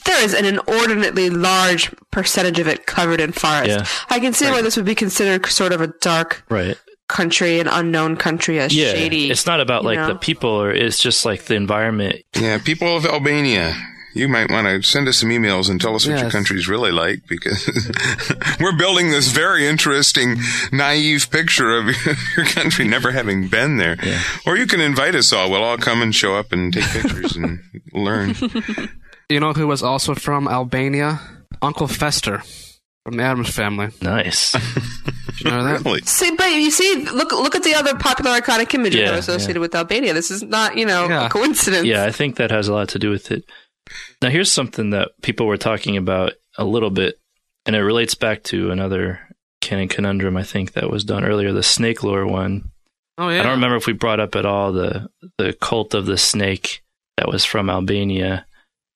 there 0.04 0.24
is 0.24 0.32
an 0.32 0.44
inordinately 0.44 1.28
large 1.28 1.92
percentage 2.10 2.58
of 2.58 2.68
it 2.68 2.86
covered 2.86 3.20
in 3.20 3.32
forest. 3.32 3.68
Yeah. 3.68 3.86
I 4.08 4.20
can 4.20 4.32
see 4.32 4.46
why 4.46 4.62
this 4.62 4.76
would 4.76 4.86
be 4.86 4.94
considered 4.94 5.44
sort 5.46 5.72
of 5.72 5.80
a 5.80 5.88
dark 6.00 6.44
right? 6.48 6.78
country, 7.08 7.58
an 7.60 7.66
unknown 7.68 8.16
country, 8.16 8.58
a 8.58 8.68
Yeah, 8.68 8.92
shady. 8.92 9.30
it's 9.30 9.44
not 9.44 9.60
about 9.60 9.84
like 9.84 9.96
know? 9.98 10.08
the 10.08 10.14
people, 10.14 10.50
or 10.50 10.70
it's 10.70 11.02
just 11.02 11.24
like 11.24 11.44
the 11.46 11.54
environment. 11.54 12.22
Yeah, 12.38 12.58
people 12.58 12.96
of 12.96 13.04
Albania, 13.04 13.74
you 14.14 14.28
might 14.28 14.50
want 14.50 14.66
to 14.66 14.82
send 14.82 15.06
us 15.08 15.18
some 15.18 15.28
emails 15.30 15.68
and 15.70 15.80
tell 15.80 15.94
us 15.94 16.06
what 16.06 16.12
your 16.14 16.24
Yes. 16.24 16.32
country's 16.32 16.68
really 16.68 16.90
like 16.90 17.26
because 17.28 17.68
we're 18.60 18.76
building 18.76 19.10
this 19.10 19.30
very 19.30 19.66
interesting, 19.66 20.36
naive 20.72 21.30
picture 21.30 21.76
of 21.76 21.86
your 22.36 22.46
country 22.46 22.86
never 22.86 23.10
having 23.12 23.48
been 23.48 23.76
there. 23.76 23.96
Or 24.46 24.56
you 24.56 24.66
can 24.66 24.80
invite 24.80 25.14
us 25.14 25.32
all. 25.32 25.50
We'll 25.50 25.62
all 25.62 25.78
come 25.78 26.02
and 26.02 26.14
show 26.14 26.34
up 26.36 26.52
and 26.52 26.72
take 26.72 26.84
pictures 26.84 27.36
and 27.36 27.60
learn. 27.92 28.34
You 29.28 29.40
know 29.40 29.52
who 29.52 29.66
was 29.66 29.82
also 29.82 30.14
from 30.14 30.48
Albania? 30.48 31.20
Uncle 31.60 31.86
Fester 31.88 32.42
from 33.04 33.16
the 33.16 33.22
Addams 33.24 33.50
family. 33.50 33.88
Nice. 34.00 34.54
You 35.44 35.50
know 35.50 35.64
that? 35.64 35.84
Really? 35.84 36.00
See, 36.02 36.30
but 36.36 36.46
you 36.52 36.70
see, 36.70 37.06
look 37.12 37.32
look 37.32 37.54
at 37.54 37.62
the 37.62 37.74
other 37.74 37.94
popular 37.96 38.32
iconic 38.40 38.72
images 38.74 39.00
that 39.00 39.14
are 39.14 39.18
associated 39.18 39.60
with 39.60 39.74
Albania. 39.74 40.14
This 40.14 40.30
is 40.30 40.42
not, 40.42 40.76
you 40.76 40.84
know, 40.86 41.06
a 41.26 41.28
coincidence. 41.28 41.86
Yeah, 41.86 42.04
I 42.04 42.10
think 42.10 42.36
that 42.36 42.50
has 42.50 42.68
a 42.68 42.74
lot 42.74 42.88
to 42.90 42.98
do 42.98 43.10
with 43.10 43.30
it. 43.30 43.44
Now, 44.22 44.30
here's 44.30 44.50
something 44.50 44.90
that 44.90 45.10
people 45.22 45.46
were 45.46 45.56
talking 45.56 45.96
about 45.96 46.34
a 46.56 46.64
little 46.64 46.90
bit, 46.90 47.18
and 47.66 47.76
it 47.76 47.82
relates 47.82 48.14
back 48.14 48.42
to 48.44 48.70
another 48.70 49.20
canon 49.60 49.88
conundrum 49.88 50.36
I 50.36 50.42
think 50.42 50.72
that 50.72 50.90
was 50.90 51.04
done 51.04 51.24
earlier, 51.24 51.52
the 51.52 51.62
snake 51.62 52.02
lore 52.02 52.26
one. 52.26 52.70
Oh 53.18 53.28
yeah. 53.28 53.40
I 53.40 53.42
don't 53.42 53.52
remember 53.52 53.76
if 53.76 53.86
we 53.86 53.92
brought 53.92 54.20
up 54.20 54.36
at 54.36 54.46
all 54.46 54.72
the 54.72 55.10
the 55.38 55.52
cult 55.52 55.94
of 55.94 56.06
the 56.06 56.16
snake 56.16 56.82
that 57.16 57.28
was 57.28 57.44
from 57.44 57.68
Albania 57.68 58.46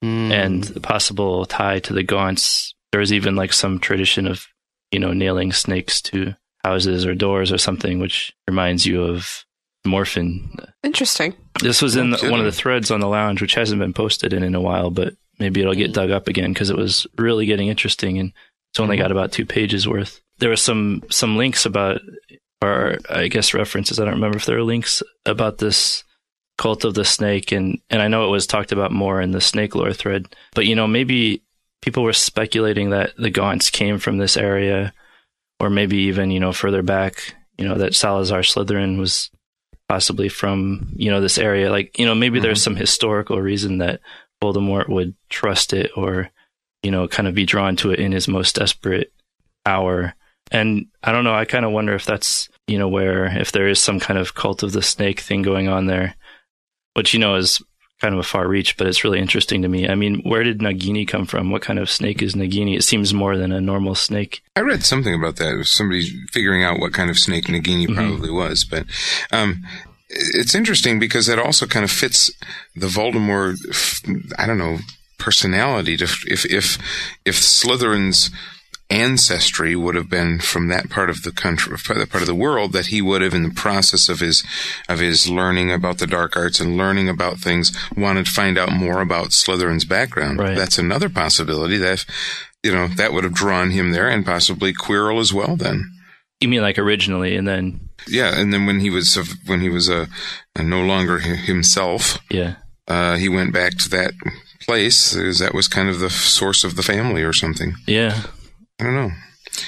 hmm. 0.01 0.31
and 0.31 0.63
the 0.63 0.79
possible 0.79 1.45
tie 1.45 1.79
to 1.79 1.93
the 1.93 2.03
Gaunts. 2.03 2.73
There 2.91 3.01
was 3.01 3.11
even 3.11 3.35
like 3.35 3.53
some 3.53 3.79
tradition 3.79 4.27
of, 4.27 4.47
you 4.91 4.99
know, 4.99 5.13
nailing 5.13 5.51
snakes 5.51 6.01
to 6.03 6.35
houses 6.63 7.05
or 7.05 7.15
doors 7.15 7.51
or 7.51 7.57
something, 7.57 7.99
which 7.99 8.33
reminds 8.47 8.85
you 8.85 9.03
of 9.03 9.45
Morfin. 9.85 10.69
Interesting. 10.83 11.33
This 11.61 11.81
was 11.81 11.95
in 11.95 12.11
the, 12.11 12.29
one 12.29 12.39
of 12.39 12.45
the 12.45 12.51
threads 12.51 12.91
on 12.91 12.99
the 12.99 13.07
lounge, 13.07 13.41
which 13.41 13.55
hasn't 13.55 13.79
been 13.79 13.93
posted 13.93 14.33
in 14.33 14.43
in 14.43 14.55
a 14.55 14.61
while, 14.61 14.89
but 14.89 15.15
maybe 15.39 15.61
it'll 15.61 15.73
get 15.73 15.91
mm. 15.91 15.93
dug 15.93 16.11
up 16.11 16.27
again 16.27 16.53
because 16.53 16.69
it 16.69 16.77
was 16.77 17.07
really 17.17 17.45
getting 17.45 17.67
interesting 17.67 18.17
and 18.17 18.33
it's 18.71 18.79
only 18.79 18.97
mm. 18.97 19.01
got 19.01 19.11
about 19.11 19.31
two 19.31 19.45
pages 19.45 19.87
worth. 19.87 20.21
There 20.39 20.49
was 20.49 20.61
some 20.61 21.03
some 21.09 21.37
links 21.37 21.65
about, 21.65 22.01
or 22.61 22.97
I 23.09 23.27
guess 23.27 23.53
references. 23.53 23.99
I 23.99 24.05
don't 24.05 24.15
remember 24.15 24.37
if 24.37 24.45
there 24.45 24.57
were 24.57 24.63
links 24.63 25.03
about 25.25 25.59
this 25.59 26.03
cult 26.57 26.83
of 26.85 26.95
the 26.95 27.05
snake, 27.05 27.51
and 27.51 27.79
and 27.89 28.01
I 28.01 28.07
know 28.07 28.25
it 28.25 28.31
was 28.31 28.47
talked 28.47 28.71
about 28.71 28.91
more 28.91 29.21
in 29.21 29.31
the 29.31 29.41
snake 29.41 29.75
lore 29.75 29.93
thread. 29.93 30.35
But 30.55 30.65
you 30.65 30.75
know, 30.75 30.87
maybe 30.87 31.43
people 31.81 32.03
were 32.03 32.13
speculating 32.13 32.89
that 32.89 33.15
the 33.17 33.31
Gaunts 33.31 33.71
came 33.71 33.99
from 33.99 34.17
this 34.17 34.37
area, 34.37 34.93
or 35.59 35.69
maybe 35.69 35.97
even 35.97 36.31
you 36.31 36.39
know 36.39 36.51
further 36.51 36.81
back. 36.81 37.35
You 37.57 37.67
know 37.67 37.75
that 37.75 37.93
Salazar 37.93 38.39
Slytherin 38.39 38.97
was 38.97 39.29
possibly 39.89 40.29
from 40.29 40.91
you 40.95 41.11
know 41.11 41.21
this 41.21 41.37
area. 41.37 41.69
Like 41.69 41.97
you 41.99 42.05
know 42.05 42.15
maybe 42.15 42.39
there's 42.39 42.59
mm-hmm. 42.59 42.73
some 42.73 42.75
historical 42.75 43.41
reason 43.41 43.79
that 43.79 44.01
Voldemort 44.41 44.89
would 44.89 45.15
trust 45.29 45.73
it, 45.73 45.91
or 45.95 46.29
you 46.81 46.91
know 46.91 47.07
kind 47.07 47.27
of 47.27 47.35
be 47.35 47.45
drawn 47.45 47.75
to 47.77 47.91
it 47.91 47.99
in 47.99 48.11
his 48.11 48.27
most 48.27 48.55
desperate 48.55 49.13
hour. 49.65 50.13
And 50.51 50.87
I 51.03 51.11
don't 51.11 51.23
know. 51.23 51.33
I 51.33 51.45
kind 51.45 51.65
of 51.65 51.71
wonder 51.71 51.93
if 51.93 52.05
that's 52.05 52.49
you 52.67 52.77
know 52.77 52.87
where 52.87 53.25
if 53.25 53.51
there 53.51 53.67
is 53.67 53.79
some 53.79 53.99
kind 53.99 54.19
of 54.19 54.35
cult 54.35 54.63
of 54.63 54.71
the 54.71 54.81
snake 54.81 55.19
thing 55.19 55.41
going 55.41 55.67
on 55.67 55.85
there, 55.85 56.15
which 56.93 57.13
you 57.13 57.19
know 57.19 57.35
is 57.35 57.61
kind 58.03 58.13
of 58.13 58.19
a 58.19 58.23
far 58.23 58.49
reach, 58.49 58.75
but 58.75 58.85
it's 58.85 59.05
really 59.05 59.17
interesting 59.19 59.61
to 59.61 59.69
me. 59.69 59.87
I 59.87 59.95
mean, 59.95 60.21
where 60.23 60.43
did 60.43 60.59
Nagini 60.59 61.07
come 61.07 61.25
from? 61.25 61.51
What 61.51 61.61
kind 61.61 61.79
of 61.79 61.89
snake 61.89 62.21
is 62.21 62.35
Nagini? 62.35 62.75
It 62.75 62.83
seems 62.83 63.13
more 63.13 63.37
than 63.37 63.53
a 63.53 63.61
normal 63.61 63.95
snake. 63.95 64.43
I 64.57 64.59
read 64.59 64.83
something 64.83 65.15
about 65.15 65.37
that. 65.37 65.53
It 65.53 65.57
was 65.57 65.71
somebody 65.71 66.01
figuring 66.33 66.65
out 66.65 66.79
what 66.81 66.91
kind 66.91 67.09
of 67.09 67.17
snake 67.17 67.45
Nagini 67.45 67.87
Mm-hmm. 67.87 67.95
probably 67.95 68.29
was, 68.29 68.65
but 68.65 68.85
um, 69.31 69.63
it's 70.09 70.53
interesting 70.53 70.99
because 70.99 71.29
it 71.29 71.39
also 71.39 71.65
kind 71.65 71.85
of 71.85 71.91
fits 71.91 72.29
the 72.75 72.87
Voldemort. 72.87 73.55
I 74.37 74.45
don't 74.45 74.57
know 74.57 74.79
personality. 75.17 75.95
To 75.95 76.03
if 76.03 76.45
if 76.51 76.77
if 77.25 77.35
Slytherin's 77.35 78.29
ancestry 78.93 79.75
would 79.75 79.95
have 79.95 80.09
been 80.09 80.39
from 80.39 80.67
that 80.67 80.89
part 80.89 81.09
of 81.09 81.23
the 81.23 81.31
country, 81.31 81.75
part 81.77 82.21
of 82.21 82.25
the 82.27 82.35
world, 82.35 82.73
that 82.73 82.87
he 82.87 83.01
would 83.01 83.21
have, 83.21 83.33
in 83.33 83.43
the 83.43 83.53
process 83.53 84.09
of 84.09 84.19
his 84.19 84.43
of 84.87 84.99
his 84.99 85.29
learning 85.29 85.71
about 85.71 85.97
the 85.97 86.07
dark 86.07 86.35
arts 86.37 86.59
and 86.59 86.77
learning 86.77 87.09
about 87.09 87.39
things, 87.39 87.71
wanted 87.97 88.25
to 88.25 88.31
find 88.31 88.57
out 88.57 88.71
more 88.71 89.01
about 89.01 89.29
Slytherin's 89.29 89.85
background. 89.85 90.39
Right. 90.39 90.55
That's 90.55 90.77
another 90.77 91.09
possibility 91.09 91.77
that 91.77 92.05
you 92.63 92.71
know 92.73 92.87
that 92.87 93.11
would 93.13 93.23
have 93.23 93.33
drawn 93.33 93.71
him 93.71 93.91
there, 93.91 94.07
and 94.09 94.25
possibly 94.25 94.73
Quirrell 94.73 95.19
as 95.19 95.33
well. 95.33 95.55
Then, 95.55 95.89
You 96.39 96.47
mean 96.47 96.61
like 96.61 96.77
originally, 96.79 97.35
and 97.35 97.47
then 97.47 97.89
yeah, 98.07 98.39
and 98.39 98.53
then 98.53 98.65
when 98.65 98.79
he 98.79 98.89
was 98.89 99.15
when 99.45 99.61
he 99.61 99.69
was 99.69 99.89
a, 99.89 100.07
a 100.55 100.63
no 100.63 100.81
longer 100.81 101.19
himself, 101.19 102.19
yeah, 102.29 102.55
uh, 102.87 103.15
he 103.17 103.29
went 103.29 103.53
back 103.53 103.77
to 103.79 103.89
that 103.89 104.13
place. 104.61 105.13
because 105.13 105.39
That 105.39 105.53
was 105.53 105.67
kind 105.67 105.89
of 105.89 105.99
the 105.99 106.09
source 106.09 106.63
of 106.63 106.75
the 106.75 106.83
family 106.83 107.23
or 107.23 107.33
something. 107.33 107.73
yeah, 107.87 108.23
I 108.79 108.83
don't 108.85 108.95
know. 108.95 109.11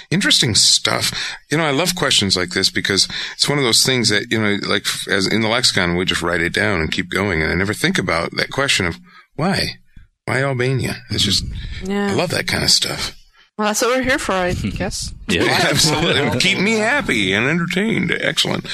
Interesting 0.10 0.56
stuff. 0.56 1.36
You 1.52 1.58
know, 1.58 1.66
I 1.66 1.72
love 1.72 1.96
questions 1.96 2.36
like 2.36 2.50
this 2.50 2.70
because 2.70 3.08
it's 3.34 3.48
one 3.48 3.58
of 3.60 3.64
those 3.64 3.84
things 3.84 4.10
that, 4.10 4.32
you 4.32 4.42
know, 4.42 4.58
like 4.68 4.86
as 5.08 5.28
in 5.28 5.42
the 5.42 5.48
lexicon, 5.48 5.96
we 5.96 6.06
just 6.06 6.22
write 6.22 6.42
it 6.42 6.54
down 6.54 6.80
and 6.80 6.92
keep 6.92 7.10
going. 7.10 7.42
And 7.42 7.52
I 7.52 7.56
never 7.56 7.74
think 7.74 7.98
about 8.00 8.32
that 8.38 8.50
question 8.52 8.86
of 8.86 8.98
why? 9.36 9.80
Why 10.26 10.44
Albania? 10.44 10.96
It's 11.12 11.24
just, 11.24 11.46
Yeah. 11.84 12.12
I 12.12 12.14
love 12.14 12.32
that 12.32 12.48
kind 12.48 12.64
of 12.64 12.72
stuff. 12.72 13.16
Well, 13.58 13.68
that's 13.68 13.82
what 13.82 13.96
we're 13.96 14.04
here 14.04 14.18
for, 14.20 14.34
I 14.34 14.54
guess. 14.54 15.14
yeah. 15.30 15.44
Absolutely. 15.70 16.40
Keep 16.40 16.60
me 16.60 16.74
happy 16.78 17.34
and 17.34 17.46
entertained. 17.48 18.12
Excellent. 18.12 18.68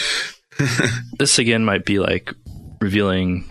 this 1.19 1.39
again 1.39 1.65
might 1.65 1.85
be 1.85 1.99
like 1.99 2.33
revealing 2.79 3.49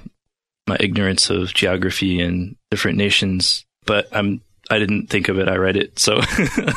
my 0.67 0.77
ignorance 0.81 1.31
of 1.31 1.53
geography 1.53 2.21
and 2.21 2.57
different 2.71 2.97
nations, 2.97 3.65
but 3.87 4.07
I'm 4.13 4.41
I 4.71 4.79
didn't 4.79 5.09
think 5.09 5.29
of 5.29 5.39
it. 5.39 5.49
I 5.49 5.57
read 5.57 5.77
it, 5.77 5.99
so 5.99 6.21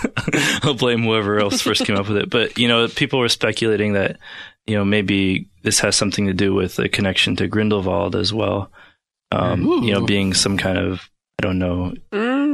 I'll 0.63 0.73
blame 0.73 1.03
whoever 1.03 1.39
else 1.39 1.61
first 1.61 1.85
came 1.85 1.95
up 1.95 2.07
with 2.07 2.17
it. 2.17 2.29
But 2.29 2.57
you 2.57 2.67
know, 2.67 2.87
people 2.87 3.19
were 3.19 3.29
speculating 3.29 3.93
that 3.93 4.17
you 4.65 4.75
know 4.75 4.83
maybe 4.83 5.49
this 5.61 5.79
has 5.79 5.95
something 5.95 6.25
to 6.25 6.33
do 6.33 6.53
with 6.53 6.79
a 6.79 6.89
connection 6.89 7.35
to 7.37 7.47
Grindelwald 7.47 8.15
as 8.15 8.33
well. 8.33 8.71
Um, 9.31 9.63
you 9.83 9.93
know, 9.93 10.05
being 10.05 10.33
some 10.33 10.57
kind 10.57 10.77
of 10.77 11.09
I 11.39 11.43
don't 11.43 11.59
know 11.59 11.93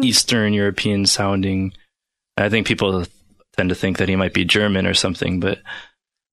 Eastern 0.04 0.54
European 0.54 1.06
sounding. 1.06 1.73
I 2.38 2.49
think 2.49 2.67
people 2.67 3.06
tend 3.58 3.69
to 3.69 3.75
think 3.75 3.97
that 3.97 4.10
he 4.10 4.15
might 4.15 4.34
be 4.34 4.45
German 4.45 4.86
or 4.86 4.93
something, 4.93 5.39
but 5.39 5.60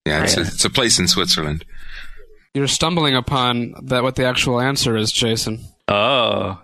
Yeah, 0.05 0.23
it's, 0.25 0.37
a, 0.37 0.43
it's 0.43 0.65
a 0.65 0.71
place 0.71 0.99
in 0.99 1.09
Switzerland. 1.09 1.65
You're 2.55 2.69
stumbling 2.69 3.17
upon 3.17 3.75
that 3.87 4.03
what 4.03 4.15
the 4.15 4.25
actual 4.25 4.61
answer 4.61 4.97
is, 4.97 5.11
Jason. 5.13 5.65
oh, 5.89 6.61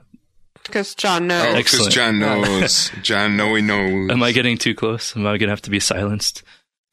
Because 0.65 0.95
John 0.95 1.27
knows. 1.27 1.45
Oh, 1.45 1.57
because 1.57 1.87
Excellent. 1.87 1.93
John 1.93 2.19
knows. 2.19 2.91
John 3.03 3.37
know 3.37 3.55
he 3.55 3.63
knows. 3.63 4.11
Am 4.11 4.23
I 4.23 4.33
getting 4.33 4.57
too 4.59 4.75
close? 4.75 5.17
Am 5.17 5.27
I 5.27 5.37
gonna 5.39 5.53
have 5.53 5.63
to 5.63 5.71
be 5.71 5.81
silenced? 5.81 6.43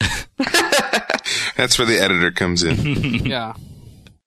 That's 1.56 1.78
where 1.78 1.86
the 1.86 1.98
editor 2.00 2.30
comes 2.30 2.62
in. 2.62 2.76
yeah. 3.26 3.54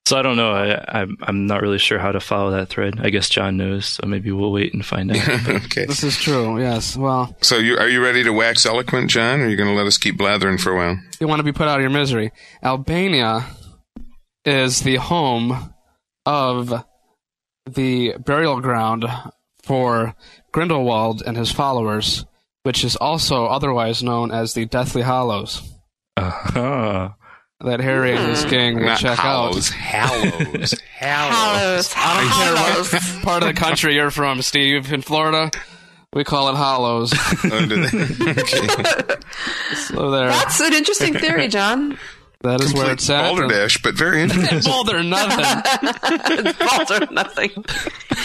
So 0.06 0.18
I 0.18 0.22
don't 0.22 0.36
know. 0.36 0.52
I, 0.52 1.00
I'm 1.02 1.18
I'm 1.22 1.46
not 1.48 1.62
really 1.62 1.78
sure 1.78 1.98
how 1.98 2.12
to 2.12 2.20
follow 2.20 2.52
that 2.52 2.68
thread. 2.70 2.96
I 3.02 3.10
guess 3.10 3.30
John 3.30 3.56
knows, 3.58 3.86
so 3.86 4.06
maybe 4.06 4.32
we'll 4.32 4.52
wait 4.52 4.74
and 4.74 4.86
find 4.86 5.10
out. 5.12 5.28
okay. 5.50 5.86
This 5.86 6.04
is 6.04 6.18
true, 6.18 6.60
yes. 6.60 6.98
Well, 6.98 7.36
So 7.42 7.58
you 7.58 7.78
are 7.78 7.88
you 7.88 8.04
ready 8.04 8.24
to 8.24 8.32
wax 8.34 8.66
eloquent, 8.66 9.10
John? 9.10 9.40
Or 9.40 9.46
are 9.46 9.50
you 9.50 9.56
going 9.56 9.70
to 9.70 9.76
let 9.76 9.88
us 9.88 9.98
keep 9.98 10.18
blathering 10.18 10.58
for 10.58 10.72
a 10.72 10.76
while? 10.76 11.00
you 11.20 11.28
want 11.28 11.40
to 11.40 11.44
be 11.44 11.54
put 11.54 11.68
out 11.70 11.78
of 11.80 11.82
your 11.82 11.90
misery. 11.90 12.32
Albania 12.62 13.46
is 14.46 14.82
the 14.82 14.98
home 14.98 15.74
of 16.26 16.84
the 17.66 18.16
burial 18.20 18.60
ground 18.62 19.06
for 19.64 20.16
Grindelwald 20.52 21.24
and 21.26 21.38
his 21.38 21.52
followers, 21.52 22.26
which 22.64 22.84
is 22.84 22.96
also 22.96 23.46
otherwise 23.46 24.04
known 24.04 24.32
as 24.32 24.54
the 24.54 24.66
Deathly 24.66 25.02
Hollows. 25.02 25.62
uh-huh. 26.18 27.10
That 27.62 27.80
Harry 27.80 28.14
and 28.14 28.28
his 28.28 28.44
gang 28.44 28.76
will 28.76 28.88
Not 28.88 29.00
check 29.00 29.18
hollows, 29.18 29.72
out. 29.72 29.78
hallows, 29.78 30.74
hallows. 30.98 31.94
Hollows. 31.94 31.94
I 31.96 32.20
don't 32.20 32.30
care 32.30 32.56
Hollows. 32.58 32.94
what 32.94 33.24
part 33.24 33.44
of 33.44 33.48
the 33.48 33.54
country 33.54 33.96
you're 33.96 34.12
from, 34.12 34.42
Steve. 34.42 34.92
In 34.92 35.02
Florida, 35.02 35.50
we 36.12 36.26
call 36.26 36.50
it 36.50 36.56
Hollows. 36.56 37.14
Under 37.46 37.78
the- 37.78 39.16
okay. 39.18 39.76
So 39.76 40.12
there, 40.12 40.28
That's 40.28 40.60
an 40.60 40.74
interesting 40.74 41.14
theory, 41.14 41.48
John. 41.48 41.98
That 42.44 42.62
is 42.62 42.74
where 42.74 42.84
Complete 42.86 42.94
it's 42.94 43.10
at. 43.10 43.22
balderdash, 43.24 43.82
but 43.82 43.96
very 43.96 44.22
interesting. 44.24 44.72
Boulder, 44.72 45.02
nothing. 45.04 45.46
it's 46.46 46.58
false 46.58 47.12
nothing. 47.12 47.52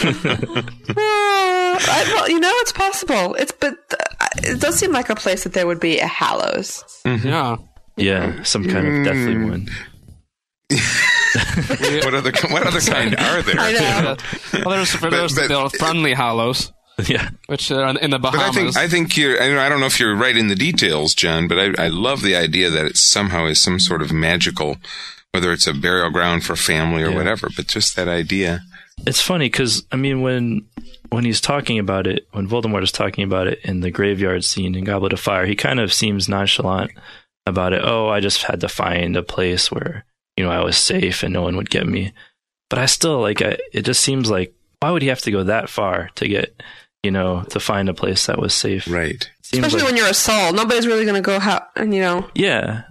Uh, 0.89 1.77
I, 1.81 2.11
well, 2.15 2.29
you 2.29 2.39
know, 2.39 2.51
it's 2.57 2.71
possible. 2.71 3.35
It's 3.35 3.51
but 3.51 3.75
uh, 3.91 4.27
it 4.43 4.59
does 4.59 4.75
seem 4.77 4.91
like 4.91 5.09
a 5.09 5.15
place 5.15 5.43
that 5.43 5.53
there 5.53 5.65
would 5.67 5.79
be 5.79 5.99
a 5.99 6.07
Hallows. 6.07 6.83
yeah. 7.05 7.57
Yeah, 7.97 8.43
some 8.43 8.65
kind 8.67 8.87
of 8.87 9.03
deathly 9.05 9.35
Mm. 9.35 9.49
one. 9.49 9.69
what 12.03 12.13
other 12.13 12.31
what 12.49 12.65
other 12.67 12.79
kind 12.79 13.15
are 13.15 13.41
there? 13.41 13.59
I 13.59 13.71
know. 13.73 14.15
Well, 14.65 14.69
there's, 14.77 14.93
there's 14.99 15.35
but- 15.35 15.47
the 15.71 15.77
friendly 15.77 16.13
Hollows, 16.13 16.71
Yeah, 17.07 17.29
which 17.47 17.71
are 17.71 17.97
in 17.97 18.11
the 18.11 18.19
But 18.19 18.33
I 18.35 18.37
Bahamas. 18.49 18.55
think 18.55 18.77
I 18.77 18.87
think 18.87 19.17
you're. 19.17 19.41
I 19.41 19.47
don't- 19.47 19.57
I 19.59 19.69
don't 19.69 19.79
know 19.79 19.85
if 19.85 19.99
you're 19.99 20.15
right 20.15 20.35
in 20.35 20.47
the 20.47 20.55
details, 20.55 21.13
John. 21.13 21.47
But 21.47 21.59
I, 21.79 21.85
I 21.85 21.87
love 21.87 22.21
the 22.21 22.35
idea 22.35 22.69
that 22.69 22.85
it 22.85 22.97
somehow 22.97 23.45
is 23.45 23.59
some 23.59 23.79
sort 23.79 24.01
of 24.01 24.11
magical, 24.11 24.77
whether 25.31 25.51
it's 25.51 25.67
a 25.67 25.73
burial 25.73 26.09
ground 26.09 26.43
for 26.43 26.55
family 26.55 27.03
or 27.03 27.09
Yeah. 27.11 27.15
whatever. 27.17 27.49
But 27.55 27.67
just 27.67 27.95
that 27.95 28.07
idea. 28.07 28.61
it's 29.07 29.21
funny 29.21 29.45
because 29.45 29.83
I 29.91 29.95
mean 29.95 30.21
when 30.21 30.65
when 31.09 31.23
he's 31.25 31.41
talking 31.41 31.79
about 31.79 32.05
it, 32.05 32.27
when 32.33 32.47
Voldemort 32.47 32.83
is 32.83 32.91
talking 32.91 33.23
about 33.23 33.47
it 33.47 33.59
in 33.63 33.79
the 33.79 33.89
graveyard 33.91 34.43
scene 34.43 34.75
in 34.75 34.83
Goblet 34.83 35.13
of 35.13 35.19
Fire, 35.19 35.45
he 35.45 35.55
kind 35.55 35.79
of 35.79 35.91
seems 35.93 36.27
nonchalant 36.29 36.91
about 37.47 37.73
it. 37.73 37.81
Oh, 37.83 38.09
I 38.09 38.19
just 38.19 38.43
had 38.43 38.59
to 38.61 38.67
find 38.69 39.15
a 39.15 39.23
place 39.23 39.71
where 39.71 40.05
you 40.37 40.43
know 40.43 40.51
I 40.51 40.63
was 40.63 40.77
safe 40.77 41.23
and 41.23 41.33
no 41.33 41.41
one 41.43 41.55
would 41.57 41.69
get 41.69 41.87
me. 41.87 42.11
But 42.69 42.77
I 42.79 42.85
still 42.85 43.19
like 43.21 43.41
I, 43.41 43.57
it. 43.73 43.83
Just 43.85 44.01
seems 44.03 44.29
like 44.29 44.53
why 44.81 44.91
would 44.91 45.01
he 45.01 45.07
have 45.09 45.21
to 45.21 45.31
go 45.31 45.43
that 45.43 45.67
far 45.69 46.09
to 46.15 46.27
get 46.27 46.61
you 47.03 47.11
know 47.11 47.43
to 47.49 47.59
find 47.59 47.89
a 47.89 47.93
place 47.93 48.25
that 48.27 48.39
was 48.39 48.53
safe? 48.53 48.87
Right. 48.87 49.29
Seems 49.41 49.65
Especially 49.65 49.79
like- 49.81 49.87
when 49.91 49.97
you're 49.97 50.07
a 50.09 50.13
soul. 50.13 50.53
Nobody's 50.53 50.85
really 50.87 51.03
going 51.05 51.15
to 51.15 51.21
go 51.21 51.39
how 51.39 51.65
and 51.75 51.93
you 51.93 52.01
know 52.01 52.29
yeah, 52.35 52.83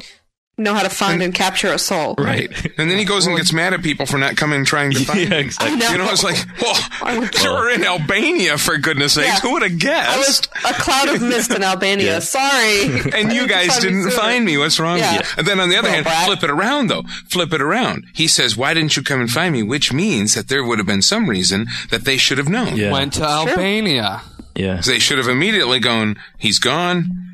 know 0.59 0.75
how 0.75 0.83
to 0.83 0.91
find 0.91 1.23
and 1.23 1.33
capture 1.35 1.69
a 1.73 1.79
soul. 1.79 2.15
right. 2.19 2.51
And 2.79 2.91
then 2.91 2.99
he 2.99 3.05
goes 3.05 3.27
and 3.27 3.37
gets 3.37 3.53
mad 3.53 3.73
at 3.75 3.83
people 3.83 4.07
for 4.07 4.19
not 4.19 4.37
coming 4.37 4.59
and 4.59 4.67
trying 4.67 4.91
to 4.93 4.99
find 5.05 5.21
yeah, 5.21 5.27
him. 5.27 5.47
exactly. 5.47 5.73
I 5.75 5.79
know. 5.79 5.91
You 5.93 5.99
know, 5.99 6.11
it's 6.11 6.25
like, 6.25 6.37
well, 6.61 7.29
you're 7.43 7.71
in 7.71 7.85
Albania 7.85 8.59
for 8.59 8.77
goodness 8.79 9.15
sakes. 9.15 9.27
Yeah. 9.27 9.41
Who 9.41 9.53
would 9.53 9.63
have 9.63 9.79
guessed? 9.79 10.09
I 10.11 10.19
was 10.19 10.41
guessed? 10.41 10.79
a 10.79 10.83
cloud 10.83 11.09
of 11.15 11.23
mist 11.23 11.51
in 11.53 11.63
Albania. 11.63 12.07
Yeah. 12.15 12.19
Sorry. 12.19 13.01
And 13.19 13.33
you 13.33 13.47
guys 13.49 13.79
didn't 13.79 14.03
sooner. 14.03 14.11
find 14.15 14.45
me. 14.45 14.59
What's 14.59 14.79
wrong 14.79 14.99
Yeah. 14.99 15.19
with 15.19 15.27
you? 15.27 15.35
And 15.39 15.47
then 15.47 15.61
on 15.61 15.69
the 15.71 15.77
other 15.77 15.87
Well, 15.89 15.95
hand, 15.95 16.05
Brad. 16.05 16.27
flip 16.27 16.43
it 16.43 16.51
around 16.51 16.89
though. 16.89 17.03
Flip 17.29 17.53
it 17.53 17.61
around. 17.63 18.05
He 18.13 18.27
says, 18.29 18.57
"Why 18.57 18.75
didn't 18.75 18.97
you 18.97 19.03
come 19.03 19.21
and 19.21 19.31
find 19.31 19.53
me?" 19.55 19.63
Which 19.63 19.93
means 19.93 20.35
that 20.35 20.49
there 20.49 20.63
would 20.65 20.79
have 20.79 20.87
been 20.87 21.03
some 21.03 21.29
reason 21.29 21.67
that 21.91 22.05
they 22.05 22.17
should 22.17 22.39
have 22.39 22.49
known. 22.49 22.77
Yeah. 22.77 22.93
Went 22.93 23.15
to 23.15 23.25
Albania. 23.25 24.23
Yeah, 24.55 24.81
They 24.85 24.99
should 24.99 25.19
have 25.19 25.29
immediately 25.29 25.79
gone. 25.79 26.17
He's 26.37 26.59
gone. 26.59 27.28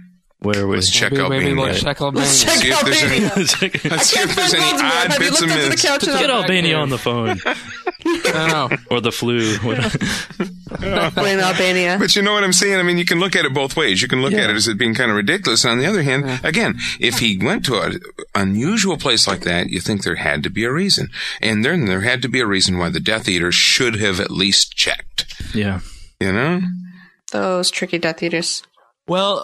Where 0.45 0.67
was 0.67 0.87
Let's 0.87 0.91
check 0.91 1.13
Maybe, 1.13 1.23
Albania. 1.23 1.55
maybe 1.55 1.61
we'll 1.61 1.75
check 1.75 2.01
Albania. 2.01 2.21
Let's 2.25 2.43
check 2.45 2.59
See 2.59 2.69
if 2.71 2.85
there's 2.85 3.03
any. 3.03 3.25
Albania. 3.27 3.33
Let's 3.37 4.07
see 4.11 4.21
if 4.21 4.37
there's 4.37 4.55
any 4.55 4.63
Voldemort. 4.63 4.75
odd 4.75 5.11
Have 5.11 5.13
you 5.13 5.19
bits 5.19 5.41
looked 5.41 5.53
of 5.53 5.59
under 5.59 5.69
the 5.71 5.77
couch 5.77 6.05
Get 6.05 6.31
Albania 6.31 6.77
on 6.77 6.89
the 6.91 6.99
phone 6.99 7.39
I 8.07 8.49
know. 8.49 8.77
or 8.91 9.01
the 9.01 9.11
flu. 9.13 9.57
blame 9.59 11.41
Albania? 11.41 11.97
But 11.99 12.15
you 12.17 12.23
know 12.23 12.33
what 12.35 12.45
I'm 12.45 12.53
saying? 12.53 12.79
I 12.79 12.83
mean, 12.83 12.99
you 12.99 13.05
can 13.05 13.19
look 13.21 13.35
at 13.37 13.45
it 13.45 13.55
both 13.55 13.77
ways. 13.77 14.03
You 14.03 14.09
can 14.09 14.21
look 14.23 14.33
Yeah. 14.33 14.43
at 14.43 14.51
it 14.51 14.57
as 14.57 14.69
it 14.69 14.79
being 14.79 14.95
kind 14.95 15.11
of 15.11 15.17
ridiculous. 15.17 15.65
On 15.65 15.79
the 15.79 15.87
other 15.87 16.03
hand, 16.03 16.41
again, 16.45 16.77
if 17.01 17.19
he 17.21 17.39
went 17.39 17.65
to 17.67 17.81
an 17.81 18.01
unusual 18.35 18.97
place 18.97 19.27
like 19.27 19.41
that, 19.43 19.71
you 19.71 19.81
think 19.81 20.03
there 20.03 20.17
had 20.17 20.43
to 20.43 20.51
be 20.51 20.65
a 20.65 20.73
reason. 20.73 21.09
And 21.41 21.65
then 21.65 21.87
there 21.87 22.01
had 22.03 22.23
to 22.23 22.29
be 22.29 22.41
a 22.41 22.47
reason 22.47 22.79
why 22.79 22.91
the 22.91 23.01
Death 23.01 23.29
Eaters 23.29 23.55
should 23.55 23.97
have 23.97 24.21
at 24.21 24.31
least 24.31 24.77
checked. 24.77 25.25
yeah. 25.55 25.81
You 26.21 26.33
know? 26.33 26.61
Those 27.33 27.71
tricky 27.71 27.99
Death 27.99 28.23
Eaters. 28.23 28.63
Well, 29.09 29.43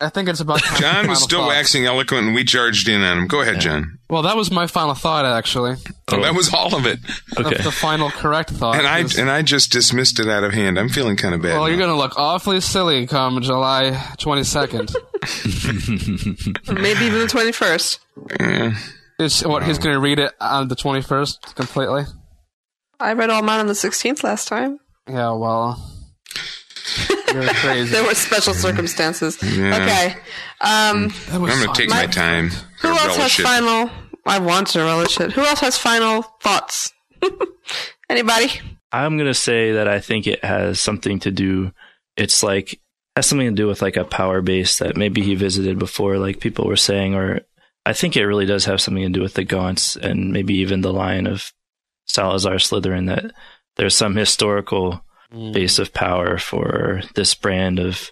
I 0.00 0.10
think 0.10 0.28
it's 0.28 0.38
about 0.38 0.60
time 0.62 0.80
John 0.80 1.08
was 1.08 1.20
still 1.22 1.40
thoughts. 1.40 1.56
waxing 1.56 1.84
eloquent 1.86 2.26
and 2.26 2.34
we 2.34 2.44
charged 2.44 2.88
in 2.88 3.02
on 3.02 3.18
him. 3.18 3.26
Go 3.26 3.40
ahead, 3.40 3.60
John. 3.60 3.98
Well, 4.08 4.22
that 4.22 4.36
was 4.36 4.48
my 4.50 4.68
final 4.68 4.94
thought, 4.94 5.24
actually. 5.24 5.74
Oh, 6.12 6.22
that 6.22 6.34
was 6.34 6.54
all 6.54 6.76
of 6.76 6.86
it. 6.86 7.00
The, 7.34 7.46
Okay. 7.46 7.62
the 7.64 7.72
final 7.72 8.08
correct 8.10 8.50
thought. 8.50 8.76
And 8.76 8.86
I 8.86 9.00
is- 9.00 9.18
and 9.18 9.28
I 9.28 9.42
just 9.42 9.72
dismissed 9.72 10.20
it 10.20 10.28
out 10.28 10.44
of 10.44 10.52
hand. 10.54 10.78
I'm 10.78 10.88
feeling 10.88 11.16
kind 11.16 11.34
of 11.34 11.42
bad. 11.42 11.54
well, 11.54 11.62
now. 11.62 11.66
you're 11.66 11.78
going 11.78 11.90
to 11.90 11.96
look 11.96 12.16
awfully 12.16 12.60
silly 12.60 13.08
come 13.08 13.40
July 13.42 13.90
22nd. 14.18 14.94
Maybe 16.80 17.04
even 17.06 17.18
the 17.20 17.26
21st. 17.26 17.98
Yeah. 18.40 18.74
Is 19.18 19.40
what 19.44 19.64
he's 19.64 19.78
going 19.78 19.94
to 19.94 20.00
read 20.00 20.20
it 20.20 20.32
on 20.40 20.68
the 20.68 20.76
21st 20.76 21.56
completely? 21.56 22.04
I 23.00 23.14
read 23.14 23.30
all 23.30 23.42
mine 23.42 23.58
on 23.60 23.66
the 23.66 23.72
16th 23.72 24.22
last 24.22 24.46
time. 24.46 24.78
Yeah, 25.08 25.32
well, 25.32 25.84
you're 27.42 27.54
crazy. 27.54 27.90
There 27.90 28.04
were 28.04 28.14
special 28.14 28.54
circumstances. 28.54 29.38
Yeah. 29.42 29.76
Okay. 29.76 30.06
Um, 30.60 31.08
That 31.30 31.40
was 31.40 31.52
I'm 31.52 31.64
going 31.64 31.74
to 31.74 31.80
take 31.80 31.90
my 31.90 32.06
time. 32.06 32.50
who 32.80 32.88
else 32.88 33.00
has 33.02 33.16
relish 33.16 33.40
it. 33.40 33.42
final 33.42 33.90
I 34.26 34.38
want 34.40 34.66
to 34.68 34.80
relish 34.80 35.18
it. 35.20 35.32
Who 35.32 35.40
else 35.42 35.60
has 35.60 35.78
final 35.78 36.22
thoughts? 36.42 36.92
Anybody? 38.10 38.48
I'm 38.92 39.18
gonna 39.18 39.34
say 39.34 39.72
that 39.72 39.86
I 39.88 40.00
think 40.00 40.26
it 40.26 40.42
has 40.44 40.80
something 40.80 41.20
to 41.20 41.30
do. 41.30 41.72
It's 42.16 42.42
like 42.42 42.80
has 43.16 43.26
something 43.26 43.48
to 43.48 43.54
do 43.54 43.66
with 43.66 43.82
like 43.82 43.96
a 43.96 44.04
power 44.04 44.40
base 44.40 44.78
that 44.78 44.96
maybe 44.96 45.22
he 45.22 45.34
visited 45.34 45.78
before, 45.78 46.18
like 46.18 46.40
people 46.40 46.66
were 46.66 46.76
saying, 46.76 47.14
or 47.14 47.40
I 47.84 47.92
think 47.92 48.16
it 48.16 48.24
really 48.26 48.46
does 48.46 48.64
have 48.66 48.80
something 48.80 49.02
to 49.02 49.08
do 49.10 49.20
with 49.22 49.34
the 49.34 49.44
Gaunts 49.44 49.96
and 49.96 50.32
maybe 50.32 50.54
even 50.56 50.80
the 50.80 50.92
line 50.92 51.26
of 51.26 51.52
Salazar 52.06 52.54
Slytherin. 52.54 53.06
That 53.08 53.32
there's 53.76 53.94
some 53.96 54.16
historical 54.16 55.04
Mm. 55.32 55.52
base 55.52 55.78
of 55.78 55.92
power 55.92 56.38
for 56.38 57.02
this 57.14 57.34
brand 57.34 57.78
of 57.78 58.10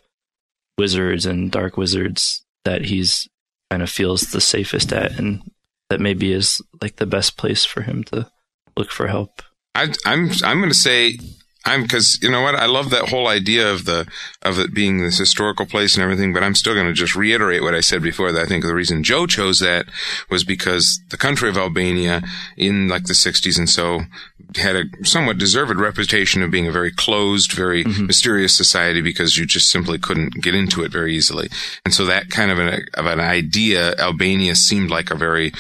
wizards 0.77 1.25
and 1.25 1.51
dark 1.51 1.79
wizards 1.79 2.45
that 2.67 2.85
he's 2.85 3.27
kind 3.71 3.83
of 3.83 3.89
feels 3.89 4.21
the 4.23 4.41
safest 4.41 4.93
at, 4.93 5.19
and 5.19 5.43
that 5.89 5.99
maybe 5.99 6.33
is 6.33 6.61
like 6.83 6.97
the 6.97 7.07
best 7.07 7.39
place 7.39 7.65
for 7.65 7.81
him 7.81 8.05
to 8.05 8.31
look 8.77 8.91
for 8.91 9.07
help. 9.07 9.41
I, 9.75 9.93
I'm 10.05 10.31
I'm 10.45 10.59
going 10.59 10.69
to 10.69 10.75
say 10.75 11.19
I'm 11.67 11.83
because 11.83 12.23
you 12.23 12.31
know 12.31 12.43
what 12.43 12.55
I 12.55 12.67
love 12.67 12.91
that 12.91 13.09
whole 13.09 13.27
idea 13.27 13.71
of 13.71 13.85
the 13.85 14.07
of 14.43 14.61
it 14.61 14.73
being 14.73 14.99
this 14.99 15.19
historical 15.19 15.67
place 15.67 15.95
and 15.95 16.03
everything, 16.03 16.33
but 16.33 16.45
I'm 16.45 16.55
still 16.55 16.75
going 16.75 16.87
to 16.87 16.93
just 16.93 17.17
reiterate 17.17 17.63
what 17.63 17.75
I 17.75 17.81
said 17.81 18.03
before. 18.03 18.31
That 18.31 18.45
I 18.45 18.47
think 18.47 18.65
the 18.65 18.75
reason 18.75 19.03
Joe 19.03 19.27
chose 19.27 19.59
that 19.59 19.87
was 20.31 20.45
because 20.45 21.01
the 21.11 21.17
country 21.17 21.49
of 21.49 21.59
Albania 21.59 22.23
in 22.57 22.87
like 22.89 23.05
the 23.05 23.15
60s 23.15 23.59
and 23.59 23.69
so 23.69 24.03
had 24.55 24.77
a 24.77 24.85
somewhat 25.03 25.39
deserved 25.39 25.79
reputation 25.81 26.41
of 26.41 26.53
being 26.53 26.69
a 26.69 26.73
very 26.73 26.93
closed, 26.93 27.53
very 27.53 27.85
mm-hmm. 27.85 28.07
mysterious 28.07 28.55
society 28.55 29.01
because 29.01 29.37
you 29.37 29.45
just 29.45 29.69
simply 29.69 29.99
couldn't 29.99 30.41
get 30.41 30.55
into 30.55 30.85
it 30.85 30.93
very 30.93 31.17
easily. 31.17 31.49
And 31.85 31.93
so 31.93 32.07
that 32.07 32.31
kind 32.31 32.53
of 32.53 32.61
an 32.61 32.87
of 32.95 33.07
an 33.07 33.19
idea, 33.19 33.97
Albania 33.97 34.55
seemed 34.55 34.91
like 34.91 35.11
a 35.11 35.17
very 35.17 35.53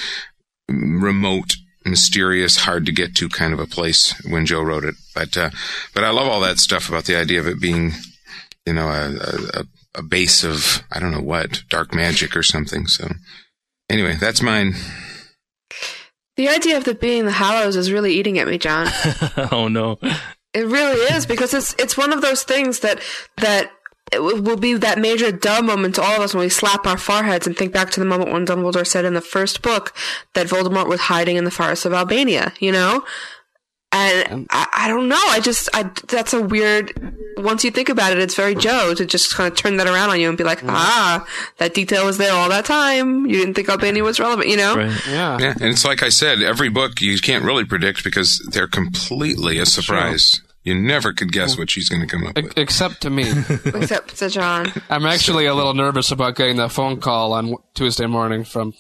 remote 0.69 1.57
mysterious, 1.87 2.57
hard 2.57 2.87
to 2.87 2.93
get 2.93 3.14
to 3.16 3.28
kind 3.28 3.53
of 3.53 3.61
a 3.61 3.66
place 3.66 4.14
when 4.28 4.47
Joe 4.47 4.62
wrote 4.62 4.84
it. 4.84 4.95
But 5.14 5.37
uh, 5.37 5.51
but 5.95 6.05
I 6.05 6.11
love 6.11 6.28
all 6.28 6.41
that 6.41 6.59
stuff 6.59 6.89
about 6.89 7.05
the 7.05 7.16
idea 7.16 7.41
of 7.41 7.47
it 7.47 7.61
being, 7.61 7.93
you 8.66 8.74
know, 8.74 8.89
a, 8.89 9.61
a, 9.61 9.64
a 9.97 10.03
base 10.03 10.45
of 10.45 10.82
I 10.93 11.01
don't 11.01 11.12
know 11.12 11.22
what 11.22 11.62
dark 11.68 11.95
magic 11.95 12.37
or 12.37 12.43
something. 12.43 12.87
So 12.87 13.09
anyway, 13.89 14.16
that's 14.20 14.43
mine. 14.43 14.74
The 16.37 16.49
idea 16.49 16.76
of 16.76 16.84
the 16.84 16.95
being 16.95 17.24
the 17.24 17.32
Hallows 17.32 17.76
is 17.76 17.91
really 17.91 18.12
eating 18.12 18.39
at 18.39 18.47
me, 18.47 18.59
John. 18.59 18.89
oh 19.53 19.68
no. 19.68 19.99
It 20.53 20.66
really 20.66 21.01
is 21.14 21.26
because 21.26 21.55
it's 21.55 21.74
it's 21.78 21.97
one 21.97 22.12
of 22.12 22.22
those 22.22 22.43
things 22.43 22.80
that 22.80 23.01
that 23.39 23.70
it 24.13 24.21
will 24.21 24.57
be 24.57 24.75
that 24.75 24.99
major 24.99 25.33
duh 25.33 25.63
moment 25.63 25.97
to 25.97 26.03
all 26.03 26.17
of 26.17 26.21
us 26.21 26.33
when 26.33 26.45
we 26.45 26.49
slap 26.49 26.87
our 26.87 26.97
foreheads 26.97 27.47
and 27.47 27.57
think 27.57 27.73
back 27.73 27.91
to 27.91 28.01
the 28.01 28.07
moment 28.07 28.33
when 28.33 28.47
Dumbledore 28.47 28.87
said 28.87 29.05
in 29.05 29.15
the 29.15 29.21
first 29.21 29.63
book 29.63 29.95
that 30.35 30.47
Voldemort 30.47 30.89
was 30.89 31.01
hiding 31.01 31.37
in 31.37 31.45
the 31.45 31.51
forests 31.51 31.85
of 31.85 31.93
Albania. 31.93 32.53
You 32.61 32.73
know, 32.73 33.05
and 33.93 34.47
I, 34.51 34.69
I 34.73 34.89
don't 34.89 35.09
know. 35.09 35.21
I 35.21 35.41
just 35.41 35.69
I 35.75 35.91
that's 36.09 36.33
a 36.33 36.41
weird. 36.41 36.93
Once 37.39 37.65
you 37.65 37.71
think 37.71 37.89
about 37.89 38.13
it, 38.13 38.19
it's 38.19 38.35
very 38.35 38.55
Joe 38.55 38.95
to 38.95 39.05
just 39.05 39.35
kind 39.35 39.51
of 39.51 39.59
turn 39.59 39.77
that 39.77 39.87
around 39.87 40.11
on 40.11 40.21
you 40.21 40.29
and 40.29 40.39
be 40.39 40.45
like, 40.45 40.63
ah, 40.65 41.27
that 41.59 41.75
detail 41.75 42.07
was 42.07 42.17
there 42.17 42.33
all 42.33 42.49
that 42.49 42.65
time. 42.65 43.27
You 43.27 43.37
didn't 43.39 43.55
think 43.55 43.69
Albania 43.69 44.05
was 44.05 44.21
relevant. 44.21 44.49
You 44.49 44.57
know, 44.57 44.77
Yeah. 44.77 45.39
Yeah, 45.39 45.55
and 45.61 45.65
it's 45.65 45.85
like 45.85 46.03
I 46.03 46.09
said, 46.09 46.43
every 46.43 46.69
book 46.69 47.01
you 47.01 47.19
can't 47.19 47.45
really 47.45 47.65
predict 47.65 48.05
because 48.05 48.39
they're 48.53 48.69
completely 48.69 49.59
a 49.59 49.67
surprise. 49.67 50.41
You 50.67 50.75
never 50.75 51.12
could 51.12 51.31
guess 51.31 51.57
what 51.57 51.71
she's 51.71 51.89
going 51.89 52.01
to 52.03 52.09
come 52.09 52.27
up 52.27 52.35
with. 52.35 52.59
Except 52.59 53.01
to 53.03 53.11
me. 53.11 53.23
except 53.67 54.17
to 54.17 54.29
John. 54.29 54.73
I'm 54.91 55.07
actually 55.07 55.47
a 55.47 55.55
little 55.55 55.75
nervous 55.75 56.11
about 56.11 56.35
getting 56.35 56.57
that 56.57 56.73
phone 56.73 57.01
call 57.01 57.33
on 57.33 57.55
Tuesday 57.75 58.07
morning 58.07 58.43
from 58.43 58.75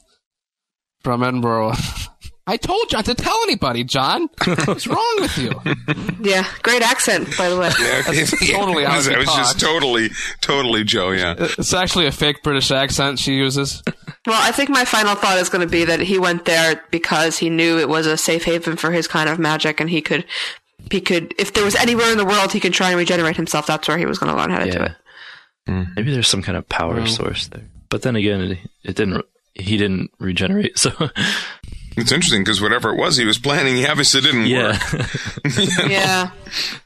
from 1.04 1.22
Edinburgh. 1.22 1.74
I 2.48 2.56
told 2.56 2.92
you 2.92 2.98
not 2.98 3.04
to 3.06 3.14
tell 3.14 3.38
anybody, 3.44 3.84
John. 3.84 4.28
What's 4.66 4.86
wrong 4.86 5.16
with 5.20 5.38
you? 5.38 5.52
Yeah, 6.26 6.44
great 6.62 6.82
accent, 6.82 7.28
by 7.38 7.48
the 7.48 7.56
way. 7.56 7.70
Yeah, 7.78 8.02
That's 8.02 8.50
totally 8.50 8.82
it 8.82 8.88
how 8.88 8.96
was, 8.96 9.06
it 9.06 9.16
was 9.16 9.26
just 9.26 9.60
totally, 9.60 10.10
totally 10.40 10.82
Joe. 10.82 11.12
Yeah, 11.12 11.36
It's 11.38 11.72
actually 11.72 12.06
a 12.06 12.10
fake 12.12 12.42
British 12.42 12.72
accent 12.72 13.20
she 13.20 13.34
uses. 13.34 13.80
Well, 14.26 14.40
I 14.42 14.50
think 14.50 14.70
my 14.70 14.84
final 14.84 15.14
thought 15.14 15.38
is 15.38 15.48
going 15.48 15.64
to 15.64 15.70
be 15.70 15.84
that 15.84 16.00
he 16.00 16.18
went 16.18 16.44
there 16.46 16.82
because 16.90 17.38
he 17.38 17.48
knew 17.48 17.78
it 17.78 17.88
was 17.88 18.06
a 18.06 18.16
safe 18.16 18.42
haven 18.44 18.76
for 18.76 18.90
his 18.90 19.06
kind 19.06 19.28
of 19.28 19.38
magic, 19.38 19.78
and 19.80 19.88
he 19.88 20.02
could, 20.02 20.24
he 20.90 21.00
could, 21.00 21.34
if 21.38 21.52
there 21.52 21.64
was 21.64 21.74
anywhere 21.74 22.10
in 22.12 22.18
the 22.18 22.24
world 22.24 22.52
he 22.52 22.60
could 22.60 22.72
try 22.74 22.90
and 22.90 22.98
regenerate 22.98 23.36
himself, 23.36 23.66
that's 23.66 23.88
where 23.88 23.98
he 23.98 24.06
was 24.06 24.18
going 24.18 24.32
to 24.32 24.38
learn 24.38 24.50
how 24.50 24.58
to 24.60 24.70
do 24.70 24.78
Yeah. 24.78 24.84
it. 24.84 24.92
Hmm. 25.66 25.82
Maybe 25.96 26.12
there's 26.12 26.28
some 26.28 26.42
kind 26.42 26.56
of 26.56 26.68
power 26.68 26.94
Well. 26.94 27.06
source 27.06 27.48
there. 27.48 27.64
But 27.88 28.02
then 28.02 28.14
again, 28.16 28.40
it, 28.40 28.58
it 28.84 28.96
didn't. 28.96 29.24
He 29.54 29.76
didn't 29.78 30.10
regenerate, 30.18 30.78
so 30.78 30.90
it's 31.96 32.12
interesting 32.12 32.42
because 32.42 32.60
whatever 32.60 32.90
it 32.90 32.98
was 32.98 33.16
he 33.16 33.24
was 33.24 33.38
planning, 33.38 33.74
he 33.76 33.86
obviously 33.86 34.20
didn't 34.20 34.46
yeah. 34.46 34.78
work. 34.92 35.06
Yeah, 35.88 36.30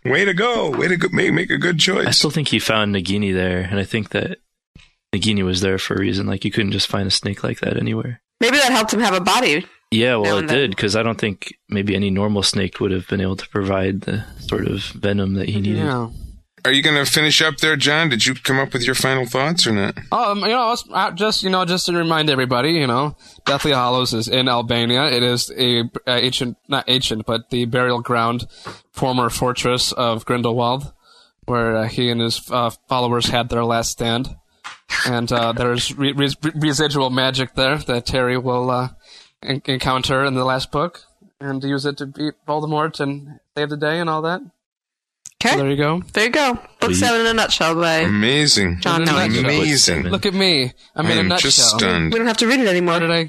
Way 0.05 0.25
to 0.25 0.33
go! 0.35 0.71
Way 0.71 0.87
to 0.89 0.97
go, 0.97 1.09
make 1.13 1.33
make 1.33 1.51
a 1.51 1.59
good 1.59 1.79
choice. 1.81 2.07
I 2.07 2.11
still 2.13 2.31
think 2.31 2.49
he 2.49 2.59
found 2.61 2.95
Nagini 2.95 3.35
there, 3.35 3.61
and 3.61 3.79
I 3.81 3.85
think 3.85 4.11
that 4.11 4.39
Nagini 5.15 5.45
was 5.45 5.61
there 5.63 5.79
for 5.79 5.95
a 5.95 5.99
reason. 6.01 6.27
Like 6.29 6.45
you 6.45 6.51
couldn't 6.53 6.73
just 6.73 6.87
find 6.87 7.09
a 7.09 7.11
snake 7.11 7.43
like 7.43 7.59
that 7.61 7.77
anywhere. 7.77 8.21
maybe 8.41 8.57
that 8.59 8.71
helped 8.73 8.95
him 8.95 9.01
have 9.01 9.15
a 9.15 9.21
body. 9.21 9.67
Yeah, 9.91 10.17
well, 10.17 10.39
it 10.39 10.47
then. 10.47 10.57
did 10.57 10.71
because 10.71 10.95
I 10.95 11.03
don't 11.03 11.19
think 11.19 11.55
maybe 11.69 11.95
any 11.97 12.11
normal 12.11 12.43
snake 12.43 12.79
would 12.81 12.93
have 12.93 13.09
been 13.09 13.21
able 13.21 13.37
to 13.37 13.49
provide 13.49 14.03
the 14.03 14.25
sort 14.41 14.67
of 14.69 14.83
venom 14.83 15.35
that 15.35 15.49
he 15.49 15.61
needed. 15.61 15.79
Yeah. 15.79 16.09
Are 16.65 16.73
you 16.73 16.83
going 16.83 17.03
to 17.03 17.11
finish 17.11 17.41
up 17.41 17.57
there, 17.57 17.75
John? 17.75 18.11
Did 18.11 18.27
you 18.27 18.35
come 18.35 18.59
up 18.59 18.75
with 18.75 18.85
your 18.85 18.95
final 18.95 19.25
thoughts 19.25 19.67
or 19.67 19.73
not? 19.73 19.97
Um, 20.13 20.41
you 20.41 20.49
know, 20.49 20.73
it's- 20.75 20.85
uh, 20.93 21.11
just 21.13 21.43
you 21.43 21.49
know, 21.51 21.65
just 21.65 21.87
to 21.87 21.93
remind 21.95 22.29
everybody, 22.29 22.73
you 22.73 22.87
know, 22.87 23.17
Deathly 23.47 23.73
Hollows 23.73 24.13
is 24.13 24.29
in 24.29 24.47
Albania. 24.47 25.07
It 25.07 25.23
is 25.23 25.51
a, 25.57 25.85
a 26.07 26.23
ancient, 26.25 26.59
not 26.69 26.85
ancient, 26.87 27.25
but 27.25 27.49
the 27.51 27.65
burial 27.65 28.01
ground, 28.03 28.47
former 28.93 29.31
fortress 29.31 29.91
of 29.93 30.27
Grindelwald, 30.27 30.93
where 31.47 31.77
uh, 31.79 31.89
he 31.89 32.11
and 32.11 32.21
his 32.21 32.43
uh, 32.51 32.71
followers 32.89 33.27
had 33.27 33.49
their 33.49 33.65
last 33.65 33.91
stand. 33.93 34.37
And 35.07 35.33
uh, 35.33 35.53
there's 35.53 35.97
re- 35.97 36.13
re- 36.13 36.35
residual 36.57 37.09
magic 37.11 37.55
there 37.55 37.79
that 37.79 38.05
Terry 38.07 38.37
will 38.37 38.71
uh, 38.71 38.89
en- 38.89 38.91
encounter 39.43 40.25
in 40.25 40.35
the 40.35 40.45
last 40.45 40.71
book, 40.71 41.03
and 41.41 41.63
use 41.65 41.87
it 41.87 41.97
to 41.99 42.07
beat 42.07 42.35
Voldemort 42.47 43.01
and 43.01 43.41
save 43.57 43.71
the 43.71 43.77
day 43.77 43.99
and 44.01 44.09
all 44.11 44.23
that. 44.23 44.41
Okay, 45.43 45.57
There 45.57 45.71
you 45.71 45.77
go. 45.77 46.03
there 46.13 46.25
you 46.25 46.31
go. 46.31 46.59
Book 46.81 46.93
seven 46.93 47.23
in 47.23 47.27
a 47.29 47.33
nutshell 47.33 47.75
by 47.75 48.01
Amazing, 48.01 48.81
John 48.83 49.05
Noe. 49.05 49.17
amazing. 49.17 50.03
Look 50.03 50.27
at 50.27 50.35
me. 50.35 50.73
I'm 50.95 51.07
I 51.07 51.13
in 51.13 51.19
a 51.19 51.23
nutshell. 51.23 51.51
just 51.51 51.71
stunned. 51.71 52.13
We 52.13 52.19
don't 52.19 52.27
have 52.29 52.37
to 52.39 52.47
read 52.47 52.61
it 52.61 52.69
anymore. 52.69 53.01
How 53.01 53.01
did 53.01 53.11
I? 53.11 53.29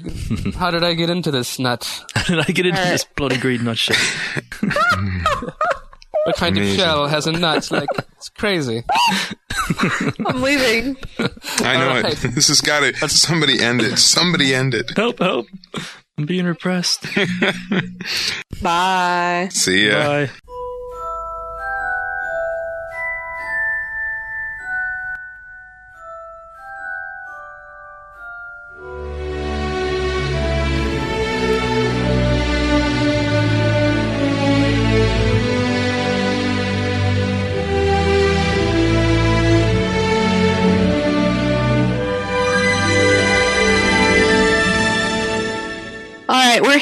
How 0.58 0.70
did 0.70 0.84
I 0.84 0.92
get 0.92 1.08
into 1.08 1.30
this 1.30 1.58
nut? 1.58 2.04
How 2.14 2.24
did 2.24 2.40
I 2.40 2.52
get 2.52 2.66
into 2.66 2.78
All 2.78 2.84
right. 2.84 2.90
this 2.92 3.04
bloody 3.16 3.38
green 3.38 3.64
nutshell? 3.64 3.96
What 6.24 6.36
kind 6.36 6.56
Amazing. 6.56 6.78
of 6.78 6.86
shell 6.86 7.06
has 7.08 7.26
a 7.26 7.32
nut? 7.32 7.68
Like 7.72 7.88
it's 8.16 8.28
crazy. 8.28 8.84
I'm 10.24 10.40
leaving. 10.40 10.96
I 11.58 11.76
know 11.78 11.88
All 11.90 11.96
it. 11.96 12.18
This 12.18 12.46
has 12.46 12.60
got 12.60 12.80
to. 12.80 13.08
Somebody 13.08 13.60
end 13.60 13.80
it. 13.82 13.96
Somebody 13.98 14.54
end 14.54 14.72
it. 14.74 14.96
help! 14.96 15.18
Help! 15.18 15.48
I'm 16.18 16.26
being 16.26 16.44
repressed. 16.44 17.06
Bye. 18.62 19.48
See 19.50 19.88
ya. 19.88 20.26
Bye. 20.26 20.30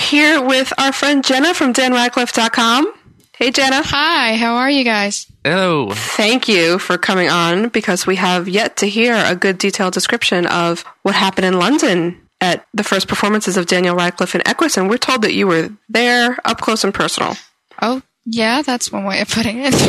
Here 0.00 0.42
with 0.42 0.72
our 0.78 0.92
friend 0.92 1.24
Jenna 1.24 1.54
from 1.54 1.72
danradcliffe.com. 1.72 2.92
Hey, 3.36 3.50
Jenna. 3.50 3.82
Hi, 3.82 4.36
how 4.36 4.56
are 4.56 4.70
you 4.70 4.84
guys? 4.84 5.26
Oh, 5.44 5.92
Thank 5.94 6.48
you 6.48 6.78
for 6.78 6.98
coming 6.98 7.30
on 7.30 7.68
because 7.68 8.06
we 8.06 8.16
have 8.16 8.48
yet 8.48 8.76
to 8.78 8.86
hear 8.86 9.14
a 9.14 9.34
good 9.34 9.56
detailed 9.56 9.94
description 9.94 10.46
of 10.46 10.84
what 11.02 11.14
happened 11.14 11.46
in 11.46 11.58
London 11.58 12.20
at 12.40 12.66
the 12.74 12.84
first 12.84 13.08
performances 13.08 13.56
of 13.56 13.66
Daniel 13.66 13.96
Radcliffe 13.96 14.34
and 14.34 14.46
Equus, 14.46 14.76
and 14.76 14.90
we're 14.90 14.98
told 14.98 15.22
that 15.22 15.32
you 15.32 15.46
were 15.46 15.70
there 15.88 16.36
up 16.44 16.60
close 16.60 16.84
and 16.84 16.92
personal. 16.92 17.34
Oh, 17.80 18.02
yeah, 18.26 18.60
that's 18.62 18.92
one 18.92 19.04
way 19.04 19.20
of 19.20 19.28
putting 19.28 19.60
it. 19.60 19.74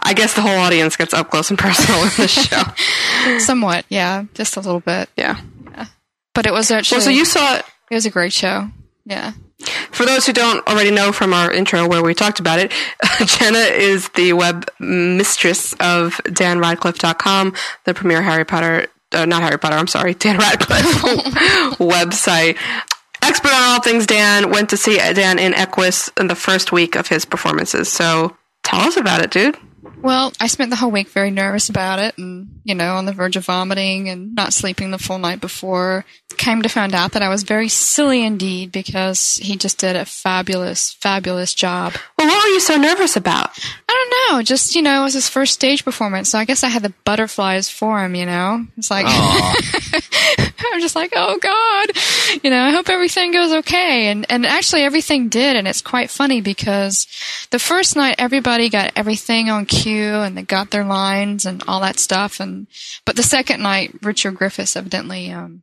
I 0.00 0.14
guess 0.14 0.34
the 0.34 0.40
whole 0.40 0.58
audience 0.58 0.96
gets 0.96 1.12
up 1.14 1.30
close 1.30 1.50
and 1.50 1.58
personal 1.58 2.02
in 2.02 2.10
this 2.16 2.30
show. 2.30 2.62
Somewhat, 3.38 3.84
yeah, 3.88 4.24
just 4.34 4.56
a 4.56 4.60
little 4.60 4.80
bit. 4.80 5.08
Yeah. 5.16 5.40
But 6.38 6.46
it 6.46 6.52
was 6.52 6.70
actually 6.70 6.98
Well, 6.98 7.04
so 7.04 7.10
you 7.10 7.24
saw 7.24 7.56
it. 7.56 7.64
it 7.90 7.94
was 7.96 8.06
a 8.06 8.10
great 8.10 8.32
show. 8.32 8.70
Yeah. 9.04 9.32
For 9.90 10.06
those 10.06 10.24
who 10.24 10.32
don't 10.32 10.64
already 10.68 10.92
know 10.92 11.10
from 11.10 11.34
our 11.34 11.50
intro 11.50 11.88
where 11.88 12.00
we 12.00 12.14
talked 12.14 12.38
about 12.38 12.60
it, 12.60 12.72
Jenna 13.26 13.58
is 13.58 14.08
the 14.10 14.34
web 14.34 14.70
mistress 14.78 15.72
of 15.80 16.20
danradcliffe.com, 16.26 17.54
the 17.86 17.92
premier 17.92 18.22
Harry 18.22 18.44
Potter 18.44 18.86
uh, 19.10 19.24
not 19.24 19.42
Harry 19.42 19.58
Potter. 19.58 19.74
I'm 19.74 19.88
sorry, 19.88 20.14
Dan 20.18 20.38
Radcliffe 20.38 20.84
website. 21.80 22.56
Expert 23.20 23.52
on 23.52 23.62
all 23.62 23.82
things 23.82 24.06
Dan 24.06 24.52
went 24.52 24.70
to 24.70 24.76
see 24.76 24.96
Dan 24.96 25.40
in 25.40 25.54
Equus 25.54 26.08
in 26.20 26.28
the 26.28 26.36
first 26.36 26.70
week 26.70 26.94
of 26.94 27.08
his 27.08 27.24
performances. 27.24 27.90
So 27.90 28.36
tell 28.62 28.78
us 28.82 28.96
about 28.96 29.24
it, 29.24 29.32
dude. 29.32 29.56
Well, 30.00 30.32
I 30.40 30.46
spent 30.46 30.70
the 30.70 30.76
whole 30.76 30.90
week 30.90 31.08
very 31.08 31.30
nervous 31.30 31.68
about 31.68 31.98
it 31.98 32.16
and, 32.18 32.60
you 32.64 32.74
know, 32.74 32.94
on 32.96 33.06
the 33.06 33.12
verge 33.12 33.36
of 33.36 33.44
vomiting 33.44 34.08
and 34.08 34.34
not 34.34 34.52
sleeping 34.52 34.90
the 34.90 34.98
full 34.98 35.18
night 35.18 35.40
before. 35.40 36.04
Came 36.38 36.62
to 36.62 36.68
find 36.68 36.94
out 36.94 37.12
that 37.12 37.22
I 37.22 37.28
was 37.28 37.42
very 37.42 37.68
silly 37.68 38.24
indeed 38.24 38.72
because 38.72 39.36
he 39.42 39.56
just 39.56 39.78
did 39.78 39.96
a 39.96 40.04
fabulous, 40.04 40.92
fabulous 40.94 41.52
job. 41.52 41.94
Well, 42.16 42.28
what 42.28 42.44
were 42.44 42.50
you 42.50 42.60
so 42.60 42.76
nervous 42.76 43.16
about? 43.16 43.50
I 43.88 43.92
don't 43.92 44.36
know. 44.36 44.42
Just, 44.42 44.74
you 44.74 44.82
know, 44.82 45.00
it 45.00 45.04
was 45.04 45.14
his 45.14 45.28
first 45.28 45.52
stage 45.52 45.84
performance. 45.84 46.30
So 46.30 46.38
I 46.38 46.44
guess 46.44 46.62
I 46.62 46.68
had 46.68 46.82
the 46.82 46.94
butterflies 47.04 47.68
for 47.68 48.02
him, 48.04 48.14
you 48.14 48.24
know? 48.24 48.64
It's 48.76 48.90
like, 48.90 49.06
I'm 49.08 50.80
just 50.80 50.96
like, 50.96 51.12
oh 51.16 51.38
God, 51.38 52.42
you 52.44 52.50
know, 52.50 52.62
I 52.62 52.70
hope 52.70 52.88
everything 52.88 53.32
goes 53.32 53.52
okay. 53.52 54.06
And, 54.06 54.24
and 54.30 54.46
actually 54.46 54.82
everything 54.82 55.28
did. 55.28 55.56
And 55.56 55.66
it's 55.66 55.82
quite 55.82 56.08
funny 56.08 56.40
because 56.40 57.06
the 57.50 57.58
first 57.58 57.96
night 57.96 58.16
everybody 58.18 58.68
got 58.68 58.92
everything 58.94 59.50
on 59.50 59.66
cue 59.66 60.14
and 60.14 60.36
they 60.36 60.42
got 60.42 60.70
their 60.70 60.84
lines 60.84 61.46
and 61.46 61.62
all 61.66 61.80
that 61.80 61.98
stuff. 61.98 62.40
And, 62.40 62.68
but 63.04 63.16
the 63.16 63.22
second 63.22 63.62
night, 63.62 63.94
Richard 64.02 64.36
Griffiths 64.36 64.76
evidently, 64.76 65.30
um, 65.32 65.62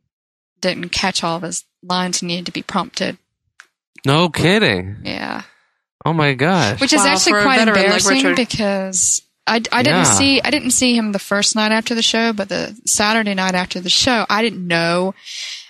didn't 0.60 0.88
catch 0.90 1.22
all 1.24 1.36
of 1.36 1.42
his 1.42 1.64
lines 1.82 2.22
and 2.22 2.28
needed 2.28 2.46
to 2.46 2.52
be 2.52 2.62
prompted. 2.62 3.18
No 4.04 4.28
kidding. 4.28 4.98
Yeah. 5.04 5.42
Oh 6.04 6.12
my 6.12 6.34
gosh. 6.34 6.80
Which 6.80 6.92
is 6.92 7.00
Wow, 7.00 7.08
actually 7.14 7.42
quite 7.42 7.58
veteran 7.58 7.76
like 7.90 8.04
embarrassing 8.04 8.34
because 8.36 9.22
I, 9.46 9.56
I 9.72 9.82
didn't 9.82 9.86
Yeah. 9.86 10.02
see 10.04 10.40
I 10.42 10.50
didn't 10.50 10.70
see 10.70 10.96
him 10.96 11.12
the 11.12 11.18
first 11.18 11.56
night 11.56 11.72
after 11.72 11.94
the 11.94 12.02
show, 12.02 12.32
but 12.32 12.48
the 12.48 12.78
Saturday 12.86 13.34
night 13.34 13.54
after 13.54 13.80
the 13.80 13.90
show, 13.90 14.24
I 14.28 14.42
didn't 14.42 14.66
know. 14.66 15.14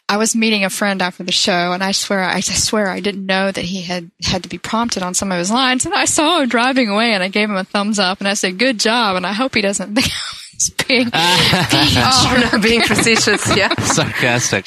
I 0.08 0.18
was 0.18 0.36
meeting 0.36 0.64
a 0.64 0.70
friend 0.70 1.02
after 1.02 1.24
the 1.24 1.32
show, 1.32 1.72
and 1.72 1.82
I 1.82 1.90
swear 1.90 2.22
I, 2.22 2.36
I 2.36 2.40
swear 2.40 2.88
I 2.88 3.00
didn't 3.00 3.26
know 3.26 3.50
that 3.50 3.64
he 3.64 3.82
had 3.82 4.10
had 4.24 4.44
to 4.44 4.48
be 4.48 4.56
prompted 4.58 5.02
on 5.02 5.14
some 5.14 5.32
of 5.32 5.38
his 5.38 5.50
lines. 5.50 5.84
And 5.84 5.94
I 5.94 6.04
saw 6.04 6.40
him 6.40 6.48
driving 6.48 6.88
away, 6.88 7.12
and 7.12 7.24
I 7.24 7.28
gave 7.28 7.48
him 7.50 7.56
a 7.56 7.64
thumbs 7.64 7.98
up, 7.98 8.20
and 8.20 8.28
I 8.28 8.34
said, 8.34 8.56
"Good 8.58 8.78
job," 8.78 9.16
and 9.16 9.26
I 9.26 9.32
hope 9.32 9.54
he 9.56 9.62
doesn't 9.62 9.94
think 9.94 10.06
I 10.10 10.10
was 10.32 10.45
being, 10.88 11.04
being 11.04 11.10
Oh, 11.12 12.48
no, 12.52 12.58
being 12.60 12.80
facetious. 12.82 13.56
Yeah. 13.56 13.74
Sarcastic. 13.80 14.66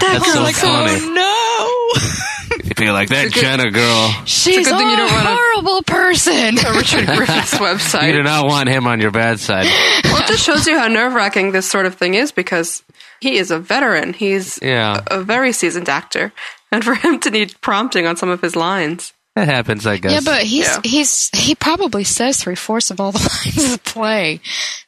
That's 0.00 0.32
so 0.32 0.42
like, 0.42 0.54
funny. 0.56 0.98
oh 1.00 1.12
no. 1.14 2.64
If 2.70 2.80
you're 2.80 2.92
like 2.92 3.08
that 3.10 3.30
Jenna 3.32 3.70
girl, 3.70 4.08
She's 4.24 4.66
good 4.68 4.74
a 4.74 4.78
thing 4.78 4.88
you 4.90 4.96
don't 4.96 5.10
run 5.10 5.26
a- 5.26 5.34
horrible 5.36 5.82
person. 5.82 6.54
Richard 6.76 7.06
Griffiths 7.06 7.54
website. 7.54 8.06
you 8.08 8.12
do 8.12 8.22
not 8.22 8.46
want 8.46 8.68
him 8.68 8.86
on 8.86 9.00
your 9.00 9.10
bad 9.10 9.40
side. 9.40 9.66
Well, 10.04 10.22
it 10.22 10.26
just 10.26 10.44
shows 10.44 10.66
you 10.66 10.78
how 10.78 10.88
nerve 10.88 11.14
wracking 11.14 11.52
this 11.52 11.68
sort 11.68 11.86
of 11.86 11.94
thing 11.96 12.14
is 12.14 12.32
because 12.32 12.82
he 13.20 13.36
is 13.36 13.50
a 13.50 13.58
veteran. 13.58 14.12
He's 14.12 14.58
Yeah. 14.62 15.02
a 15.08 15.20
very 15.22 15.52
seasoned 15.52 15.88
actor. 15.88 16.32
And 16.70 16.84
for 16.84 16.94
him 16.94 17.18
to 17.20 17.30
need 17.30 17.54
prompting 17.62 18.06
on 18.06 18.16
some 18.16 18.28
of 18.28 18.40
his 18.42 18.54
lines. 18.54 19.12
That 19.38 19.48
happens, 19.54 19.86
I 19.86 19.98
guess. 19.98 20.12
Yeah, 20.12 20.20
but 20.24 20.42
he's 20.42 20.66
Yeah. 20.66 20.80
he's 20.84 21.30
he 21.34 21.54
probably 21.54 22.04
says 22.04 22.38
three 22.42 22.54
fourths 22.56 22.90
of 22.90 23.00
all 23.00 23.12
the 23.12 23.18
lines 23.44 23.64
of 23.64 23.70
the 23.72 23.90
play 23.90 24.40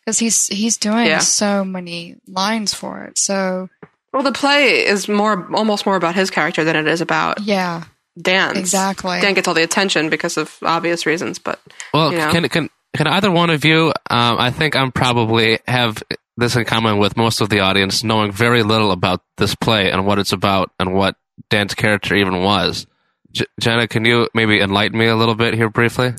because 0.05 0.19
he's 0.19 0.47
he's 0.49 0.77
doing 0.77 1.07
Yeah. 1.07 1.19
so 1.21 1.65
many 1.65 2.17
lines 2.27 2.75
for 2.75 3.05
it. 3.05 3.19
So 3.19 3.69
Well, 4.13 4.23
the 4.23 4.33
play 4.33 4.85
is 4.85 5.09
more, 5.09 5.49
almost 5.55 5.87
more 5.87 5.97
about 5.97 6.15
his 6.17 6.31
character 6.31 6.65
than 6.65 6.75
it 6.77 6.87
is 6.89 7.01
about 7.01 7.41
yeah, 7.43 7.85
Dan 8.21 8.57
Exactly. 8.57 9.21
Dan 9.21 9.35
gets 9.35 9.47
all 9.47 9.55
the 9.55 9.63
attention 9.63 10.09
because 10.11 10.37
of 10.37 10.57
obvious 10.63 11.07
reasons, 11.07 11.39
but 11.39 11.61
Well, 11.95 12.13
you 12.13 12.19
know. 12.19 12.31
can 12.33 12.49
can 12.49 12.71
can 12.97 13.07
either 13.07 13.31
one 13.31 13.51
of 13.51 13.65
you? 13.65 13.89
Um, 14.11 14.37
I 14.41 14.51
think 14.51 14.75
I'm 14.75 14.91
probably 14.91 15.61
have 15.69 16.03
this 16.37 16.57
in 16.57 16.65
common 16.65 16.99
with 16.99 17.17
most 17.17 17.41
of 17.41 17.51
the 17.51 17.61
audience, 17.61 18.03
knowing 18.03 18.33
very 18.33 18.63
little 18.65 18.91
about 18.91 19.21
this 19.37 19.55
play 19.55 19.91
and 19.93 20.07
what 20.07 20.19
it's 20.19 20.33
about 20.33 20.73
and 20.81 20.93
what 20.95 21.15
Dan's 21.51 21.75
character 21.75 22.17
even 22.17 22.43
was. 22.43 22.87
J- 23.33 23.47
Jenna, 23.61 23.89
can 23.89 24.05
you 24.05 24.29
maybe 24.35 24.61
enlighten 24.61 24.99
me 24.99 25.07
a 25.07 25.17
little 25.17 25.35
bit 25.35 25.55
here 25.55 25.71
briefly? 25.71 26.15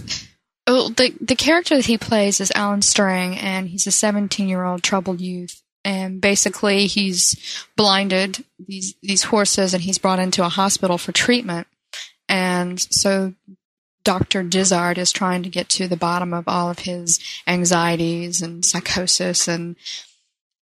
well, 0.68 0.90
the 0.90 1.14
the 1.20 1.36
character 1.36 1.76
that 1.76 1.86
he 1.86 1.98
plays 1.98 2.40
is 2.40 2.52
Alan 2.56 2.82
Strang, 2.82 3.38
and 3.38 3.68
he's 3.70 3.88
a 3.88 3.92
17 3.92 4.48
year 4.48 4.64
old 4.64 4.84
troubled 4.84 5.22
youth. 5.22 5.62
And 5.84 6.22
basically, 6.22 6.86
he's 6.86 7.66
blinded 7.76 8.46
these 8.60 8.96
these 9.02 9.24
horses, 9.24 9.74
and 9.74 9.84
he's 9.84 9.98
brought 9.98 10.20
into 10.20 10.46
a 10.46 10.50
hospital 10.50 10.98
for 10.98 11.12
treatment. 11.12 11.68
And 12.30 12.80
so, 12.80 13.34
Dr. 14.04 14.44
Dizzard 14.44 14.98
is 14.98 15.12
trying 15.12 15.44
to 15.44 15.50
get 15.50 15.70
to 15.70 15.88
the 15.88 15.98
bottom 15.98 16.34
of 16.34 16.48
all 16.48 16.70
of 16.70 16.80
his 16.80 17.20
anxieties 17.48 18.42
and 18.42 18.64
psychosis, 18.64 19.48
and 19.48 19.76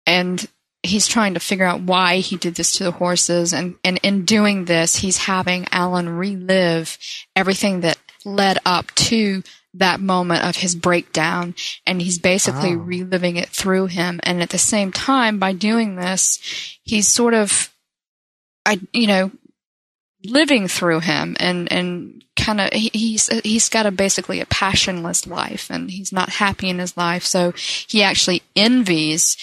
and 0.06 0.48
he's 0.88 1.08
trying 1.08 1.34
to 1.36 1.40
figure 1.40 1.66
out 1.66 1.82
why 1.82 2.18
he 2.18 2.36
did 2.38 2.56
this 2.56 2.74
to 2.74 2.84
the 2.84 2.92
horses. 2.92 3.54
And 3.54 3.76
and 3.84 4.00
in 4.04 4.26
doing 4.26 4.66
this, 4.66 4.98
he's 4.98 5.18
having 5.18 5.68
Alan 5.72 6.10
relive 6.10 6.98
everything 7.36 7.82
that 7.82 7.98
led 8.26 8.58
up 8.66 8.94
to 8.96 9.44
that 9.74 10.00
moment 10.00 10.44
of 10.44 10.56
his 10.56 10.76
breakdown 10.76 11.54
and 11.86 12.02
he's 12.02 12.18
basically 12.18 12.72
Oh. 12.74 12.78
reliving 12.78 13.36
it 13.36 13.50
through 13.50 13.88
him 13.88 14.20
and 14.24 14.42
at 14.42 14.50
the 14.50 14.58
same 14.58 14.92
time 14.92 15.38
by 15.38 15.54
doing 15.54 15.96
this 15.98 16.40
he's 16.84 17.08
sort 17.08 17.36
of 17.36 17.72
i 18.66 18.80
you 18.92 19.06
know 19.06 19.30
living 20.26 20.68
through 20.68 21.02
him 21.02 21.38
and 21.40 21.72
and 21.72 22.24
kind 22.36 22.60
of 22.60 22.74
he, 22.74 22.90
he's 22.94 23.28
he's 23.44 23.70
got 23.70 23.86
a 23.86 23.92
basically 23.92 24.42
a 24.42 24.46
passionless 24.48 25.28
life 25.28 25.70
and 25.70 25.92
he's 25.92 26.12
not 26.12 26.30
happy 26.30 26.70
in 26.70 26.80
his 26.80 26.98
life 26.98 27.24
so 27.24 27.52
he 27.56 28.02
actually 28.02 28.42
envies 28.56 29.38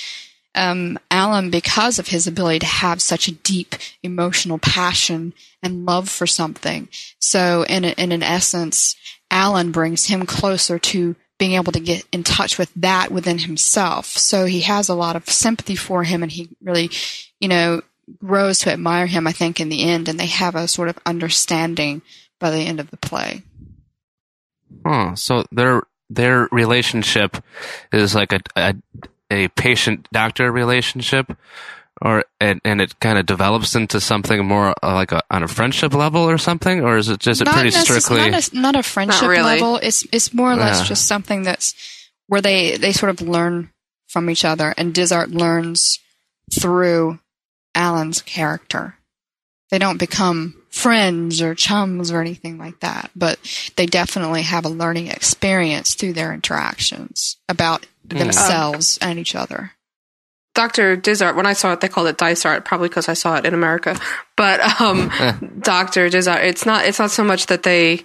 um, 0.55 0.99
Alan 1.11 1.51
because 1.51 1.99
of 1.99 2.09
his 2.09 2.27
ability 2.27 2.61
to 2.61 2.67
have 2.67 3.03
such 3.03 3.29
a 3.29 3.33
deep 3.35 3.75
emotional 4.03 4.59
passion 4.59 5.33
and 5.63 5.87
love 5.87 6.09
for 6.09 6.27
something. 6.27 6.89
So, 7.19 7.65
in 7.65 7.85
a, 7.85 7.89
in 7.91 8.13
an 8.13 8.23
essence, 8.23 8.97
Alan 9.31 9.73
brings 9.73 10.07
him 10.07 10.27
closer 10.27 10.79
to 10.79 11.17
being 11.39 11.53
able 11.53 11.73
to 11.73 11.81
get 11.81 12.05
in 12.13 12.23
touch 12.23 12.59
with 12.59 12.73
that 12.77 13.11
within 13.11 13.39
himself. 13.39 14.07
So 14.07 14.47
he 14.47 14.61
has 14.63 14.89
a 14.89 14.95
lot 14.95 15.17
of 15.17 15.29
sympathy 15.29 15.77
for 15.77 16.05
him, 16.05 16.23
and 16.23 16.31
he 16.31 16.49
really, 16.63 16.91
you 17.41 17.49
know, 17.49 17.83
grows 18.19 18.61
to 18.61 18.73
admire 18.73 19.07
him. 19.07 19.27
I 19.27 19.33
think 19.33 19.61
in 19.61 19.69
the 19.69 19.83
end, 19.83 20.09
and 20.09 20.19
they 20.19 20.27
have 20.27 20.55
a 20.55 20.69
sort 20.69 20.89
of 20.89 20.99
understanding 21.05 22.03
by 22.39 22.51
the 22.51 22.61
end 22.61 22.81
of 22.81 22.91
the 22.91 22.97
play. 22.97 23.43
Oh, 24.85 25.15
so 25.15 25.45
their 25.51 25.83
their 26.09 26.49
relationship 26.53 27.43
is 27.93 28.15
like 28.15 28.33
a 28.33 28.41
a, 28.57 28.75
a 29.31 29.49
patient 29.49 30.09
doctor 30.13 30.51
relationship, 30.53 31.37
or 32.03 32.25
and, 32.41 32.61
and 32.65 32.81
it 32.81 32.99
kind 33.01 33.19
of 33.19 33.27
develops 33.27 33.75
into 33.75 34.01
something 34.01 34.45
more 34.47 34.75
uh, 34.83 34.95
like 34.95 35.13
a, 35.13 35.23
on 35.31 35.43
a 35.43 35.49
friendship 35.49 35.95
level 35.95 36.23
or 36.23 36.39
something, 36.39 36.83
or 36.83 36.97
is 36.97 37.09
it 37.09 37.21
just 37.21 37.41
a 37.41 37.45
pretty 37.45 37.71
strictly? 37.71 38.31
not 38.31 38.53
a, 38.53 38.57
not 38.57 38.77
a 38.77 38.83
friendship 38.83 39.29
really. 39.29 39.43
level. 39.43 39.77
It's 39.77 40.07
it's 40.13 40.35
more 40.35 40.53
or 40.53 40.57
less 40.57 40.81
Yeah. 40.81 40.87
just 40.87 41.07
something 41.07 41.43
that's 41.43 41.75
where 42.27 42.41
they 42.41 42.77
they 42.77 42.93
sort 42.93 43.11
of 43.11 43.21
learn 43.27 43.71
from 44.09 44.29
each 44.31 44.45
other, 44.45 44.75
and 44.77 44.95
Dizart 44.95 45.31
learns 45.31 45.99
through 46.61 47.19
Alan's 47.75 48.23
character. 48.23 48.97
They 49.71 49.79
don't 49.79 49.99
become 49.99 50.61
friends 50.71 51.41
or 51.41 51.55
chums 51.55 52.11
or 52.13 52.21
anything 52.21 52.59
like 52.59 52.79
that, 52.81 53.11
but 53.17 53.39
they 53.77 53.87
definitely 53.87 54.43
have 54.43 54.65
a 54.65 54.69
learning 54.69 55.09
experience 55.09 55.95
through 55.95 56.13
their 56.13 56.33
interactions 56.33 57.39
about 57.49 57.87
Hmm. 58.11 58.19
themselves 58.19 58.99
and 59.01 59.19
each 59.19 59.35
other. 59.35 59.73
Dr. 60.55 60.95
Dizart, 60.97 61.35
when 61.35 61.47
I 61.47 61.53
saw 61.53 61.73
it, 61.73 61.81
they 61.81 61.89
called 61.89 62.07
it 62.07 62.17
Dysart, 62.19 62.65
probably 62.65 62.89
because 62.89 63.09
I 63.09 63.15
saw 63.15 63.37
it 63.37 63.45
in 63.45 63.55
America. 63.55 63.99
But 64.37 64.61
um, 64.81 65.11
Dr. 65.61 66.09
Dizart, 66.09 66.45
it's 66.45 66.65
not 66.65 66.85
it's 66.85 66.99
not 66.99 67.11
so 67.11 67.25
much 67.25 67.47
that 67.47 67.65
they 67.65 68.05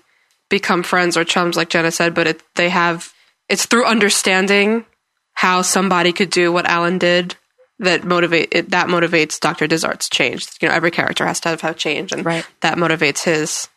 become 0.49 0.81
friends 0.81 1.15
or 1.15 1.23
chums, 1.23 1.55
like 1.55 1.69
Jenna 1.69 1.91
said, 1.91 2.15
but 2.15 2.25
it, 2.27 2.41
they 2.55 2.69
have 2.69 3.13
it's 3.49 3.65
through 3.67 3.85
understanding 3.85 4.85
how 5.33 5.61
somebody 5.61 6.11
could 6.11 6.29
do 6.31 6.51
what 6.51 6.65
Alan 6.65 6.97
did 6.97 7.35
that 7.79 8.03
motivate 8.03 8.49
it, 8.51 8.71
that 8.71 8.87
motivates 8.87 9.39
Dr. 9.39 9.67
Dizart's 9.67 10.09
change. 10.09 10.47
You 10.61 10.67
know, 10.69 10.73
every 10.73 10.91
character 10.91 11.25
has 11.25 11.39
to 11.41 11.49
have, 11.49 11.61
have 11.61 11.77
change, 11.77 12.11
and 12.11 12.25
Right. 12.25 12.45
that 12.61 12.77
motivates 12.77 13.23
his 13.23 13.67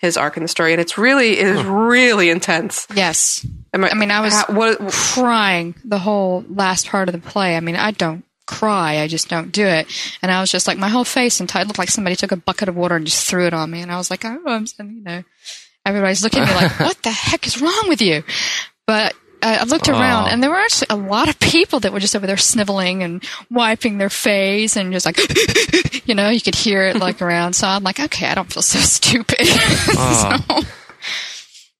his 0.00 0.16
arc 0.16 0.36
in 0.36 0.42
the 0.42 0.48
story. 0.48 0.72
And 0.72 0.80
it's 0.80 0.98
really 0.98 1.38
it 1.38 1.46
is 1.46 1.62
really 1.64 2.30
intense. 2.30 2.86
Yes. 2.94 3.46
I 3.74 3.94
mean, 3.94 4.10
I 4.10 4.20
was 4.20 4.34
how- 4.34 4.52
what, 4.54 4.78
crying 4.92 5.74
the 5.84 5.98
whole 5.98 6.44
last 6.48 6.86
part 6.88 7.08
of 7.08 7.12
the 7.12 7.18
play. 7.20 7.56
I 7.56 7.60
mean, 7.60 7.76
I 7.76 7.90
don't 7.90 8.24
cry. 8.46 9.00
I 9.00 9.08
just 9.08 9.28
don't 9.28 9.52
do 9.52 9.66
it. 9.66 9.86
And 10.22 10.32
I 10.32 10.40
was 10.40 10.50
just 10.50 10.66
like, 10.66 10.78
my 10.78 10.88
whole 10.88 11.04
face 11.04 11.38
and 11.38 11.48
t- 11.48 11.58
looked 11.64 11.78
like 11.78 11.90
somebody 11.90 12.16
took 12.16 12.32
a 12.32 12.36
bucket 12.36 12.68
of 12.68 12.76
water 12.76 12.96
and 12.96 13.04
just 13.06 13.28
threw 13.28 13.46
it 13.46 13.52
on 13.52 13.70
me. 13.70 13.82
And 13.82 13.92
I 13.92 13.98
was 13.98 14.10
like, 14.10 14.24
oh, 14.24 14.40
I'm, 14.46 14.64
you 14.78 15.02
know, 15.02 15.22
everybody's 15.84 16.22
looking 16.24 16.42
at 16.42 16.48
me 16.48 16.54
like, 16.54 16.80
what 16.80 17.02
the 17.02 17.10
heck 17.10 17.46
is 17.46 17.60
wrong 17.60 17.84
with 17.88 18.00
you? 18.00 18.22
But 18.86 19.14
I 19.42 19.58
I 19.58 19.64
looked 19.64 19.88
around 19.88 20.24
Aw. 20.24 20.28
and 20.30 20.42
there 20.42 20.50
were 20.50 20.56
actually 20.56 20.86
a 20.90 20.96
lot 20.96 21.28
of 21.28 21.38
people 21.38 21.78
that 21.80 21.92
were 21.92 22.00
just 22.00 22.16
over 22.16 22.26
there 22.26 22.36
sniveling 22.38 23.02
and 23.02 23.22
wiping 23.50 23.98
their 23.98 24.08
face 24.10 24.76
and 24.76 24.92
just 24.92 25.04
like, 25.06 25.18
you 26.08 26.14
know, 26.14 26.30
you 26.30 26.40
could 26.40 26.54
hear 26.56 26.82
it 26.84 26.96
like 26.96 27.20
around. 27.22 27.52
So 27.52 27.66
I'm 27.66 27.84
like, 27.84 28.00
okay, 28.00 28.26
I 28.26 28.34
don't 28.34 28.50
feel 28.50 28.62
so 28.62 28.78
stupid. 28.80 29.38
Aw. 29.42 30.44
so, 30.48 30.68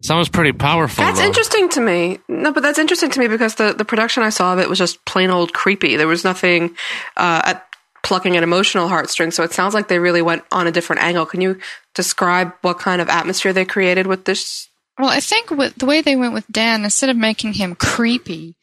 Sounds 0.02 0.28
pretty 0.28 0.52
powerful. 0.52 1.04
That's 1.04 1.18
though. 1.18 1.26
interesting 1.26 1.68
to 1.70 1.80
me. 1.80 2.18
No, 2.28 2.52
but 2.52 2.62
that's 2.62 2.78
interesting 2.78 3.10
to 3.10 3.20
me 3.20 3.26
because 3.26 3.56
the, 3.56 3.72
the 3.72 3.84
production 3.84 4.22
I 4.22 4.30
saw 4.30 4.52
of 4.52 4.60
it 4.60 4.68
was 4.68 4.78
just 4.78 5.04
plain 5.04 5.30
old 5.30 5.52
creepy. 5.52 5.96
There 5.96 6.06
was 6.06 6.22
nothing 6.22 6.76
uh, 7.16 7.42
at 7.44 7.68
plucking 8.04 8.36
an 8.36 8.44
emotional 8.44 8.88
heartstring. 8.88 9.32
So 9.32 9.42
it 9.42 9.52
sounds 9.52 9.74
like 9.74 9.88
they 9.88 9.98
really 9.98 10.22
went 10.22 10.44
on 10.52 10.66
a 10.66 10.72
different 10.72 11.02
angle. 11.02 11.26
Can 11.26 11.40
you 11.40 11.58
describe 11.94 12.52
what 12.62 12.78
kind 12.78 13.02
of 13.02 13.08
atmosphere 13.08 13.52
they 13.52 13.64
created 13.64 14.06
with 14.06 14.24
this? 14.24 14.68
Well, 14.98 15.10
I 15.10 15.20
think 15.20 15.50
with 15.50 15.74
the 15.74 15.86
way 15.86 16.00
they 16.00 16.16
went 16.16 16.32
with 16.32 16.46
Dan, 16.50 16.84
instead 16.84 17.10
of 17.10 17.16
making 17.16 17.54
him 17.54 17.74
creepy, 17.74 18.54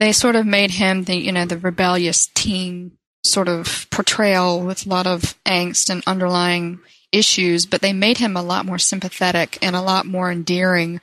they 0.00 0.12
sort 0.12 0.36
of 0.36 0.46
made 0.46 0.70
him 0.72 1.04
the 1.04 1.16
you 1.16 1.32
know 1.32 1.44
the 1.44 1.58
rebellious 1.58 2.28
teen 2.34 2.92
sort 3.24 3.48
of 3.48 3.86
portrayal 3.90 4.60
with 4.60 4.86
a 4.86 4.88
lot 4.88 5.06
of 5.06 5.34
angst 5.44 5.90
and 5.90 6.02
underlying 6.06 6.80
issues, 7.12 7.66
but 7.66 7.80
they 7.80 7.92
made 7.92 8.18
him 8.18 8.36
a 8.36 8.42
lot 8.42 8.66
more 8.66 8.78
sympathetic 8.78 9.58
and 9.62 9.74
a 9.74 9.82
lot 9.82 10.06
more 10.06 10.30
endearing 10.30 11.00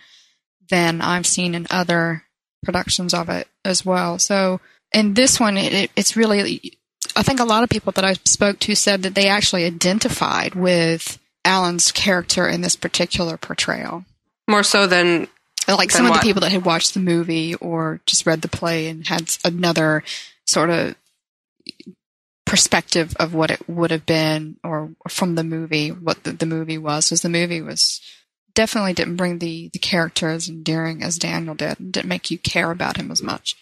than 0.70 1.01
I've 1.01 1.26
seen 1.26 1.56
in 1.56 1.68
other 1.70 2.24
productions 2.64 3.14
of 3.14 3.30
it 3.30 3.47
as 3.64 3.86
well. 3.86 4.20
So 4.20 4.60
in 4.93 5.14
this 5.14 5.39
one, 5.39 5.58
it, 5.58 5.74
it, 5.74 5.91
it's 5.95 6.16
really, 6.16 6.78
I 7.16 7.24
think 7.24 7.39
a 7.39 7.45
lot 7.45 7.64
of 7.64 7.70
people 7.70 7.91
that 7.93 8.06
I 8.06 8.14
spoke 8.26 8.60
to 8.60 8.76
said 8.76 9.03
that 9.03 9.16
they 9.16 9.28
actually 9.28 9.66
identified 9.66 10.56
with 10.56 11.20
Alan's 11.43 11.91
character 11.91 12.47
in 12.47 12.62
this 12.62 12.76
particular 12.76 13.38
portrayal. 13.38 14.06
More 14.47 14.64
so 14.64 14.88
than 14.88 15.28
like 15.68 15.91
than 15.91 15.97
some 15.97 16.06
of 16.08 16.14
the 16.14 16.20
people 16.20 16.41
that 16.41 16.51
had 16.51 16.66
watched 16.66 16.93
the 16.93 16.99
movie 16.99 17.56
or 17.56 17.99
just 18.06 18.26
read 18.26 18.41
the 18.41 18.47
play 18.47 18.88
and 18.88 19.08
had 19.08 19.36
another 19.43 20.03
sort 20.45 20.70
of 20.70 20.95
perspective 22.46 23.16
of 23.20 23.34
what 23.34 23.52
it 23.52 23.68
would 23.68 23.91
have 23.91 24.06
been 24.06 24.58
or 24.64 24.91
from 25.10 25.36
the 25.36 25.43
movie 25.43 25.89
what 25.89 26.24
the, 26.24 26.32
the 26.32 26.46
movie 26.46 26.78
was 26.78 27.08
because 27.10 27.22
the 27.22 27.30
movie 27.30 27.62
was 27.62 28.00
definitely 28.54 28.93
didn't 28.93 29.16
bring 29.16 29.39
the 29.39 29.70
the 29.74 29.80
character 29.80 30.30
as 30.30 30.48
endearing 30.48 31.02
as 31.04 31.18
daniel 31.18 31.56
did 31.56 31.80
and 31.80 31.91
didn't 31.91 32.08
make 32.10 32.30
you 32.30 32.38
care 32.38 32.72
about 32.72 32.98
him 32.98 33.12
as 33.12 33.22
much 33.22 33.56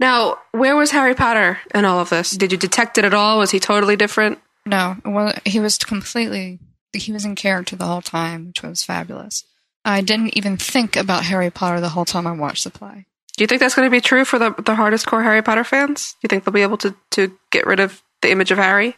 Now, 0.00 0.38
where 0.52 0.74
was 0.74 0.92
Harry 0.92 1.14
Potter 1.14 1.58
in 1.74 1.84
all 1.84 2.00
of 2.00 2.08
this? 2.08 2.30
Did 2.30 2.52
you 2.52 2.58
detect 2.58 2.96
it 2.96 3.04
at 3.04 3.12
all? 3.12 3.38
Was 3.38 3.50
he 3.50 3.60
totally 3.60 3.96
different? 3.96 4.38
no 4.64 4.96
well 5.04 5.34
he 5.44 5.60
was 5.60 5.76
completely 5.78 6.58
he 6.92 7.12
was 7.12 7.24
in 7.24 7.34
character 7.34 7.76
the 7.76 7.86
whole 7.86 8.02
time 8.02 8.46
which 8.48 8.62
was 8.62 8.82
fabulous 8.82 9.44
i 9.84 10.00
didn't 10.00 10.36
even 10.36 10.56
think 10.56 10.96
about 10.96 11.24
harry 11.24 11.50
potter 11.50 11.80
the 11.80 11.90
whole 11.90 12.04
time 12.04 12.26
i 12.26 12.32
watched 12.32 12.64
the 12.64 12.70
play 12.70 13.04
Do 13.36 13.42
you 13.44 13.46
think 13.46 13.60
that's 13.60 13.74
going 13.74 13.86
to 13.86 13.90
be 13.90 14.00
true 14.00 14.24
for 14.24 14.38
the 14.38 14.50
the 14.64 14.74
hardest 14.74 15.06
core 15.06 15.22
Harry 15.22 15.40
Potter 15.42 15.64
fans? 15.64 16.12
Do 16.14 16.18
you 16.24 16.28
think 16.28 16.44
they'll 16.44 16.52
be 16.52 16.62
able 16.62 16.76
to 16.78 16.94
to 17.12 17.32
get 17.50 17.66
rid 17.66 17.80
of 17.80 18.02
the 18.22 18.30
image 18.30 18.50
of 18.50 18.58
Harry? 18.58 18.96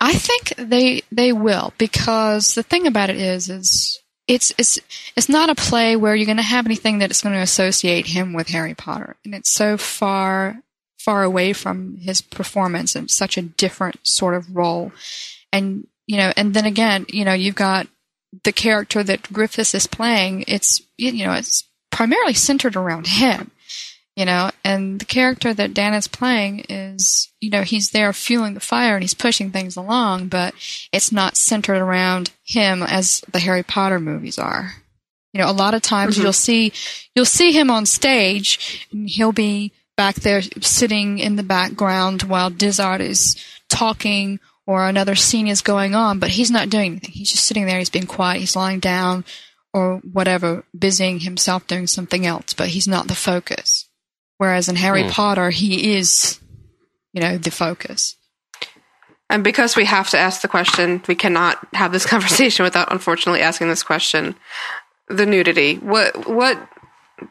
I 0.00 0.14
think 0.14 0.54
they 0.56 1.02
they 1.12 1.32
will 1.32 1.74
because 1.76 2.54
the 2.54 2.62
thing 2.62 2.86
about 2.86 3.10
it 3.10 3.16
is 3.16 3.50
is 3.50 4.00
it's 4.26 4.52
it's 4.56 4.78
it's 5.16 5.28
not 5.28 5.50
a 5.50 5.54
play 5.54 5.96
where 5.96 6.14
you're 6.14 6.26
going 6.26 6.36
to 6.36 6.42
have 6.42 6.66
anything 6.66 6.98
that 6.98 7.10
is 7.10 7.20
going 7.20 7.34
to 7.34 7.42
associate 7.42 8.06
him 8.06 8.32
with 8.32 8.48
Harry 8.48 8.74
Potter, 8.74 9.16
and 9.24 9.34
it's 9.34 9.50
so 9.50 9.76
far 9.76 10.62
far 10.98 11.22
away 11.22 11.52
from 11.52 11.96
his 11.96 12.20
performance 12.20 12.94
and 12.94 13.10
such 13.10 13.36
a 13.36 13.42
different 13.42 13.98
sort 14.02 14.34
of 14.34 14.54
role, 14.54 14.92
and 15.52 15.86
you 16.06 16.16
know, 16.16 16.32
and 16.36 16.54
then 16.54 16.64
again, 16.64 17.04
you 17.08 17.24
know, 17.24 17.34
you've 17.34 17.54
got 17.54 17.86
the 18.44 18.52
character 18.52 19.02
that 19.02 19.32
Griffiths 19.32 19.74
is 19.74 19.86
playing. 19.86 20.44
It's 20.48 20.80
you 20.96 21.26
know, 21.26 21.34
it's 21.34 21.64
primarily 21.90 22.34
centered 22.34 22.76
around 22.76 23.06
him 23.06 23.50
you 24.16 24.24
know? 24.24 24.50
And 24.64 25.00
the 25.00 25.04
character 25.04 25.54
that 25.54 25.74
dan 25.74 25.94
is 25.94 26.08
playing 26.08 26.66
is 26.68 27.28
you 27.40 27.50
know 27.50 27.62
he's 27.62 27.90
there 27.90 28.12
fueling 28.12 28.54
the 28.54 28.60
fire 28.60 28.94
and 28.94 29.02
he's 29.02 29.14
pushing 29.14 29.50
things 29.50 29.76
along 29.76 30.28
but 30.28 30.54
it's 30.92 31.10
not 31.12 31.36
centered 31.36 31.78
around 31.78 32.30
him 32.44 32.82
as 32.82 33.22
the 33.32 33.38
harry 33.38 33.62
potter 33.62 33.98
movies 34.00 34.38
are. 34.38 34.72
You 35.32 35.40
know 35.40 35.50
a 35.50 35.52
lot 35.52 35.74
of 35.74 35.82
times 35.82 36.18
Mhm. 36.18 36.22
you'll 36.22 36.32
see 36.32 36.72
you'll 37.14 37.24
see 37.24 37.52
him 37.52 37.70
on 37.70 37.86
stage 37.86 38.86
and 38.92 39.08
he'll 39.08 39.32
be 39.32 39.72
back 39.96 40.16
there 40.16 40.42
sitting 40.60 41.18
in 41.18 41.36
the 41.36 41.42
background 41.42 42.22
while 42.24 42.50
dizard 42.50 43.00
is 43.00 43.36
talking 43.68 44.40
or 44.66 44.88
another 44.88 45.14
scene 45.14 45.46
is 45.46 45.62
going 45.62 45.94
on 45.94 46.18
but 46.18 46.30
he's 46.30 46.50
not 46.50 46.68
doing 46.70 46.92
anything. 46.92 47.12
He's 47.12 47.30
just 47.30 47.44
sitting 47.44 47.66
there. 47.66 47.78
He's 47.78 47.90
being 47.90 48.06
quiet. 48.06 48.40
He's 48.40 48.56
lying 48.56 48.80
down 48.80 49.24
or 49.72 49.98
whatever 50.12 50.64
busying 50.76 51.20
himself 51.20 51.66
doing 51.68 51.86
something 51.86 52.26
else 52.26 52.52
but 52.54 52.68
he's 52.68 52.88
not 52.88 53.06
the 53.06 53.14
focus 53.14 53.79
Whereas 54.40 54.70
in 54.70 54.76
Harry 54.76 55.02
Hmm. 55.02 55.10
Potter, 55.10 55.50
he 55.50 55.92
is, 55.96 56.40
you 57.12 57.20
know, 57.20 57.36
the 57.36 57.50
focus. 57.50 58.16
And 59.28 59.44
because 59.44 59.76
we 59.76 59.84
have 59.84 60.08
to 60.10 60.18
ask 60.18 60.40
the 60.40 60.48
question, 60.48 61.02
we 61.06 61.14
cannot 61.14 61.58
have 61.74 61.92
this 61.92 62.06
conversation 62.14 62.64
without 62.64 62.90
unfortunately 62.90 63.42
asking 63.42 63.68
this 63.68 63.82
question. 63.82 64.34
The 65.08 65.26
nudity. 65.26 65.74
What 65.74 66.26
what 66.26 66.56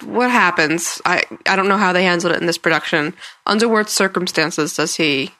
what 0.03 0.30
happens? 0.30 1.01
I 1.03 1.24
I 1.47 1.55
don't 1.55 1.68
know 1.68 1.78
how 1.78 1.93
they 1.93 2.03
handled 2.03 2.34
it 2.34 2.41
in 2.41 2.45
this 2.45 2.60
production. 2.60 3.16
Under 3.47 3.68
what 3.68 3.89
circumstances 3.89 4.76
does 4.76 4.95
he 4.97 5.32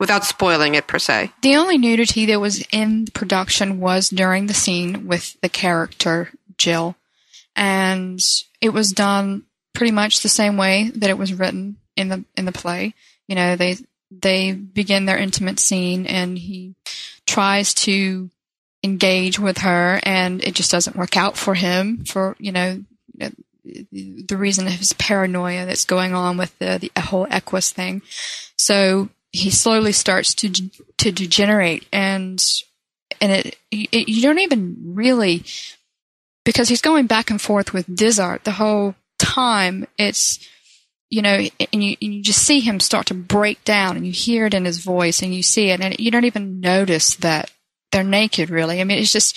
without 0.00 0.24
spoiling 0.24 0.76
it 0.76 0.86
per 0.86 0.98
se? 0.98 1.30
The 1.42 1.56
only 1.56 1.76
nudity 1.76 2.24
that 2.24 2.40
was 2.40 2.64
in 2.72 3.04
the 3.04 3.10
production 3.10 3.80
was 3.80 4.08
during 4.08 4.46
the 4.46 4.54
scene 4.54 5.06
with 5.06 5.38
the 5.42 5.50
character 5.50 6.30
Jill, 6.56 6.96
and 7.54 8.18
it 8.62 8.70
was 8.70 8.92
done 8.92 9.42
pretty 9.78 9.92
much 9.92 10.22
the 10.22 10.28
same 10.28 10.56
way 10.56 10.90
that 10.96 11.08
it 11.08 11.16
was 11.16 11.32
written 11.32 11.76
in 11.96 12.08
the 12.08 12.24
in 12.36 12.44
the 12.46 12.52
play. 12.52 12.94
You 13.28 13.36
know, 13.36 13.54
they 13.54 13.76
they 14.10 14.50
begin 14.50 15.04
their 15.04 15.16
intimate 15.16 15.60
scene, 15.60 16.04
and 16.04 16.36
he 16.36 16.74
tries 17.26 17.72
to 17.74 18.28
engage 18.82 19.38
with 19.38 19.58
her, 19.58 20.00
and 20.02 20.42
it 20.42 20.56
just 20.56 20.72
doesn't 20.72 20.96
work 20.96 21.16
out 21.16 21.36
for 21.36 21.54
him. 21.54 22.04
For 22.04 22.34
you 22.40 22.50
know, 22.50 22.82
the 23.64 24.36
reason 24.36 24.66
of 24.66 24.72
his 24.72 24.94
paranoia 24.94 25.64
that's 25.64 25.84
going 25.84 26.12
on 26.12 26.36
with 26.36 26.58
the, 26.58 26.90
the 26.92 27.00
whole 27.00 27.28
Equus 27.30 27.70
thing. 27.70 28.02
So 28.56 29.10
he 29.30 29.50
slowly 29.50 29.92
starts 29.92 30.34
to 30.34 30.50
to 30.50 31.12
degenerate, 31.12 31.86
and 31.92 32.44
and 33.20 33.30
it, 33.30 33.56
it 33.70 34.08
you 34.08 34.22
don't 34.22 34.40
even 34.40 34.76
really 34.94 35.44
because 36.44 36.68
he's 36.68 36.82
going 36.82 37.06
back 37.06 37.30
and 37.30 37.40
forth 37.40 37.72
with 37.72 37.86
Dizart 37.94 38.42
the 38.42 38.52
whole 38.52 38.96
time. 39.18 39.86
It's 39.98 40.38
you 41.10 41.22
know, 41.22 41.38
and 41.72 41.82
you 41.82 41.96
and 42.02 42.14
you 42.14 42.22
just 42.22 42.42
see 42.42 42.60
him 42.60 42.80
start 42.80 43.06
to 43.06 43.14
break 43.14 43.64
down, 43.64 43.96
and 43.96 44.06
you 44.06 44.12
hear 44.12 44.46
it 44.46 44.54
in 44.54 44.64
his 44.64 44.78
voice, 44.78 45.22
and 45.22 45.34
you 45.34 45.42
see 45.42 45.70
it, 45.70 45.80
and 45.80 45.98
you 45.98 46.10
don't 46.10 46.24
even 46.24 46.60
notice 46.60 47.16
that 47.16 47.50
they're 47.92 48.04
naked. 48.04 48.50
Really, 48.50 48.80
I 48.80 48.84
mean, 48.84 48.98
it's 48.98 49.12
just 49.12 49.36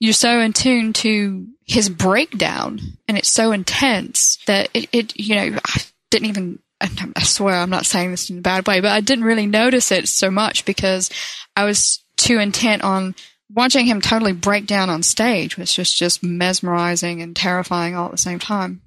you're 0.00 0.12
so 0.12 0.40
in 0.40 0.52
tune 0.52 0.92
to 0.94 1.46
his 1.64 1.88
breakdown, 1.88 2.80
and 3.06 3.16
it's 3.16 3.28
so 3.28 3.52
intense 3.52 4.38
that 4.46 4.68
it, 4.74 4.88
it 4.92 5.16
you 5.16 5.36
know, 5.36 5.58
I 5.64 5.82
didn't 6.10 6.28
even. 6.28 6.58
I 6.80 7.22
swear, 7.22 7.54
I'm 7.54 7.70
not 7.70 7.86
saying 7.86 8.10
this 8.10 8.28
in 8.28 8.38
a 8.38 8.42
bad 8.42 8.66
way, 8.66 8.80
but 8.80 8.90
I 8.90 9.00
didn't 9.00 9.22
really 9.22 9.46
notice 9.46 9.92
it 9.92 10.08
so 10.08 10.32
much 10.32 10.64
because 10.64 11.10
I 11.54 11.62
was 11.62 12.02
too 12.16 12.40
intent 12.40 12.82
on 12.82 13.14
watching 13.48 13.86
him 13.86 14.00
totally 14.00 14.32
break 14.32 14.66
down 14.66 14.90
on 14.90 15.04
stage, 15.04 15.56
which 15.56 15.78
was 15.78 15.92
just 15.92 16.24
mesmerizing 16.24 17.22
and 17.22 17.36
terrifying 17.36 17.94
all 17.94 18.06
at 18.06 18.10
the 18.10 18.18
same 18.18 18.40
time. 18.40 18.82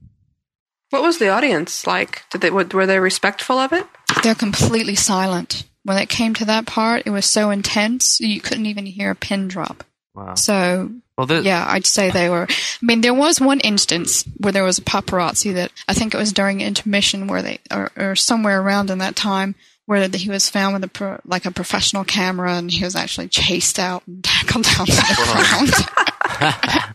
What 0.89 1.01
was 1.01 1.17
the 1.17 1.29
audience 1.29 1.87
like? 1.87 2.23
Did 2.31 2.41
they 2.41 2.49
were 2.51 2.85
they 2.85 2.99
respectful 2.99 3.57
of 3.57 3.73
it? 3.73 3.85
They're 4.23 4.35
completely 4.35 4.95
silent. 4.95 5.65
When 5.83 5.97
it 5.97 6.09
came 6.09 6.33
to 6.35 6.45
that 6.45 6.65
part, 6.65 7.03
it 7.05 7.11
was 7.11 7.25
so 7.25 7.51
intense 7.51 8.19
you 8.19 8.41
couldn't 8.41 8.65
even 8.65 8.85
hear 8.85 9.11
a 9.11 9.15
pin 9.15 9.47
drop. 9.47 9.83
Wow. 10.15 10.35
So 10.35 10.91
Well, 11.17 11.27
this, 11.27 11.45
yeah, 11.45 11.65
I'd 11.67 11.85
say 11.85 12.09
they 12.09 12.29
were. 12.29 12.47
I 12.49 12.85
mean, 12.85 13.01
there 13.01 13.13
was 13.13 13.41
one 13.41 13.59
instance 13.59 14.23
where 14.37 14.53
there 14.53 14.63
was 14.63 14.77
a 14.77 14.83
paparazzi 14.83 15.53
that 15.53 15.71
I 15.87 15.93
think 15.93 16.13
it 16.13 16.17
was 16.17 16.33
during 16.33 16.61
intermission 16.61 17.27
where 17.27 17.41
they, 17.41 17.59
or, 17.71 17.91
or 17.97 18.15
somewhere 18.15 18.61
around 18.61 18.89
in 18.89 18.99
that 18.99 19.15
time, 19.15 19.55
where 19.85 20.07
he 20.07 20.29
was 20.29 20.49
found 20.49 20.73
with 20.73 20.83
a 20.83 20.87
pro, 20.87 21.19
like 21.25 21.45
a 21.45 21.51
professional 21.51 22.03
camera 22.03 22.53
and 22.53 22.71
he 22.71 22.83
was 22.83 22.95
actually 22.95 23.27
chased 23.27 23.77
out 23.77 24.03
and 24.07 24.23
tackled 24.23 24.63
down 24.63 24.85
to 24.85 24.91
the 24.91 25.89
ground. 26.71 26.94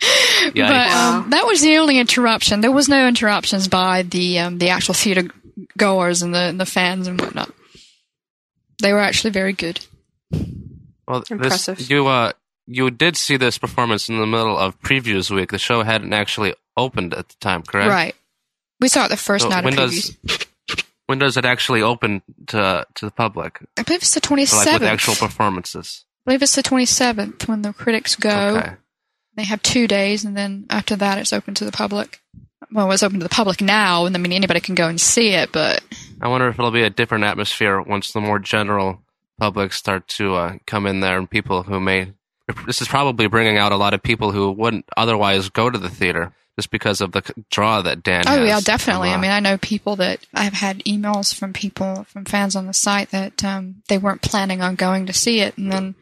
but 0.54 0.90
um, 0.90 1.30
that 1.30 1.44
was 1.46 1.60
the 1.60 1.76
only 1.78 1.98
interruption. 1.98 2.60
There 2.60 2.72
was 2.72 2.88
no 2.88 3.08
interruptions 3.08 3.68
by 3.68 4.02
the 4.02 4.38
um, 4.40 4.58
the 4.58 4.68
actual 4.68 4.94
theater 4.94 5.28
goers 5.78 6.22
and 6.22 6.34
the 6.34 6.40
and 6.40 6.60
the 6.60 6.66
fans 6.66 7.06
and 7.06 7.20
whatnot. 7.20 7.50
They 8.82 8.92
were 8.92 9.00
actually 9.00 9.30
very 9.30 9.52
good. 9.52 9.80
Well, 11.08 11.24
Impressive. 11.30 11.78
This, 11.78 11.90
you 11.90 12.06
uh, 12.06 12.32
you 12.66 12.90
did 12.90 13.16
see 13.16 13.36
this 13.36 13.58
performance 13.58 14.08
in 14.08 14.18
the 14.18 14.26
middle 14.26 14.58
of 14.58 14.80
previews 14.80 15.30
week. 15.30 15.50
The 15.50 15.58
show 15.58 15.82
hadn't 15.82 16.12
actually 16.12 16.54
opened 16.76 17.14
at 17.14 17.28
the 17.28 17.36
time, 17.40 17.62
correct? 17.62 17.88
Right. 17.88 18.14
We 18.80 18.88
saw 18.88 19.06
it 19.06 19.08
the 19.08 19.16
first 19.16 19.44
So 19.44 19.48
night 19.50 19.64
when 19.64 19.74
of 19.74 19.90
does 19.90 20.10
previews. 20.10 20.46
when 21.06 21.18
does 21.18 21.36
it 21.36 21.44
actually 21.44 21.82
open 21.82 22.22
to 22.48 22.86
to 22.94 23.04
the 23.04 23.10
public? 23.12 23.60
I 23.78 23.82
believe 23.82 24.02
it's 24.02 24.14
the 24.14 24.20
twenty 24.20 24.44
seventh. 24.44 24.66
Like 24.66 24.80
with 24.80 24.90
actual 24.90 25.14
performances. 25.14 26.04
I 26.26 26.30
believe 26.30 26.42
it's 26.42 26.56
the 26.56 26.62
27th 26.64 27.46
when 27.46 27.62
the 27.62 27.72
critics 27.72 28.16
go. 28.16 28.56
Okay. 28.56 28.72
They 29.36 29.44
have 29.44 29.62
two 29.62 29.86
days, 29.86 30.24
and 30.24 30.36
then 30.36 30.66
after 30.70 30.96
that, 30.96 31.18
it's 31.18 31.32
open 31.32 31.54
to 31.54 31.64
the 31.64 31.72
public. 31.72 32.20
Well, 32.72 32.90
it's 32.90 33.02
open 33.02 33.20
to 33.20 33.24
the 33.24 33.28
public 33.28 33.60
now, 33.60 34.06
and 34.06 34.16
I 34.16 34.18
mean 34.18 34.32
anybody 34.32 34.60
can 34.60 34.74
go 34.74 34.88
and 34.88 35.00
see 35.00 35.30
it. 35.30 35.52
But 35.52 35.82
I 36.20 36.28
wonder 36.28 36.48
if 36.48 36.58
it'll 36.58 36.70
be 36.70 36.82
a 36.82 36.90
different 36.90 37.24
atmosphere 37.24 37.80
once 37.80 38.12
the 38.12 38.20
more 38.20 38.38
general 38.38 39.02
public 39.38 39.72
start 39.72 40.08
to 40.08 40.34
uh, 40.34 40.56
come 40.66 40.86
in 40.86 41.00
there, 41.00 41.18
and 41.18 41.30
people 41.30 41.62
who 41.62 41.78
may 41.78 42.12
this 42.66 42.80
is 42.80 42.88
probably 42.88 43.26
bringing 43.26 43.58
out 43.58 43.72
a 43.72 43.76
lot 43.76 43.94
of 43.94 44.02
people 44.02 44.32
who 44.32 44.50
wouldn't 44.52 44.88
otherwise 44.96 45.48
go 45.48 45.68
to 45.68 45.78
the 45.78 45.90
theater 45.90 46.32
just 46.56 46.70
because 46.70 47.00
of 47.00 47.12
the 47.12 47.22
draw 47.50 47.82
that 47.82 48.02
Dan. 48.02 48.24
Oh 48.26 48.42
yeah, 48.42 48.60
definitely. 48.60 49.10
I 49.10 49.20
mean, 49.20 49.30
I 49.30 49.40
know 49.40 49.58
people 49.58 49.96
that 49.96 50.20
I've 50.32 50.54
had 50.54 50.78
emails 50.84 51.34
from 51.34 51.52
people 51.52 52.04
from 52.04 52.24
fans 52.24 52.56
on 52.56 52.66
the 52.66 52.72
site 52.72 53.10
that 53.10 53.44
um, 53.44 53.82
they 53.88 53.98
weren't 53.98 54.22
planning 54.22 54.62
on 54.62 54.74
going 54.74 55.06
to 55.06 55.12
see 55.12 55.40
it, 55.40 55.58
and 55.58 55.70
then 55.70 55.94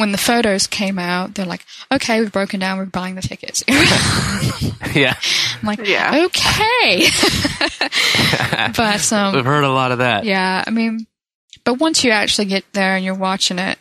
when 0.00 0.12
the 0.12 0.18
photos 0.18 0.66
came 0.66 0.98
out, 0.98 1.34
they're 1.34 1.44
like, 1.46 1.64
"Okay, 1.92 2.20
we've 2.20 2.32
broken 2.32 2.58
down. 2.58 2.78
We're 2.78 2.86
buying 2.86 3.14
the 3.14 3.22
tickets." 3.22 3.62
yeah, 4.94 5.14
I'm 5.60 5.66
like, 5.66 5.86
"Yeah, 5.86 6.24
okay." 6.26 7.06
but 8.76 9.12
um, 9.12 9.34
we've 9.34 9.44
heard 9.44 9.64
a 9.64 9.70
lot 9.70 9.92
of 9.92 9.98
that. 9.98 10.24
yeah, 10.24 10.64
I 10.66 10.70
mean, 10.70 11.06
but 11.64 11.74
once 11.74 12.02
you 12.04 12.10
actually 12.10 12.46
get 12.46 12.64
there 12.72 12.96
and 12.96 13.04
you're 13.04 13.14
watching 13.14 13.58
it, 13.58 13.78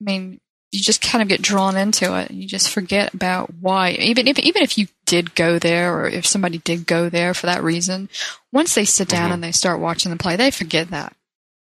I 0.00 0.04
mean, 0.04 0.40
you 0.72 0.80
just 0.80 1.00
kind 1.02 1.22
of 1.22 1.28
get 1.28 1.42
drawn 1.42 1.76
into 1.76 2.16
it. 2.18 2.30
You 2.30 2.46
just 2.46 2.70
forget 2.70 3.14
about 3.14 3.52
why. 3.60 3.92
Even 3.92 4.26
if 4.28 4.38
even 4.38 4.62
if 4.62 4.76
you 4.78 4.88
did 5.06 5.34
go 5.34 5.58
there, 5.58 5.96
or 5.96 6.08
if 6.08 6.26
somebody 6.26 6.58
did 6.58 6.86
go 6.86 7.08
there 7.08 7.34
for 7.34 7.46
that 7.46 7.62
reason, 7.62 8.08
once 8.52 8.74
they 8.74 8.84
sit 8.84 9.08
down 9.08 9.30
Mhm. 9.30 9.34
and 9.34 9.44
they 9.44 9.52
start 9.52 9.80
watching 9.80 10.10
the 10.10 10.18
play, 10.18 10.36
they 10.36 10.50
forget 10.50 10.90
that 10.90 11.14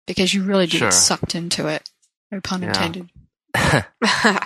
because 0.07 0.33
you 0.33 0.43
really 0.43 0.67
do 0.67 0.77
Sure. 0.77 0.87
get 0.89 0.93
sucked 0.93 1.35
into 1.35 1.67
it. 1.67 1.89
No 2.31 2.41
pun 2.41 2.61
Yeah. 2.61 2.69
intended. 2.69 3.09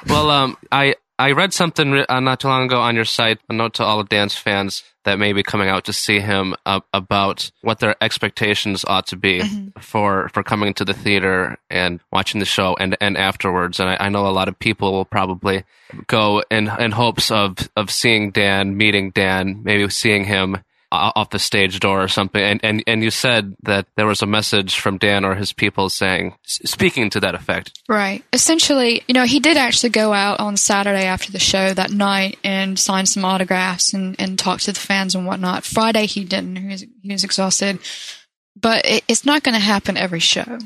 well, 0.07 0.29
um, 0.29 0.57
I 0.71 0.95
I 1.19 1.31
read 1.31 1.53
something 1.53 2.03
uh, 2.09 2.19
not 2.19 2.39
too 2.39 2.47
long 2.47 2.65
ago 2.65 2.79
on 2.81 2.95
your 2.95 3.05
site, 3.05 3.39
a 3.49 3.53
note 3.53 3.75
to 3.75 3.83
all 3.83 3.97
the 3.99 4.03
dance 4.05 4.35
fans 4.35 4.83
that 5.05 5.19
may 5.19 5.33
be 5.33 5.43
coming 5.43 5.67
out 5.69 5.83
to 5.85 5.93
see 5.93 6.19
him 6.19 6.55
uh, 6.65 6.79
about 6.93 7.51
what 7.61 7.79
their 7.79 7.95
expectations 8.01 8.83
ought 8.87 9.05
to 9.07 9.15
be 9.17 9.41
Mhm. 9.41 9.81
for 9.81 10.29
for 10.33 10.43
coming 10.43 10.73
to 10.75 10.85
the 10.85 10.93
theater 10.93 11.57
and 11.69 11.99
watching 12.11 12.39
the 12.39 12.45
show 12.45 12.75
and 12.79 12.97
and 13.01 13.17
afterwards. 13.17 13.79
And 13.79 13.89
I, 13.89 13.97
I 13.99 14.09
know 14.09 14.27
a 14.27 14.31
lot 14.31 14.47
of 14.47 14.57
people 14.57 14.91
will 14.91 15.05
probably 15.05 15.63
go 16.07 16.43
in 16.49 16.69
in 16.79 16.91
hopes 16.91 17.29
of 17.31 17.57
of 17.75 17.91
seeing 17.91 18.31
Dan, 18.31 18.75
meeting 18.77 19.11
Dan, 19.11 19.61
maybe 19.63 19.87
seeing 19.89 20.23
him 20.25 20.57
off 20.93 21.31
the 21.31 21.39
stage 21.39 21.79
door 21.79 22.01
or 22.03 22.07
something. 22.07 22.41
And, 22.41 22.59
and, 22.63 22.83
and 22.85 23.03
you 23.03 23.11
said 23.11 23.55
that 23.63 23.87
there 23.97 24.05
was 24.05 24.21
a 24.21 24.27
message 24.27 24.79
from 24.79 24.97
Dan 24.97 25.25
or 25.25 25.35
his 25.35 25.51
people 25.51 25.89
saying, 25.89 26.35
speaking 26.43 27.09
to 27.11 27.19
that 27.19 27.35
effect. 27.35 27.79
Right. 27.89 28.23
Essentially, 28.31 29.03
you 29.07 29.13
know, 29.13 29.25
he 29.25 29.39
did 29.39 29.57
actually 29.57 29.89
go 29.89 30.13
out 30.13 30.39
on 30.39 30.57
Saturday 30.57 31.05
after 31.05 31.31
the 31.31 31.39
show 31.39 31.73
that 31.73 31.91
night 31.91 32.37
and 32.43 32.77
sign 32.77 33.05
some 33.05 33.25
autographs 33.25 33.93
and, 33.93 34.15
and 34.19 34.37
talk 34.37 34.59
to 34.61 34.71
the 34.71 34.79
fans 34.79 35.15
and 35.15 35.25
whatnot. 35.25 35.63
Friday 35.63 36.05
he 36.05 36.23
didn't. 36.23 36.55
He 36.55 36.67
was, 36.67 36.85
he 37.01 37.11
was 37.11 37.23
exhausted. 37.23 37.79
But 38.55 38.85
it, 38.85 39.03
it's 39.07 39.25
not 39.25 39.43
going 39.43 39.55
to 39.55 39.59
happen 39.59 39.97
every 39.97 40.19
show, 40.19 40.59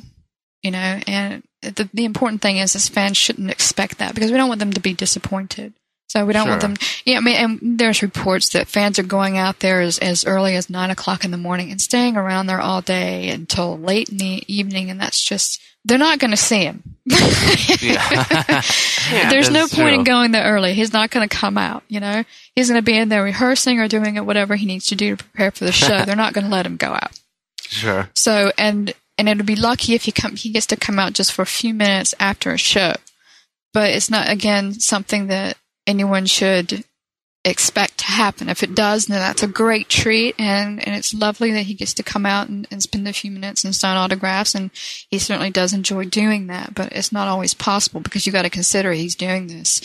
you 0.61 0.71
know, 0.71 0.99
and 1.07 1.41
the, 1.61 1.89
the 1.93 2.05
important 2.05 2.41
thing 2.41 2.57
is, 2.57 2.75
is 2.75 2.89
fans 2.89 3.15
shouldn't 3.17 3.49
expect 3.49 3.99
that 3.99 4.13
because 4.13 4.29
we 4.29 4.37
don't 4.37 4.49
want 4.49 4.59
them 4.59 4.73
to 4.73 4.81
be 4.81 4.93
disappointed. 4.93 5.73
So 6.07 6.25
we 6.25 6.31
don't 6.31 6.47
want 6.47 6.61
them. 6.61 6.75
Yeah, 7.05 7.17
I 7.17 7.19
mean, 7.19 7.35
and 7.35 7.79
there's 7.79 8.01
reports 8.01 8.49
that 8.49 8.69
fans 8.69 8.97
are 8.97 9.03
going 9.03 9.37
out 9.37 9.59
there 9.59 9.81
as, 9.81 9.97
as 9.99 10.25
early 10.25 10.55
as 10.55 10.69
nine 10.69 10.89
o'clock 10.89 11.25
in 11.25 11.31
the 11.31 11.37
morning 11.37 11.69
and 11.69 11.81
staying 11.81 12.15
around 12.15 12.47
there 12.47 12.61
all 12.61 12.81
day 12.81 13.29
until 13.29 13.77
late 13.77 14.07
in 14.09 14.17
the 14.17 14.43
evening, 14.47 14.89
and 14.89 15.01
that's 15.01 15.21
just 15.21 15.61
they're 15.83 15.97
not 15.97 16.19
going 16.19 16.31
to 16.31 16.37
see 16.37 16.63
him. 16.63 16.83
There's 19.29 19.49
no 19.49 19.67
point 19.67 19.95
in 19.95 20.03
going 20.03 20.31
there 20.31 20.43
early. 20.45 20.73
He's 20.73 20.91
not 20.91 21.11
going 21.11 21.27
to 21.27 21.35
come 21.35 21.57
out. 21.57 21.83
You 21.87 21.99
know, 21.99 22.23
he's 22.55 22.69
going 22.69 22.79
to 22.79 22.85
be 22.85 22.97
in 22.97 23.09
there 23.09 23.23
rehearsing 23.23 23.79
or 23.79 23.87
doing 23.87 24.15
it 24.15 24.25
whatever 24.25 24.55
he 24.55 24.65
needs 24.65 24.87
to 24.87 24.95
do 24.95 25.15
to 25.15 25.23
prepare 25.23 25.51
for 25.51 25.63
the 25.65 25.71
show. 25.71 26.01
they're 26.05 26.15
not 26.15 26.33
going 26.33 26.45
to 26.45 26.51
let 26.51 26.65
him 26.65 26.77
go 26.77 26.91
out. 26.91 27.17
Sure. 27.61 28.09
So 28.15 28.51
and 28.57 28.93
and 29.17 29.29
it'll 29.29 29.45
be 29.45 29.55
lucky 29.55 29.93
if 29.93 30.03
he 30.03 30.11
come 30.11 30.35
he 30.35 30.51
gets 30.51 30.67
to 30.67 30.75
come 30.75 30.99
out 30.99 31.13
just 31.13 31.33
for 31.33 31.41
a 31.41 31.45
few 31.45 31.73
minutes 31.73 32.13
after 32.19 32.51
a 32.51 32.57
show. 32.57 32.93
But 33.73 33.91
it's 33.91 34.09
not 34.09 34.29
again 34.29 34.73
something 34.73 35.27
that 35.27 35.57
anyone 35.87 36.25
should 36.25 36.83
expect 37.45 37.99
to 37.99 38.05
happen. 38.05 38.49
If 38.49 38.61
it 38.61 38.75
does, 38.75 39.05
then 39.05 39.19
that's 39.19 39.41
a 39.41 39.47
great 39.47 39.87
treat 39.87 40.35
and, 40.37 40.85
and 40.85 40.95
it's 40.95 41.13
lovely 41.13 41.51
that 41.53 41.63
he 41.63 41.73
gets 41.73 41.93
to 41.95 42.03
come 42.03 42.25
out 42.25 42.49
and, 42.49 42.67
and 42.69 42.83
spend 42.83 43.07
a 43.07 43.13
few 43.13 43.31
minutes 43.31 43.63
and 43.63 43.75
sign 43.75 43.95
autographs 43.95 44.53
and 44.53 44.69
he 45.09 45.17
certainly 45.17 45.49
does 45.49 45.71
enjoy 45.71 46.05
doing 46.05 46.47
that, 46.47 46.75
but 46.75 46.91
it's 46.91 47.11
not 47.11 47.27
always 47.27 47.53
possible 47.53 48.01
because 48.01 48.25
you 48.25 48.33
gotta 48.33 48.49
consider 48.49 48.91
he's 48.91 49.15
doing 49.15 49.47
this 49.47 49.81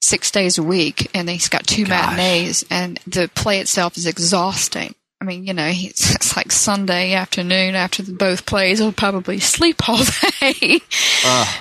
six 0.00 0.30
days 0.30 0.58
a 0.58 0.62
week 0.62 1.10
and 1.14 1.28
he's 1.28 1.48
got 1.48 1.66
two 1.66 1.86
matinees 1.86 2.64
and 2.70 3.00
the 3.06 3.28
play 3.34 3.58
itself 3.58 3.96
is 3.96 4.06
exhausting. 4.06 4.94
I 5.22 5.24
mean, 5.24 5.46
you 5.46 5.54
know, 5.54 5.68
he's, 5.68 6.10
it's 6.14 6.36
like 6.36 6.50
Sunday 6.50 7.12
afternoon 7.12 7.76
after 7.76 8.02
the 8.02 8.12
both 8.12 8.44
plays. 8.44 8.80
He'll 8.80 8.92
probably 8.92 9.38
sleep 9.38 9.88
all 9.88 9.98
day. 10.40 10.80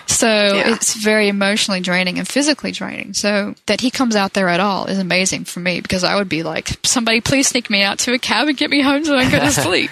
so 0.07 0.63
it's 0.65 0.95
very 0.95 1.27
emotionally 1.27 1.79
draining 1.79 2.17
and 2.17 2.27
physically 2.27 2.71
draining. 2.71 3.13
So 3.13 3.53
that 3.67 3.81
he 3.81 3.91
comes 3.91 4.15
out 4.15 4.33
there 4.33 4.49
at 4.49 4.59
all 4.59 4.87
is 4.87 4.97
amazing 4.97 5.45
for 5.45 5.59
me 5.59 5.79
because 5.79 6.03
I 6.03 6.15
would 6.15 6.27
be 6.27 6.41
like, 6.41 6.69
somebody 6.83 7.21
please 7.21 7.49
sneak 7.49 7.69
me 7.69 7.83
out 7.83 7.99
to 7.99 8.13
a 8.13 8.19
cab 8.19 8.47
and 8.47 8.57
get 8.57 8.71
me 8.71 8.81
home 8.81 9.05
so 9.05 9.15
I 9.15 9.25
can 9.25 9.31
go 9.31 9.45
to 9.45 9.51
sleep. 9.51 9.91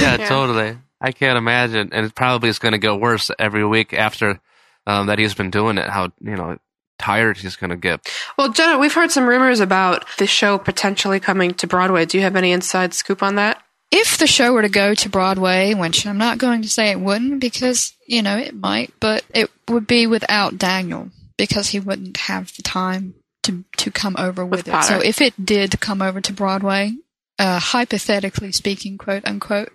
yeah, 0.00 0.16
totally. 0.28 0.76
I 1.00 1.12
can't 1.12 1.38
imagine, 1.38 1.90
and 1.92 2.06
it 2.06 2.14
probably 2.16 2.48
is 2.48 2.58
going 2.58 2.72
to 2.72 2.78
get 2.78 2.98
worse 2.98 3.30
every 3.38 3.64
week 3.64 3.92
after 3.92 4.40
um, 4.88 5.06
that 5.06 5.20
he's 5.20 5.34
been 5.34 5.50
doing 5.50 5.78
it. 5.78 5.88
How 5.88 6.10
you 6.20 6.36
know 6.36 6.58
tired 7.02 7.38
he's 7.38 7.56
going 7.56 7.70
to 7.70 7.76
get. 7.76 8.08
Well, 8.38 8.52
Jenna, 8.52 8.78
we've 8.78 8.94
heard 8.94 9.10
some 9.10 9.28
rumors 9.28 9.60
about 9.60 10.06
the 10.18 10.26
show 10.26 10.56
potentially 10.56 11.20
coming 11.20 11.52
to 11.54 11.66
Broadway. 11.66 12.06
Do 12.06 12.16
you 12.16 12.24
have 12.24 12.36
any 12.36 12.52
inside 12.52 12.94
scoop 12.94 13.22
on 13.22 13.34
that? 13.34 13.62
if 13.92 14.16
the 14.16 14.26
show 14.26 14.54
were 14.54 14.62
to 14.62 14.70
go 14.70 14.94
to 14.94 15.08
Broadway, 15.10 15.74
which 15.74 16.06
I'm 16.06 16.16
not 16.16 16.38
going 16.38 16.62
to 16.62 16.68
say 16.68 16.90
it 16.90 16.98
wouldn't 16.98 17.40
because, 17.40 17.92
you 18.06 18.22
know, 18.22 18.38
it 18.38 18.54
might, 18.54 18.92
but 18.98 19.22
it 19.34 19.50
would 19.68 19.86
be 19.86 20.06
without 20.06 20.56
Daniel 20.56 21.10
because 21.36 21.68
he 21.68 21.78
wouldn't 21.78 22.16
have 22.16 22.56
the 22.56 22.62
time 22.62 23.14
to, 23.42 23.64
to 23.76 23.90
come 23.90 24.16
over 24.18 24.46
with, 24.46 24.60
With 24.60 24.68
it. 24.68 24.70
Potter. 24.70 24.94
So 24.94 25.00
if 25.00 25.20
it 25.20 25.44
did 25.44 25.78
come 25.80 26.00
over 26.00 26.22
to 26.22 26.32
Broadway, 26.32 26.94
uh, 27.38 27.58
hypothetically 27.58 28.50
speaking, 28.50 28.96
quote 28.96 29.26
unquote, 29.26 29.70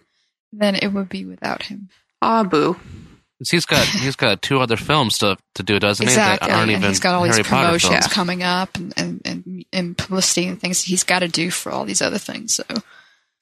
then 0.51 0.75
it 0.75 0.87
would 0.87 1.09
be 1.09 1.23
without 1.23 1.63
him. 1.63 1.89
Ah, 2.19 2.43
boo. 2.43 2.77
'Cause 3.39 3.51
He's 3.51 3.65
got 3.65 3.85
he's 3.85 4.15
got 4.15 4.41
two 4.41 4.59
other 4.59 4.77
films 4.77 5.19
to 5.19 5.37
to 5.55 5.63
do, 5.63 5.79
doesn't 5.79 6.03
exactly. 6.07 6.45
he? 6.47 6.49
That 6.51 6.57
aren't 6.57 6.71
and 6.71 6.79
even 6.79 6.89
he's 6.89 6.99
got 6.99 7.13
all 7.15 7.23
Harry 7.23 7.37
these 7.37 7.47
Potter 7.47 7.67
promotions 7.67 8.07
coming 8.07 8.41
up 8.43 8.75
and, 8.75 8.93
and, 8.97 9.21
and, 9.25 9.65
and 9.71 9.97
publicity 9.97 10.47
and 10.47 10.59
things 10.59 10.81
he's 10.83 11.03
got 11.03 11.19
to 11.19 11.27
do 11.27 11.51
for 11.51 11.71
all 11.71 11.85
these 11.85 12.01
other 12.01 12.17
things. 12.17 12.55
So 12.55 12.63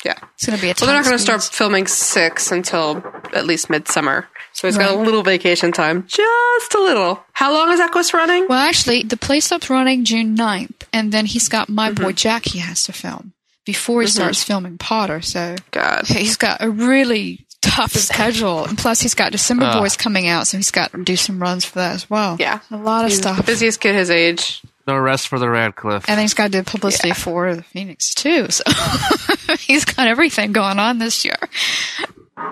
Yeah. 0.03 0.13
it's 0.35 0.45
going 0.45 0.57
to 0.57 0.61
be 0.61 0.69
a 0.69 0.75
Well, 0.79 0.87
they're 0.87 0.95
not 0.97 1.05
going 1.05 1.15
to 1.17 1.21
start 1.23 1.43
filming 1.43 1.87
six 1.87 2.51
until 2.51 3.03
at 3.33 3.45
least 3.45 3.69
midsummer. 3.69 4.27
So 4.53 4.67
he's 4.67 4.77
got 4.77 4.91
a 4.93 4.97
little 4.97 5.23
vacation 5.23 5.71
time. 5.71 6.05
Just 6.07 6.73
a 6.75 6.79
little. 6.79 7.23
How 7.33 7.53
long 7.53 7.71
is 7.73 7.79
Equus 7.79 8.13
running? 8.13 8.47
Well, 8.49 8.59
actually, 8.59 9.03
the 9.03 9.17
play 9.17 9.39
stops 9.41 9.69
running 9.69 10.05
June 10.05 10.35
9th, 10.37 10.83
and 10.93 11.11
then 11.11 11.25
he's 11.25 11.49
got 11.49 11.67
My 11.69 11.91
Mm-hmm. 11.91 12.03
Boy 12.03 12.11
Jack 12.13 12.45
he 12.45 12.59
has 12.59 12.83
to 12.83 12.93
film 12.93 13.33
before 13.65 14.01
he 14.01 14.07
Mhm. 14.07 14.11
starts 14.11 14.43
filming 14.43 14.77
Potter. 14.77 15.21
So 15.21 15.55
God. 15.71 16.05
he's 16.07 16.37
got 16.37 16.61
a 16.61 16.69
really 16.69 17.45
tough 17.65 17.91
schedule, 17.93 18.65
and 18.65 18.77
plus 18.77 19.01
he's 19.01 19.13
got 19.15 19.31
December 19.31 19.65
Ugh. 19.65 19.81
Boys 19.81 19.97
coming 19.97 20.27
out, 20.27 20.47
so 20.47 20.57
he's 20.57 20.71
got 20.71 20.91
to 20.91 21.03
do 21.03 21.15
some 21.15 21.41
runs 21.41 21.65
for 21.65 21.79
that 21.79 21.95
as 21.95 22.09
well. 22.09 22.37
Yeah. 22.39 22.59
a 22.71 22.77
lot 22.77 23.05
of 23.05 23.09
He's 23.11 23.17
stuff. 23.19 23.37
the 23.37 23.43
busiest 23.43 23.79
kid 23.81 23.95
his 23.95 24.09
age. 24.09 24.61
No 24.87 24.97
rest 24.97 25.27
for 25.27 25.39
the 25.39 25.49
Radcliffe. 25.49 26.05
And 26.07 26.17
then 26.17 26.23
he's 26.23 26.35
got 26.35 26.51
to 26.51 26.61
do 26.61 26.63
publicity 26.63 27.11
for 27.13 27.55
the 27.55 27.63
Phoenix 27.63 28.13
too. 28.13 28.47
So 28.51 28.63
he's 29.59 29.83
got 29.83 30.07
everything 30.07 30.51
going 30.51 30.77
on 30.77 30.99
this 30.99 31.25
year. 31.25 31.37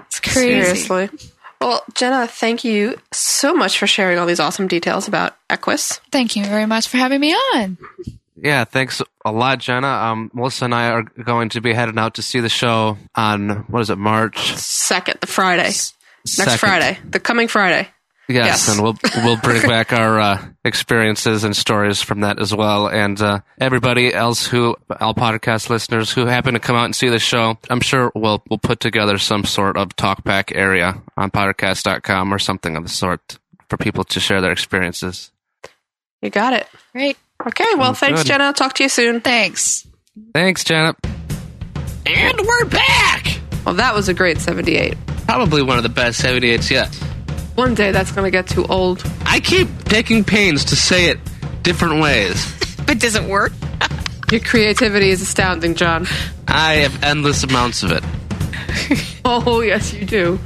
It's 0.07 0.19
crazy. 0.19 0.63
Seriously. 0.89 1.09
Well, 1.61 1.83
Jenna, 1.93 2.27
thank 2.27 2.63
you 2.63 2.97
so 3.11 3.53
much 3.53 3.77
for 3.77 3.85
sharing 3.87 4.17
all 4.17 4.25
these 4.25 4.39
awesome 4.39 4.67
details 4.67 5.07
about 5.07 5.35
Equus. 5.49 5.99
Thank 6.11 6.35
you 6.35 6.43
very 6.43 6.65
much 6.65 6.87
for 6.87 6.97
having 6.97 7.21
me 7.21 7.33
on. 7.33 7.77
Yeah, 8.43 8.65
thanks 8.65 9.01
a 9.23 9.31
lot, 9.31 9.59
Jenna. 9.59 9.87
Um, 9.87 10.29
Melissa 10.33 10.65
and 10.65 10.75
I 10.75 10.89
are 10.89 11.03
going 11.03 11.47
to 11.49 11.61
be 11.61 11.73
heading 11.73 11.97
out 11.97 12.15
to 12.15 12.21
see 12.21 12.41
the 12.41 12.49
show 12.49 12.97
on 13.15 13.49
what 13.69 13.81
is 13.81 13.89
it, 13.89 13.97
March 13.97 14.37
Second, 14.57 15.19
the 15.21 15.27
Friday. 15.27 15.63
Next 15.63 15.95
second. 16.25 16.57
Friday. 16.57 16.99
The 17.09 17.21
coming 17.21 17.47
Friday. 17.47 17.87
Yes, 18.27 18.45
Yes. 18.67 18.69
and 18.75 18.83
we'll 18.83 18.97
we'll 19.23 19.37
bring 19.37 19.61
back 19.67 19.93
our 19.93 20.19
uh, 20.19 20.45
experiences 20.65 21.45
and 21.45 21.55
stories 21.55 22.01
from 22.01 22.19
that 22.21 22.37
as 22.39 22.53
well. 22.53 22.87
And 22.89 23.21
uh, 23.21 23.39
everybody 23.59 24.13
else 24.13 24.45
who, 24.45 24.75
all 24.99 25.13
Pottercast 25.13 25.69
listeners 25.69 26.11
who 26.11 26.25
happen 26.25 26.53
to 26.53 26.59
come 26.59 26.75
out 26.75 26.85
and 26.85 26.95
see 26.95 27.07
the 27.09 27.19
show, 27.19 27.57
I'm 27.69 27.81
sure 27.81 28.11
we'll 28.13 28.43
we'll 28.49 28.59
put 28.59 28.81
together 28.81 29.17
some 29.19 29.45
sort 29.45 29.77
of 29.77 29.95
talk 29.95 30.23
talkback 30.23 30.51
area 30.53 31.01
on 31.15 31.31
pottercast.com 31.31 32.33
or 32.33 32.39
something 32.39 32.75
of 32.75 32.83
the 32.83 32.89
sort 32.89 33.37
for 33.69 33.77
people 33.77 34.03
to 34.05 34.19
share 34.19 34.41
their 34.41 34.51
experiences. 34.51 35.31
You 36.21 36.29
got 36.29 36.53
it. 36.53 36.67
Great. 36.93 37.17
Okay, 37.45 37.65
well, 37.75 37.87
Sounds 37.93 37.99
thanks, 37.99 38.21
good. 38.23 38.27
Jenna. 38.27 38.53
Talk 38.53 38.73
to 38.75 38.83
you 38.83 38.89
soon. 38.89 39.19
Thanks. 39.21 39.85
Thanks, 40.33 40.63
Janet. 40.63 40.95
And 42.05 42.39
we're 42.41 42.65
back! 42.65 43.39
Well, 43.65 43.75
that 43.75 43.93
was 43.95 44.09
a 44.09 44.13
great 44.13 44.39
78. 44.39 44.95
Probably 45.27 45.61
one 45.63 45.77
of 45.77 45.83
the 45.83 45.89
best 45.89 46.21
78s 46.21 46.69
yet. 46.69 46.93
One 47.55 47.75
day 47.75 47.91
that's 47.91 48.11
going 48.11 48.25
to 48.25 48.31
get 48.31 48.47
too 48.47 48.65
old. 48.65 49.03
I 49.25 49.39
keep 49.39 49.67
taking 49.85 50.23
pains 50.23 50.65
to 50.65 50.75
say 50.75 51.05
it 51.05 51.19
different 51.63 52.01
ways. 52.01 52.51
But 52.85 52.99
does 52.99 53.15
it 53.15 53.23
work? 53.23 53.53
Your 54.31 54.41
creativity 54.41 55.09
is 55.09 55.21
astounding, 55.21 55.75
John. 55.75 56.05
I 56.49 56.73
have 56.75 57.01
endless 57.01 57.43
amounts 57.45 57.81
of 57.83 57.91
it. 57.93 58.03
Oh, 59.25 59.61
yes, 59.61 59.93
you 59.93 60.03
do. 60.05 60.37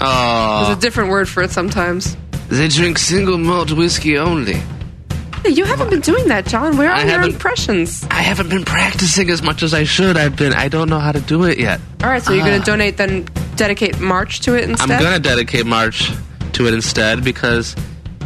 Oh, 0.00 0.64
There's 0.66 0.76
a 0.76 0.80
different 0.80 1.10
word 1.10 1.28
for 1.28 1.44
it 1.44 1.52
sometimes. 1.52 2.16
They 2.48 2.66
drink 2.66 2.98
single 2.98 3.38
malt 3.38 3.70
whiskey 3.70 4.18
only. 4.18 4.60
You 5.46 5.64
haven't 5.64 5.90
been 5.90 6.00
doing 6.00 6.28
that, 6.28 6.46
John. 6.46 6.76
Where 6.76 6.90
I 6.90 7.02
are 7.02 7.04
your 7.06 7.10
haven't- 7.18 7.32
impressions? 7.34 8.06
I 8.10 8.22
haven't 8.22 8.48
been 8.50 8.64
practicing 8.64 9.30
as 9.30 9.42
much 9.42 9.62
as 9.62 9.72
I 9.74 9.84
should. 9.84 10.16
I've 10.16 10.36
been. 10.36 10.52
I 10.52 10.68
don't 10.68 10.88
know 10.90 10.98
how 10.98 11.12
to 11.12 11.20
do 11.20 11.44
it 11.44 11.58
yet. 11.58 11.80
All 12.02 12.10
right, 12.10 12.22
so 12.22 12.32
you're 12.32 12.42
Ah. 12.42 12.46
going 12.48 12.60
to 12.60 12.64
donate, 12.66 12.96
then 12.96 13.26
dedicate 13.56 13.98
March 14.00 14.40
to 14.40 14.54
it 14.56 14.64
instead? 14.68 14.90
I'm 14.90 15.02
gonna 15.02 15.18
dedicate 15.18 15.66
March 15.66 16.10
to 16.52 16.66
it 16.66 16.74
instead 16.74 17.24
because 17.24 17.74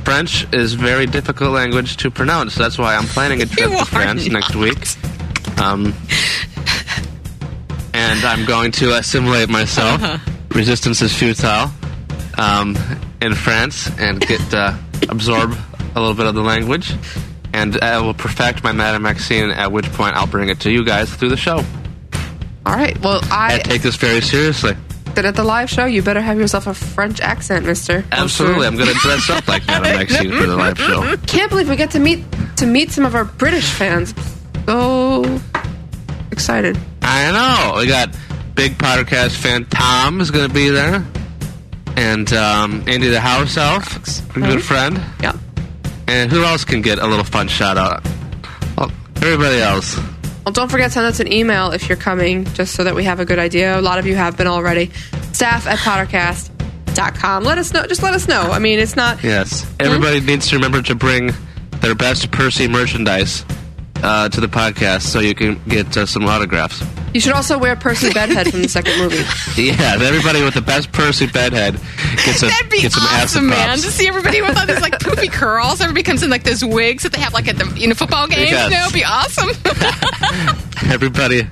French 0.05 0.47
is 0.53 0.75
very 0.75 1.07
difficult 1.07 1.53
language 1.53 1.97
to 1.99 2.11
pronounce. 2.11 2.55
That's 2.55 2.77
why 2.77 2.97
I'm 2.97 3.07
planning 3.07 3.41
a 3.43 3.47
trip 3.55 3.71
You 3.71 3.77
to 3.77 3.83
are 3.83 3.87
France 3.87 4.27
next 4.29 4.55
week. 4.57 4.79
Um, 5.59 5.95
and 7.95 8.25
I'm 8.25 8.45
going 8.45 8.73
to 8.73 8.95
assimilate 8.97 9.49
myself. 9.49 10.03
Uh-huh. 10.03 10.19
Resistance 10.55 11.03
is 11.03 11.15
futile. 11.17 11.71
Um, 12.39 12.77
in 13.21 13.35
France 13.35 13.89
and 13.99 14.21
get 14.21 14.41
uh, 14.55 14.75
absorb 15.09 15.55
a 15.95 16.01
little 16.01 16.15
bit 16.15 16.27
of 16.27 16.35
the 16.35 16.43
language. 16.43 16.95
And 17.53 17.79
I 17.83 17.99
will 18.01 18.15
perfect 18.15 18.65
my 18.65 18.73
Madame 18.73 19.03
Maxime. 19.03 19.51
At 19.51 19.73
which 19.73 19.91
point 19.93 20.17
I'll 20.17 20.27
bring 20.27 20.49
it 20.49 20.61
to 20.61 20.71
you 20.71 20.85
guys 20.85 21.15
through 21.15 21.29
the 21.29 21.37
show. 21.37 21.63
All 22.65 22.75
right, 22.75 22.97
well, 23.03 23.21
I 23.31 23.57
I 23.57 23.59
take 23.59 23.83
this 23.83 23.97
very 23.97 24.21
seriously. 24.21 24.75
that 25.17 25.25
at 25.25 25.35
the 25.35 25.43
live 25.45 25.69
show, 25.69 25.85
you 25.85 26.01
better 26.01 26.21
have 26.23 26.39
yourself 26.39 26.67
a 26.69 26.73
French 26.75 27.21
accent, 27.21 27.67
mister. 27.67 28.05
Absolutely, 28.13 28.67
I'm 28.69 28.77
going 28.77 28.89
to 28.89 28.95
dress 29.01 29.29
up 29.29 29.47
like 29.49 29.67
Madame 29.67 29.97
Maxime 29.99 30.31
for 30.31 30.47
the 30.47 30.57
live 30.57 30.79
show. 30.79 31.17
Can't 31.27 31.51
believe 31.51 31.69
we 31.69 31.77
get 31.77 31.91
to 31.91 31.99
meet 31.99 32.25
to 32.57 32.67
meet 32.67 32.91
some 32.93 33.05
of 33.05 33.15
our 33.15 33.25
British 33.25 33.69
fans. 33.69 34.15
So 34.67 35.41
excited. 36.31 36.79
I 37.03 37.33
know. 37.33 37.79
We 37.81 37.87
got 37.89 38.17
big 38.55 38.79
Pottercast 38.79 39.37
fan 39.37 39.67
Tom 39.67 40.21
is 40.21 40.31
going 40.31 40.47
to 40.49 40.55
be 40.55 40.69
there, 40.71 41.05
and 41.97 42.33
um, 42.33 42.85
Andy 42.87 43.09
the 43.09 43.21
house 43.21 43.57
elf, 43.57 44.37
a 44.37 44.41
good 44.41 44.63
friend. 44.63 45.03
Yeah. 45.21 45.37
And 46.07 46.31
who 46.31 46.45
else 46.45 46.65
can 46.65 46.83
get 46.83 46.99
a 46.99 47.07
little 47.07 47.25
fun 47.25 47.49
shout 47.49 47.79
out? 47.79 48.05
Well, 48.77 48.91
everybody 49.17 49.59
else. 49.59 49.97
Well, 50.45 50.53
don't 50.53 50.71
forget 50.71 50.89
to 50.89 50.95
send 50.95 51.07
us 51.07 51.21
an 51.21 51.33
email 51.33 51.71
if 51.71 51.89
you're 51.89 51.97
coming, 51.97 52.45
just 52.55 52.75
so 52.75 52.85
that 52.85 52.95
we 52.95 53.05
have 53.05 53.21
a 53.21 53.25
good 53.25 53.39
idea. 53.39 53.79
A 53.79 53.81
lot 53.81 53.99
of 53.99 54.07
you 54.07 54.17
have 54.17 54.37
been 54.37 54.49
already. 54.49 54.91
Staff 55.33 55.67
at 55.67 55.79
pottercast.com. 55.79 57.45
Let 57.45 57.59
us 57.59 57.73
know. 57.73 57.87
Just 57.87 58.03
let 58.03 58.15
us 58.15 58.27
know. 58.27 58.41
I 58.41 58.59
mean, 58.59 58.79
it's 58.79 58.97
not. 58.97 59.23
Yes. 59.23 59.63
Hmm? 59.65 59.75
Everybody 59.81 60.21
needs 60.21 60.49
to 60.49 60.57
remember 60.57 60.83
to 60.83 60.95
bring 60.95 61.31
their 61.81 61.95
best 61.95 62.31
Percy 62.31 62.69
merchandise 62.69 63.45
uh, 64.03 64.29
to 64.29 64.41
the 64.41 64.49
podcast 64.49 65.03
so 65.03 65.21
you 65.21 65.35
can 65.35 65.61
get 65.69 65.97
uh, 65.97 66.05
some 66.07 66.27
autographs. 66.27 66.83
You 67.15 67.21
should 67.21 67.35
also 67.35 67.59
wear 67.59 67.77
Percy 67.77 68.11
Bedhead 68.13 68.51
from 68.51 68.63
the 68.63 68.69
second 68.69 68.99
movie. 68.99 69.23
Yeah, 69.63 69.99
everybody 70.01 70.43
with 70.43 70.55
the 70.55 70.63
best 70.63 70.93
Percy 70.93 71.27
bedhead 71.27 71.75
gets 72.25 72.43
a 72.43 72.47
That'd 72.47 72.71
be 72.71 72.81
gets 72.81 72.95
some 72.95 73.05
acid 73.05 73.23
awesome, 73.25 73.47
man. 73.49 73.67
props. 73.67 73.83
To 73.83 73.91
see 73.93 74.09
everybody 74.09 74.41
with 74.41 74.57
all 74.57 74.67
these 74.67 74.81
like 74.81 74.95
poofy 74.99 75.31
curls. 75.31 75.81
Everybody 75.83 76.03
comes 76.05 76.23
in 76.23 76.31
like 76.31 76.43
those 76.45 76.65
wigs 76.65 77.03
that 77.03 77.13
they 77.13 77.21
have 77.21 77.35
like 77.35 77.49
at 77.49 77.59
the 77.59 77.71
you 77.79 77.87
know 77.87 77.95
football 77.95 78.27
games. 78.27 78.51
Yes. 78.51 78.71
You 78.71 78.77
know, 78.77 78.83
it'd 78.85 78.95
be 78.95 79.05
awesome. 79.05 79.51
Everybody. 80.91 81.47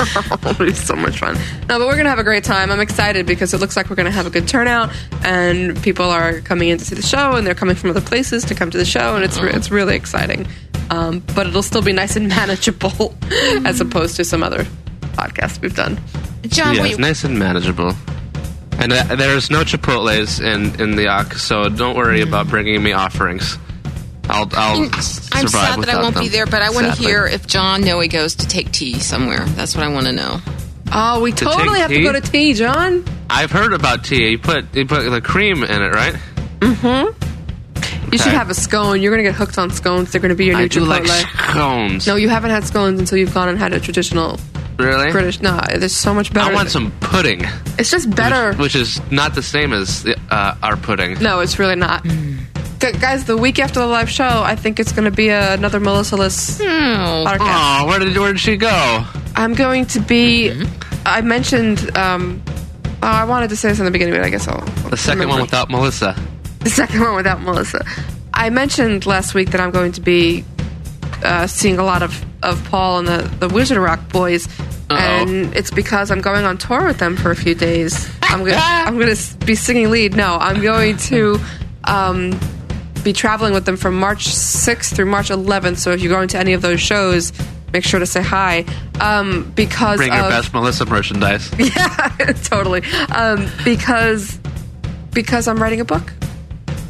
It'll 0.00 0.54
be 0.66 0.72
so 0.72 0.96
much 0.96 1.18
fun. 1.18 1.34
No, 1.68 1.78
but 1.78 1.86
we're 1.86 1.96
gonna 1.96 2.08
have 2.08 2.18
a 2.18 2.24
great 2.24 2.44
time. 2.44 2.70
I'm 2.70 2.80
excited 2.80 3.26
because 3.26 3.52
it 3.52 3.60
looks 3.60 3.76
like 3.76 3.90
we're 3.90 3.96
gonna 3.96 4.10
have 4.10 4.26
a 4.26 4.30
good 4.30 4.48
turnout, 4.48 4.90
and 5.24 5.80
people 5.82 6.06
are 6.06 6.40
coming 6.40 6.70
in 6.70 6.78
to 6.78 6.84
see 6.84 6.94
the 6.94 7.02
show, 7.02 7.32
and 7.36 7.46
they're 7.46 7.54
coming 7.54 7.76
from 7.76 7.90
other 7.90 8.00
places 8.00 8.44
to 8.46 8.54
come 8.54 8.70
to 8.70 8.78
the 8.78 8.84
show, 8.86 9.14
and 9.14 9.24
it's 9.24 9.38
re- 9.38 9.52
it's 9.52 9.70
really 9.70 9.94
exciting. 9.94 10.46
Um, 10.92 11.20
but 11.34 11.46
it'll 11.46 11.62
still 11.62 11.80
be 11.80 11.92
nice 11.92 12.16
and 12.16 12.28
manageable, 12.40 13.14
as 13.64 13.80
opposed 13.80 14.16
to 14.16 14.24
some 14.24 14.42
other 14.42 14.64
podcasts 15.14 15.60
we've 15.62 15.74
done. 15.74 15.98
John, 16.42 16.74
yes, 16.74 16.82
wait, 16.82 16.98
nice 16.98 17.24
and 17.24 17.38
manageable. 17.38 17.94
And 18.78 18.92
uh, 18.92 19.16
there's 19.16 19.50
no 19.50 19.64
Chipotle's 19.64 20.40
in 20.40 20.78
in 20.80 20.96
the 20.96 21.06
Ak, 21.06 21.34
so 21.34 21.70
don't 21.70 21.96
worry 21.96 22.20
about 22.20 22.48
bringing 22.48 22.82
me 22.82 22.92
offerings. 22.92 23.58
I'll 24.28 24.48
I'll 24.52 24.82
I'm 24.82 25.48
sad 25.48 25.80
that 25.80 25.88
I 25.88 26.02
won't 26.02 26.14
them, 26.14 26.24
be 26.24 26.28
there, 26.28 26.46
but 26.46 26.60
I 26.60 26.70
want 26.70 26.94
to 26.94 27.00
hear 27.00 27.26
if 27.26 27.46
John 27.46 27.80
Noe 27.82 28.06
goes 28.06 28.34
to 28.36 28.46
take 28.46 28.70
tea 28.70 28.98
somewhere. 28.98 29.44
That's 29.46 29.74
what 29.74 29.84
I 29.84 29.88
want 29.88 30.06
to 30.06 30.12
know. 30.12 30.40
Oh, 30.92 31.22
we 31.22 31.32
To 31.32 31.44
totally 31.46 31.78
take 31.78 31.78
have 31.78 31.90
to 31.90 32.02
go 32.02 32.12
to 32.12 32.20
tea, 32.20 32.52
John. 32.52 33.04
I've 33.30 33.50
heard 33.50 33.72
about 33.72 34.04
tea. 34.04 34.28
You 34.28 34.38
put 34.38 34.74
you 34.76 34.86
put 34.86 35.08
the 35.08 35.22
cream 35.22 35.64
in 35.64 35.82
it, 35.82 35.94
right? 35.94 36.14
Mm-hmm. 36.60 37.21
You 38.12 38.18
should 38.18 38.32
have 38.32 38.50
a 38.50 38.54
scone. 38.54 39.00
You're 39.00 39.10
gonna 39.10 39.22
get 39.22 39.34
hooked 39.34 39.58
on 39.58 39.70
scones. 39.70 40.12
They're 40.12 40.20
gonna 40.20 40.34
be 40.34 40.44
your 40.44 40.56
new 40.56 40.64
I 40.64 40.68
do 40.68 40.84
like 40.84 41.06
scones. 41.06 42.06
no, 42.06 42.16
you 42.16 42.28
haven't 42.28 42.50
had 42.50 42.64
scones 42.64 43.00
until 43.00 43.18
you've 43.18 43.32
gone 43.34 43.48
and 43.48 43.58
had 43.58 43.72
a 43.72 43.80
traditional 43.80 44.38
really? 44.78 45.10
British. 45.12 45.40
No, 45.40 45.60
there's 45.76 45.94
so 45.96 46.12
much 46.14 46.32
better. 46.32 46.50
I 46.50 46.54
want 46.54 46.70
some 46.70 46.90
pudding, 47.00 47.42
It's 47.78 47.90
just 47.90 48.14
better. 48.14 48.54
which 48.58 48.74
is 48.76 49.00
not 49.10 49.34
the 49.34 49.42
same 49.42 49.72
as 49.72 50.06
uh, 50.30 50.54
our 50.62 50.76
pudding. 50.76 51.14
No, 51.20 51.40
it's 51.40 51.58
really 51.58 51.76
not. 51.76 52.04
Gu- 52.04 52.92
guys, 53.00 53.24
the 53.24 53.36
week 53.36 53.58
after 53.60 53.78
the 53.80 53.86
live 53.86 54.10
show, 54.10 54.42
I 54.44 54.56
think 54.56 54.80
it's 54.80 54.90
going 54.92 55.04
to 55.04 55.10
be 55.10 55.28
another 55.28 55.78
Melissa 55.80 56.16
List 56.16 56.60
podcast. 56.60 57.38
Oh, 57.40 57.86
where 57.86 57.98
did 58.00 58.16
where 58.18 58.32
did 58.32 58.40
she 58.40 58.56
go? 58.56 59.04
I'm 59.36 59.54
going 59.54 59.86
to 59.86 60.00
be. 60.00 60.52
I 61.06 61.20
mentioned. 61.20 61.96
Um, 61.96 62.42
oh, 63.02 63.06
I 63.06 63.24
wanted 63.24 63.50
to 63.50 63.56
say 63.56 63.68
this 63.68 63.78
in 63.78 63.84
the 63.84 63.90
beginning, 63.90 64.14
but 64.14 64.24
I 64.24 64.30
guess 64.30 64.48
I'll. 64.48 64.60
The 64.90 64.96
second 64.96 65.28
one 65.28 65.40
without 65.40 65.70
Melissa. 65.70 66.16
The 66.64 66.70
second 66.70 67.00
one 67.00 67.16
without 67.16 67.40
Melissa. 67.40 67.84
I 68.32 68.50
mentioned 68.50 69.04
last 69.06 69.34
week 69.34 69.50
that 69.50 69.60
I'm 69.60 69.70
going 69.70 69.92
to 69.92 70.00
be 70.00 70.44
uh, 71.22 71.46
seeing 71.46 71.78
a 71.78 71.84
lot 71.84 72.02
of, 72.02 72.24
of 72.42 72.62
Paul 72.64 73.00
and 73.00 73.08
the, 73.08 73.46
the 73.46 73.48
Wizard 73.48 73.78
Rock 73.78 74.08
boys. 74.10 74.48
And 74.90 75.56
it's 75.56 75.70
because 75.70 76.10
I'm 76.10 76.20
going 76.20 76.44
on 76.44 76.58
tour 76.58 76.86
with 76.86 76.98
them 76.98 77.16
for 77.16 77.30
a 77.30 77.36
few 77.36 77.54
days. 77.54 78.10
I'm 78.22 78.40
gonna 78.40 78.56
I'm 78.60 78.98
gonna 78.98 79.16
be 79.46 79.54
singing 79.54 79.90
lead. 79.90 80.14
No, 80.14 80.36
I'm 80.36 80.60
going 80.60 80.98
to 80.98 81.40
um, 81.84 82.38
be 83.02 83.12
traveling 83.12 83.54
with 83.54 83.64
them 83.64 83.76
from 83.76 83.98
March 83.98 84.26
6th 84.28 84.94
through 84.94 85.06
March 85.06 85.30
11th. 85.30 85.78
So 85.78 85.92
if 85.92 86.02
you're 86.02 86.12
going 86.12 86.28
to 86.28 86.38
any 86.38 86.52
of 86.52 86.62
those 86.62 86.80
shows, 86.80 87.32
make 87.72 87.84
sure 87.84 88.00
to 88.00 88.06
say 88.06 88.22
hi. 88.22 88.64
Um, 89.00 89.50
because 89.56 89.96
Bring 89.96 90.12
your 90.12 90.24
of, 90.24 90.30
best 90.30 90.52
Melissa 90.52 90.84
merchandise. 90.84 91.50
yeah, 91.58 92.32
totally. 92.44 92.82
Um, 93.10 93.48
because 93.64 94.38
because 95.12 95.48
I'm 95.48 95.60
writing 95.60 95.80
a 95.80 95.84
book. 95.84 96.12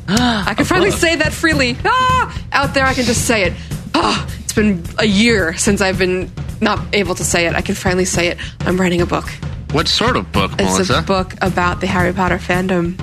I 0.08 0.54
can 0.56 0.64
finally 0.64 0.90
say 1.04 1.16
that 1.16 1.32
freely. 1.32 1.76
Ah, 1.84 2.42
out 2.52 2.74
there, 2.74 2.84
I 2.84 2.94
can 2.94 3.04
just 3.04 3.26
say 3.26 3.44
it. 3.44 3.52
Oh, 3.94 4.26
it's 4.42 4.52
been 4.52 4.82
a 4.98 5.06
year 5.06 5.54
since 5.56 5.80
I've 5.80 5.98
been 5.98 6.30
not 6.60 6.80
able 6.94 7.14
to 7.14 7.24
say 7.24 7.46
it. 7.46 7.54
I 7.54 7.60
can 7.60 7.74
finally 7.74 8.04
say 8.04 8.28
it. 8.28 8.38
I'm 8.60 8.80
writing 8.80 9.00
a 9.00 9.06
book. 9.06 9.28
What 9.72 9.88
sort 9.88 10.16
of 10.16 10.30
book, 10.32 10.52
It's 10.58 10.62
Melissa? 10.72 10.98
a 10.98 11.02
book 11.02 11.34
about 11.40 11.80
the 11.80 11.86
Harry 11.86 12.12
Potter 12.12 12.36
fandom. 12.38 13.00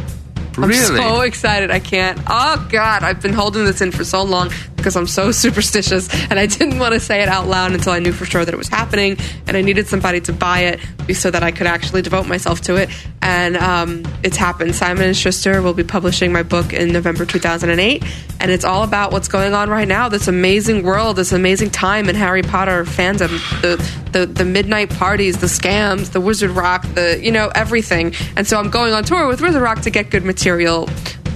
I'm 0.58 0.64
Really? 0.70 0.98
so 0.98 1.22
excited. 1.22 1.72
I 1.72 1.80
can't. 1.80 2.20
Oh 2.28 2.68
God, 2.70 3.04
I've 3.04 3.22
been 3.22 3.34
holding 3.34 3.66
this 3.66 3.82
in 3.82 3.92
for 3.92 4.04
so 4.04 4.22
long 4.24 4.52
because 4.80 4.96
I'm 4.96 5.08
so 5.08 5.32
superstitious, 5.46 6.10
and 6.30 6.40
I 6.40 6.46
didn't 6.46 6.80
want 6.80 6.94
to 6.94 7.00
say 7.00 7.22
it 7.22 7.30
out 7.30 7.48
loud 7.48 7.72
until 7.72 7.94
I 7.94 8.00
knew 8.00 8.12
for 8.12 8.26
sure 8.26 8.44
that 8.44 8.54
it 8.54 8.58
was 8.58 8.68
happening, 8.68 9.18
and 9.48 9.56
I 9.56 9.62
needed 9.62 9.88
somebody 9.88 10.22
to 10.22 10.34
buy 10.34 10.60
it 10.62 10.80
so 11.16 11.32
that 11.32 11.44
I 11.44 11.52
could 11.52 11.68
actually 11.68 12.02
devote 12.02 12.28
myself 12.28 12.62
to 12.62 12.76
it. 12.76 12.90
And 13.22 13.58
um, 13.58 14.04
it's 14.24 14.38
happened. 14.38 14.76
Simon 14.76 15.04
and 15.04 15.18
Schuster 15.18 15.62
will 15.62 15.74
be 15.74 15.84
publishing 15.84 16.32
my 16.32 16.44
book 16.44 16.74
in 16.74 16.92
November 16.92 17.26
2008, 17.26 18.04
and 18.40 18.52
it's 18.52 18.66
all 18.66 18.84
about 18.84 19.12
what's 19.12 19.28
going 19.28 19.54
on 19.54 19.70
right 19.70 19.88
now. 19.88 20.10
This 20.10 20.28
amazing 20.28 20.84
world, 20.84 21.18
this 21.18 21.32
amazing 21.32 21.70
time 21.70 22.10
in 22.10 22.16
Harry 22.16 22.42
Potter 22.42 22.84
fandom, 22.86 23.30
the 23.62 23.78
the 24.12 24.26
the 24.26 24.46
midnight 24.46 24.90
parties, 24.90 25.40
the 25.40 25.48
scams, 25.48 26.12
the 26.12 26.22
Wizard 26.22 26.52
Rock, 26.52 26.86
the 26.94 27.20
you 27.22 27.32
know 27.32 27.52
everything. 27.56 28.14
And 28.36 28.48
so 28.48 28.58
I'm 28.58 28.70
going 28.70 28.94
on 28.94 29.04
tour 29.04 29.28
with 29.28 29.42
Wizard 29.42 29.62
Rock 29.62 29.82
to 29.82 29.90
get 29.90 30.10
good 30.10 30.24
material 30.24 30.88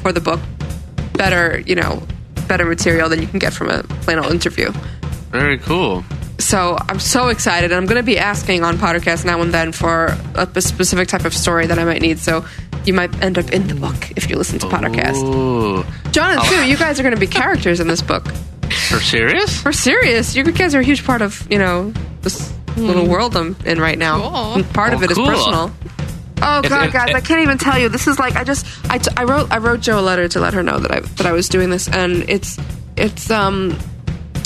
for 0.01 0.11
the 0.11 0.21
book. 0.21 0.39
Better, 1.13 1.59
you 1.65 1.75
know, 1.75 2.01
better 2.47 2.65
material 2.65 3.09
than 3.09 3.21
you 3.21 3.27
can 3.27 3.39
get 3.39 3.53
from 3.53 3.69
a 3.69 3.83
plain 3.83 4.19
old 4.19 4.31
interview. 4.31 4.71
Very 5.31 5.57
cool. 5.57 6.03
So 6.39 6.77
I'm 6.89 6.99
so 6.99 7.29
excited, 7.29 7.71
and 7.71 7.77
I'm 7.77 7.85
going 7.85 7.97
to 8.01 8.05
be 8.05 8.17
asking 8.17 8.63
on 8.63 8.77
Pottercast 8.77 9.23
now 9.25 9.41
and 9.41 9.53
then 9.53 9.71
for 9.71 10.17
a, 10.35 10.47
a 10.53 10.61
specific 10.61 11.07
type 11.07 11.25
of 11.25 11.33
story 11.33 11.67
that 11.67 11.79
I 11.79 11.85
might 11.85 12.01
need. 12.01 12.19
So 12.19 12.45
you 12.85 12.93
might 12.93 13.13
end 13.21 13.37
up 13.37 13.51
in 13.51 13.67
the 13.67 13.75
book 13.75 14.11
if 14.15 14.29
you 14.29 14.35
listen 14.35 14.59
to 14.59 14.67
Pottercast. 14.67 15.23
Ooh. 15.23 15.85
John 16.11 16.37
and. 16.37 16.41
Sue, 16.43 16.65
you 16.67 16.77
guys 16.77 16.99
are 16.99 17.03
going 17.03 17.15
to 17.15 17.19
be 17.19 17.27
characters 17.27 17.79
in 17.79 17.87
this 17.87 18.01
book. 18.01 18.27
For 18.89 18.99
serious? 18.99 19.61
For 19.61 19.71
serious, 19.71 20.35
you 20.35 20.43
guys 20.43 20.75
are 20.75 20.79
a 20.79 20.83
huge 20.83 21.05
part 21.05 21.21
of 21.21 21.47
you 21.51 21.59
know 21.59 21.93
this 22.21 22.51
hmm. 22.51 22.85
little 22.85 23.07
world 23.07 23.35
I'm 23.35 23.55
in 23.65 23.79
right 23.79 23.97
now. 23.97 24.55
And 24.55 24.69
part 24.73 24.93
of 24.93 25.01
Oh, 25.01 25.05
it 25.05 25.11
is 25.11 25.17
cool. 25.17 25.27
personal. 25.27 25.71
Oh 26.45 26.59
If- 26.63 26.69
god, 26.69 26.87
if- 26.87 26.93
guys, 26.93 27.15
I 27.15 27.21
can't 27.21 27.41
even 27.41 27.57
tell 27.57 27.79
you. 27.79 27.89
This 27.89 28.07
is 28.07 28.19
like 28.19 28.35
I 28.35 28.43
just 28.43 28.65
I, 28.89 28.97
t- 28.97 29.11
I 29.17 29.23
wrote 29.23 29.51
I 29.51 29.57
wrote 29.57 29.79
Joe 29.81 29.99
a 29.99 30.01
letter 30.01 30.27
to 30.27 30.39
let 30.39 30.53
her 30.53 30.61
know 30.63 30.77
that 30.79 30.91
I 30.91 30.99
that 30.99 31.25
I 31.25 31.31
was 31.31 31.47
doing 31.49 31.69
this, 31.69 31.87
and 31.87 32.29
it's 32.29 32.57
it's 32.97 33.29
um 33.31 33.77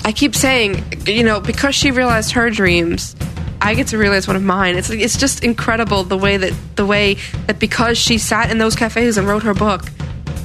I 0.06 0.12
keep 0.12 0.36
saying 0.36 0.84
you 1.06 1.24
know 1.24 1.40
because 1.40 1.76
she 1.76 1.92
realized 1.92 2.32
her 2.34 2.50
dreams. 2.50 3.16
I 3.60 3.74
get 3.74 3.88
to 3.88 3.98
realize 3.98 4.28
one 4.28 4.36
of 4.36 4.44
mine. 4.44 4.76
It's 4.76 4.88
like, 4.88 5.00
it's 5.00 5.18
just 5.18 5.44
incredible 5.44 6.04
the 6.04 6.18
way 6.18 6.38
that 6.38 6.54
the 6.76 6.86
way 6.86 7.16
that 7.48 7.58
because 7.60 7.98
she 7.98 8.20
sat 8.20 8.52
in 8.52 8.60
those 8.60 8.76
cafes 8.76 9.18
and 9.18 9.28
wrote 9.28 9.42
her 9.42 9.56
book, 9.56 9.82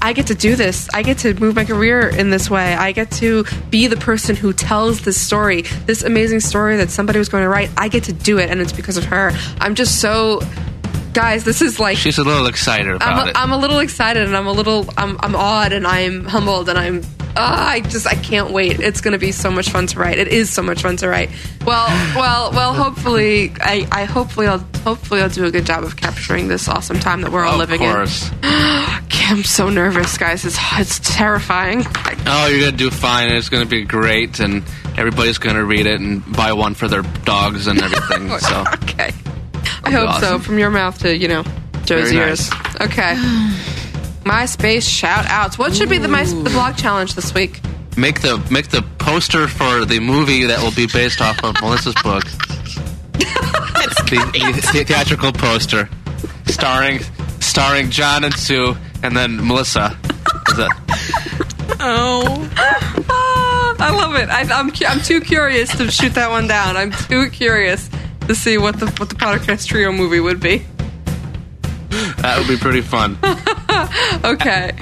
I 0.00 0.14
get 0.14 0.28
to 0.28 0.34
do 0.34 0.56
this. 0.56 0.88
I 0.94 1.02
get 1.02 1.18
to 1.18 1.34
move 1.34 1.54
my 1.54 1.66
career 1.66 2.08
in 2.08 2.30
this 2.30 2.48
way. 2.48 2.72
I 2.74 2.92
get 2.92 3.10
to 3.12 3.44
be 3.70 3.86
the 3.86 3.98
person 3.98 4.34
who 4.34 4.54
tells 4.54 5.02
this 5.02 5.20
story, 5.20 5.62
this 5.84 6.02
amazing 6.02 6.40
story 6.40 6.78
that 6.78 6.88
somebody 6.90 7.18
was 7.18 7.28
going 7.28 7.42
to 7.44 7.50
write. 7.50 7.70
I 7.76 7.88
get 7.88 8.04
to 8.04 8.14
do 8.14 8.38
it, 8.38 8.50
and 8.50 8.62
it's 8.62 8.72
because 8.72 8.96
of 8.96 9.04
her. 9.04 9.30
I'm 9.60 9.74
just 9.74 10.00
so 10.00 10.40
guys, 11.12 11.44
this 11.44 11.62
is 11.62 11.78
like 11.78 11.96
She's 11.98 12.18
a 12.18 12.24
little 12.24 12.46
excited 12.46 12.94
about 12.94 13.08
I'm 13.08 13.26
a, 13.26 13.30
it. 13.30 13.36
I'm 13.36 13.52
a 13.52 13.58
little 13.58 13.78
excited 13.78 14.22
and 14.24 14.36
I'm 14.36 14.46
a 14.46 14.52
little 14.52 14.88
I'm 14.96 15.16
I'm 15.20 15.34
awed 15.36 15.72
and 15.72 15.86
I'm 15.86 16.24
humbled 16.24 16.68
and 16.68 16.78
I'm 16.78 17.02
uh, 17.34 17.56
I 17.74 17.80
just 17.80 18.06
I 18.06 18.14
can't 18.14 18.50
wait. 18.50 18.78
It's 18.80 19.00
going 19.00 19.12
to 19.12 19.18
be 19.18 19.32
so 19.32 19.50
much 19.50 19.70
fun 19.70 19.86
to 19.86 19.98
write. 19.98 20.18
It 20.18 20.28
is 20.28 20.50
so 20.50 20.62
much 20.62 20.82
fun 20.82 20.98
to 20.98 21.08
write. 21.08 21.30
Well, 21.64 21.86
well, 22.14 22.52
well. 22.52 22.74
Hopefully, 22.74 23.52
I, 23.58 23.88
I 23.90 24.04
hopefully 24.04 24.46
I'll 24.46 24.58
hopefully 24.84 25.22
I'll 25.22 25.30
do 25.30 25.46
a 25.46 25.50
good 25.50 25.64
job 25.64 25.82
of 25.82 25.96
capturing 25.96 26.48
this 26.48 26.68
awesome 26.68 26.98
time 26.98 27.22
that 27.22 27.32
we're 27.32 27.44
all 27.46 27.56
living 27.56 27.80
in. 27.80 27.88
of 27.88 27.96
living 27.96 28.06
course. 28.06 28.30
in. 28.42 29.38
I'm 29.38 29.44
so 29.44 29.70
nervous, 29.70 30.18
guys. 30.18 30.44
It's 30.44 30.58
it's 30.74 30.98
terrifying. 30.98 31.84
Oh, 32.26 32.48
you're 32.48 32.60
gonna 32.66 32.76
do 32.76 32.90
fine. 32.90 33.32
It's 33.32 33.48
gonna 33.48 33.64
be 33.64 33.84
great, 33.84 34.38
and 34.40 34.62
everybody's 34.98 35.38
gonna 35.38 35.64
read 35.64 35.86
it 35.86 36.00
and 36.02 36.22
buy 36.36 36.52
one 36.52 36.74
for 36.74 36.86
their 36.86 37.02
dogs 37.24 37.66
and 37.66 37.80
everything. 37.82 38.28
so 38.40 38.64
okay, 38.82 39.10
I 39.84 39.90
hope 39.90 40.20
so. 40.20 40.38
From 40.38 40.58
your 40.58 40.70
mouth 40.70 40.98
to 41.00 41.16
you 41.16 41.28
know 41.28 41.42
Joe's 41.84 42.12
Very 42.12 42.28
ears. 42.28 42.50
Okay. 42.80 43.14
MySpace 44.24 44.88
shout 44.88 45.26
outs. 45.26 45.58
What 45.58 45.74
should 45.74 45.88
be 45.88 45.98
the 45.98 46.08
my 46.08 46.24
the 46.24 46.50
blog 46.50 46.76
challenge 46.76 47.14
this 47.14 47.34
week? 47.34 47.60
make 47.96 48.20
the 48.20 48.38
make 48.50 48.68
the 48.68 48.82
poster 48.98 49.48
for 49.48 49.84
the 49.84 50.00
movie 50.00 50.46
that 50.46 50.60
will 50.62 50.72
be 50.72 50.86
based 50.86 51.20
off 51.20 51.42
of 51.44 51.54
Melissa's 51.60 51.94
book. 52.02 52.24
the, 53.14 54.52
the 54.72 54.84
theatrical 54.84 55.32
poster, 55.32 55.88
starring 56.46 57.00
starring 57.40 57.90
John 57.90 58.24
and 58.24 58.34
Sue, 58.34 58.76
and 59.02 59.16
then 59.16 59.46
Melissa. 59.46 59.98
Is 60.48 60.58
it? 60.58 60.72
Oh, 61.84 62.48
I 63.80 63.90
love 63.90 64.14
it. 64.14 64.28
I, 64.28 64.42
I'm 64.42 64.70
I'm 64.86 65.00
too 65.00 65.20
curious 65.20 65.76
to 65.78 65.90
shoot 65.90 66.14
that 66.14 66.30
one 66.30 66.46
down. 66.46 66.76
I'm 66.76 66.92
too 66.92 67.28
curious 67.30 67.88
to 68.28 68.34
see 68.34 68.58
what 68.58 68.78
the 68.78 68.86
what 68.98 69.08
the 69.08 69.14
Pottercast 69.14 69.66
trio 69.66 69.92
movie 69.92 70.20
would 70.20 70.40
be. 70.40 70.64
That 72.18 72.36
would 72.38 72.48
be 72.48 72.56
pretty 72.56 72.80
fun. 72.82 73.18
Okay. 74.24 74.72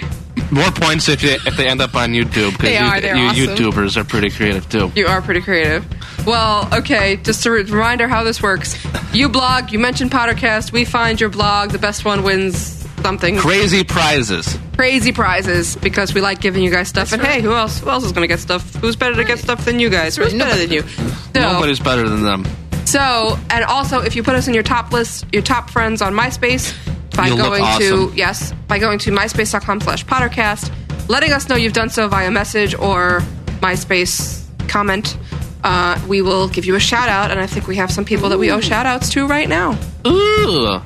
More 0.50 0.70
points 0.72 1.08
if 1.08 1.22
you, 1.22 1.30
if 1.46 1.56
they 1.56 1.66
end 1.68 1.80
up 1.80 1.94
on 1.94 2.10
YouTube 2.10 2.52
because 2.52 2.58
They 2.68 2.78
you, 2.78 2.84
are, 2.84 3.00
they're 3.00 3.16
you 3.16 3.24
awesome. 3.48 3.56
YouTubers 3.56 3.96
are 3.96 4.04
pretty 4.04 4.30
creative 4.30 4.68
too. 4.68 4.92
You 4.94 5.06
are 5.06 5.22
pretty 5.22 5.40
creative. 5.40 5.84
Well, 6.26 6.68
okay, 6.74 7.16
just 7.16 7.44
a 7.46 7.50
re- 7.50 7.62
reminder 7.62 8.06
how 8.08 8.22
this 8.24 8.42
works. 8.42 8.76
You 9.14 9.28
blog, 9.28 9.72
you 9.72 9.78
mention 9.78 10.10
Pottercast, 10.10 10.72
we 10.72 10.84
find 10.84 11.20
your 11.20 11.30
blog, 11.30 11.70
the 11.70 11.78
best 11.78 12.04
one 12.04 12.22
wins 12.22 12.86
something. 13.02 13.36
Crazy 13.38 13.84
prizes. 13.84 14.58
Crazy 14.76 15.12
prizes 15.12 15.76
because 15.76 16.12
we 16.14 16.20
like 16.20 16.40
giving 16.40 16.62
you 16.62 16.70
guys 16.70 16.88
stuff. 16.88 17.12
and 17.12 17.22
hey, 17.22 17.40
who 17.40 17.54
else? 17.54 17.80
Who 17.80 17.88
else 17.90 18.04
is 18.04 18.12
going 18.12 18.22
to 18.28 18.32
get 18.32 18.40
stuff? 18.40 18.74
Who's 18.76 18.96
better 18.96 19.14
to 19.16 19.24
get 19.24 19.38
stuff 19.38 19.64
than 19.64 19.80
you 19.80 19.88
guys? 19.88 20.16
Who's 20.16 20.34
better 20.34 20.56
than 20.58 20.70
you? 20.70 20.82
So, 20.82 21.40
Nobody's 21.40 21.80
better 21.80 22.08
than 22.08 22.22
them. 22.22 22.44
So, 22.90 23.38
and 23.50 23.64
also, 23.64 24.00
if 24.00 24.16
you 24.16 24.22
put 24.22 24.34
us 24.34 24.48
in 24.48 24.54
your 24.54 24.62
top 24.64 24.92
list, 24.92 25.24
your 25.32 25.42
top 25.42 25.70
friends 25.70 26.02
on 26.02 26.12
MySpace 26.12 26.74
by 27.16 27.28
You'll 27.28 27.36
going 27.36 27.62
awesome. 27.62 28.10
to 28.10 28.16
yes, 28.16 28.52
by 28.66 28.78
going 28.78 28.98
to 29.00 29.10
myspace.com/slash 29.12 30.04
Pottercast, 30.06 31.08
letting 31.08 31.32
us 31.32 31.48
know 31.48 31.56
you've 31.56 31.72
done 31.72 31.90
so 31.90 32.08
via 32.08 32.30
message 32.30 32.74
or 32.74 33.20
MySpace 33.60 34.44
comment. 34.68 35.16
Uh, 35.62 36.00
we 36.08 36.22
will 36.22 36.48
give 36.48 36.64
you 36.64 36.74
a 36.74 36.80
shout 36.80 37.08
out, 37.08 37.30
and 37.30 37.38
I 37.38 37.46
think 37.46 37.66
we 37.66 37.76
have 37.76 37.92
some 37.92 38.04
people 38.04 38.30
that 38.30 38.38
we 38.38 38.50
owe 38.50 38.60
shout 38.60 38.86
outs 38.86 39.10
to 39.10 39.26
right 39.26 39.48
now. 39.48 39.78
Ooh. 40.06 40.80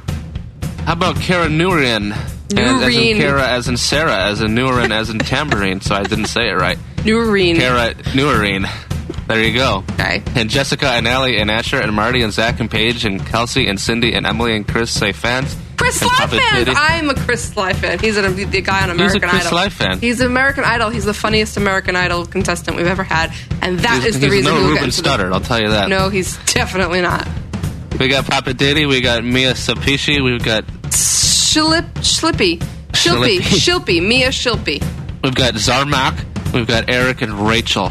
How 0.84 0.92
about 0.92 1.16
Kara 1.16 1.46
Nurin? 1.46 2.12
As, 2.12 2.58
as 2.58 2.94
in 2.94 3.00
Nurin. 3.00 3.16
Kara, 3.16 3.48
as 3.48 3.68
in 3.68 3.76
Sarah, 3.76 4.24
as 4.24 4.42
in 4.42 4.54
Nurin, 4.54 4.90
as 4.90 5.08
in 5.08 5.18
tambourine. 5.18 5.80
So 5.80 5.94
I 5.94 6.02
didn't 6.02 6.26
say 6.26 6.50
it 6.50 6.54
right. 6.54 6.78
Nurin. 6.96 7.56
Kara 7.56 7.94
Nurin. 8.12 8.68
There 9.26 9.42
you 9.42 9.54
go. 9.54 9.84
Okay. 9.92 10.22
And 10.34 10.50
Jessica 10.50 10.88
and 10.88 11.06
Ellie 11.06 11.38
and 11.38 11.50
Asher 11.50 11.80
and 11.80 11.94
Marty 11.94 12.22
and 12.22 12.32
Zach 12.32 12.60
and 12.60 12.70
Paige 12.70 13.04
and 13.04 13.24
Kelsey 13.24 13.66
and 13.68 13.80
Cindy 13.80 14.14
and 14.14 14.26
Emily 14.26 14.54
and 14.54 14.68
Chris 14.68 14.90
say 14.90 15.12
fans. 15.12 15.56
Chris 15.76 15.98
Sligh 15.98 16.26
fan. 16.26 16.66
I'm 16.76 17.10
a 17.10 17.14
Chris 17.14 17.44
Sligh 17.44 17.72
fan. 17.72 17.98
He's 17.98 18.16
an, 18.16 18.34
the 18.50 18.60
guy 18.60 18.82
on 18.82 18.90
American 18.90 19.00
Idol. 19.00 19.08
He's 19.08 19.14
a 19.14 19.20
Chris 19.20 19.34
Idol. 19.34 19.50
Sligh 19.50 19.68
fan. 19.68 19.98
He's 19.98 20.20
American 20.20 20.64
Idol. 20.64 20.90
He's 20.90 21.04
the 21.04 21.14
funniest 21.14 21.56
American 21.56 21.96
Idol 21.96 22.26
contestant 22.26 22.76
we've 22.76 22.86
ever 22.86 23.02
had, 23.02 23.32
and 23.60 23.78
that 23.80 23.98
is 23.98 24.14
he's, 24.14 24.20
the 24.20 24.26
he's 24.26 24.32
reason 24.32 24.54
no 24.54 24.60
we 24.60 24.66
will 24.66 24.74
get 24.74 24.80
Ruben 24.80 24.90
Studdard, 24.90 25.32
I'll 25.32 25.40
tell 25.40 25.60
you 25.60 25.70
that. 25.70 25.88
No, 25.88 26.08
he's 26.08 26.36
definitely 26.52 27.00
not. 27.00 27.28
We 27.98 28.08
got 28.08 28.26
Papa 28.26 28.54
Diddy, 28.54 28.86
we 28.86 29.00
got 29.00 29.24
Mia 29.24 29.54
Sapishi, 29.54 30.22
we've 30.22 30.44
got 30.44 30.64
Schlip, 30.88 31.88
Schlippy, 31.94 32.58
Shilpy. 32.92 33.38
Shilpy, 33.38 34.06
Mia 34.06 34.28
Shilpy. 34.28 34.82
we've 35.22 35.34
got 35.34 35.54
Zarmak, 35.54 36.52
we've 36.52 36.66
got 36.66 36.88
Eric 36.88 37.22
and 37.22 37.46
Rachel. 37.46 37.90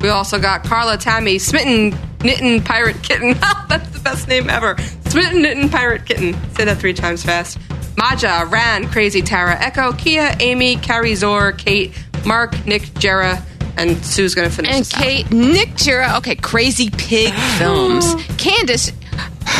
We 0.00 0.08
also 0.10 0.38
got 0.38 0.64
Carla, 0.64 0.96
Tammy, 0.98 1.38
Smitten, 1.38 1.92
Knitten, 2.18 2.64
Pirate 2.64 3.02
Kitten. 3.02 3.32
That's 3.68 3.88
the 3.90 4.00
best 4.00 4.28
name 4.28 4.50
ever. 4.50 4.76
Smitten, 5.08 5.42
Knitten, 5.42 5.70
Pirate 5.70 6.04
Kitten. 6.04 6.34
Say 6.54 6.64
that 6.64 6.78
three 6.78 6.94
times 6.94 7.22
fast. 7.24 7.58
Maja, 7.96 8.46
Ran, 8.48 8.88
Crazy 8.88 9.22
Tara, 9.22 9.58
Echo, 9.58 9.92
Kia, 9.92 10.34
Amy, 10.40 10.76
Carrie 10.76 11.14
Zor, 11.14 11.52
Kate, 11.52 11.92
Mark, 12.26 12.66
Nick, 12.66 12.82
Jera, 12.82 13.42
and 13.78 14.04
Sue's 14.04 14.34
gonna 14.34 14.50
finish 14.50 14.70
And 14.70 14.80
this 14.84 14.94
out. 14.94 15.02
Kate, 15.02 15.30
Nick 15.32 15.70
Jera, 15.70 16.18
okay, 16.18 16.34
Crazy 16.34 16.90
Pig 16.90 17.32
Films. 17.58 18.14
Candace, 18.36 18.92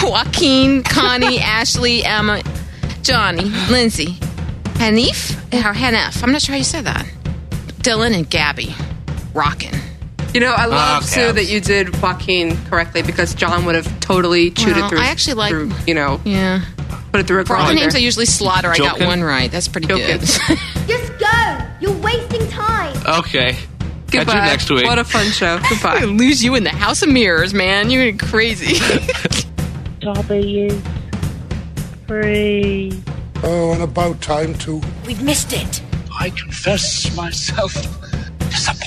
Joaquin, 0.02 0.82
Connie, 0.82 1.38
Ashley, 1.40 2.04
Emma, 2.04 2.42
Johnny, 3.02 3.44
Lindsay, 3.70 4.18
Hanif, 4.74 5.32
or 5.54 5.72
Hanef. 5.72 6.22
I'm 6.22 6.30
not 6.32 6.42
sure 6.42 6.52
how 6.52 6.58
you 6.58 6.64
said 6.64 6.84
that. 6.84 7.06
Dylan 7.78 8.14
and 8.14 8.28
Gabby. 8.28 8.74
Rockin'. 9.32 9.78
You 10.34 10.40
know, 10.40 10.52
I 10.52 10.64
ah, 10.64 10.68
love 10.68 11.02
Okay. 11.04 11.26
Sue 11.28 11.32
that 11.32 11.44
you 11.46 11.60
did 11.60 12.00
Joaquin 12.02 12.56
correctly 12.66 13.02
because 13.02 13.34
John 13.34 13.64
would 13.64 13.74
have 13.74 14.00
totally 14.00 14.50
chewed 14.50 14.76
Well, 14.76 14.86
it 14.86 14.88
through. 14.90 14.98
I 14.98 15.06
actually 15.06 15.34
like- 15.34 15.50
through, 15.50 15.72
you 15.86 15.94
know, 15.94 16.20
Yeah. 16.24 16.60
put 17.12 17.20
it 17.20 17.26
through 17.26 17.40
a 17.40 17.44
For 17.46 17.56
all 17.56 17.66
the 17.68 17.74
names 17.74 17.94
I 17.94 17.98
usually 17.98 18.26
slaughter, 18.26 18.70
I 18.70 18.76
got 18.76 19.00
one 19.00 19.22
right. 19.22 19.50
That's 19.50 19.68
pretty 19.68 19.86
Joking. 19.86 20.18
good. 20.18 20.20
Just 20.86 21.18
go. 21.18 21.58
You're 21.80 21.92
wasting 22.02 22.46
time. 22.48 22.96
Okay. 23.06 23.52
Catch 23.52 24.12
you 24.12 24.18
Goodbye. 24.20 24.46
next 24.46 24.70
week. 24.70 24.84
What 24.84 24.98
a 24.98 25.04
fun 25.04 25.26
show. 25.32 25.58
Goodbye. 25.70 26.04
lose 26.04 26.42
you 26.44 26.54
in 26.54 26.64
the 26.64 26.70
House 26.70 27.02
of 27.02 27.08
Mirrors, 27.08 27.52
man. 27.54 27.90
You're 27.90 28.12
crazy. 28.16 28.78
W. 30.00 30.80
Free. 32.06 32.92
Oh, 33.42 33.72
and 33.72 33.82
about 33.82 34.20
time 34.20 34.54
too. 34.54 34.80
We've 35.06 35.20
missed 35.22 35.52
it. 35.52 35.82
I 36.18 36.30
confess 36.30 37.14
myself 37.16 37.74
disappointed. 38.38 38.85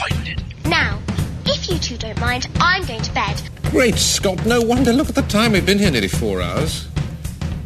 Don't 2.10 2.22
mind, 2.22 2.47
I'm 2.60 2.86
going 2.86 3.01
to 3.01 3.14
bed. 3.14 3.41
Great 3.72 3.95
Scott, 3.95 4.43
no 4.45 4.62
wonder. 4.62 4.91
Look 4.91 5.10
at 5.10 5.16
the 5.16 5.22
time. 5.24 5.51
We've 5.51 5.66
been 5.66 5.78
here 5.78 5.91
nearly 5.91 6.07
four 6.07 6.41
hours. 6.41 6.88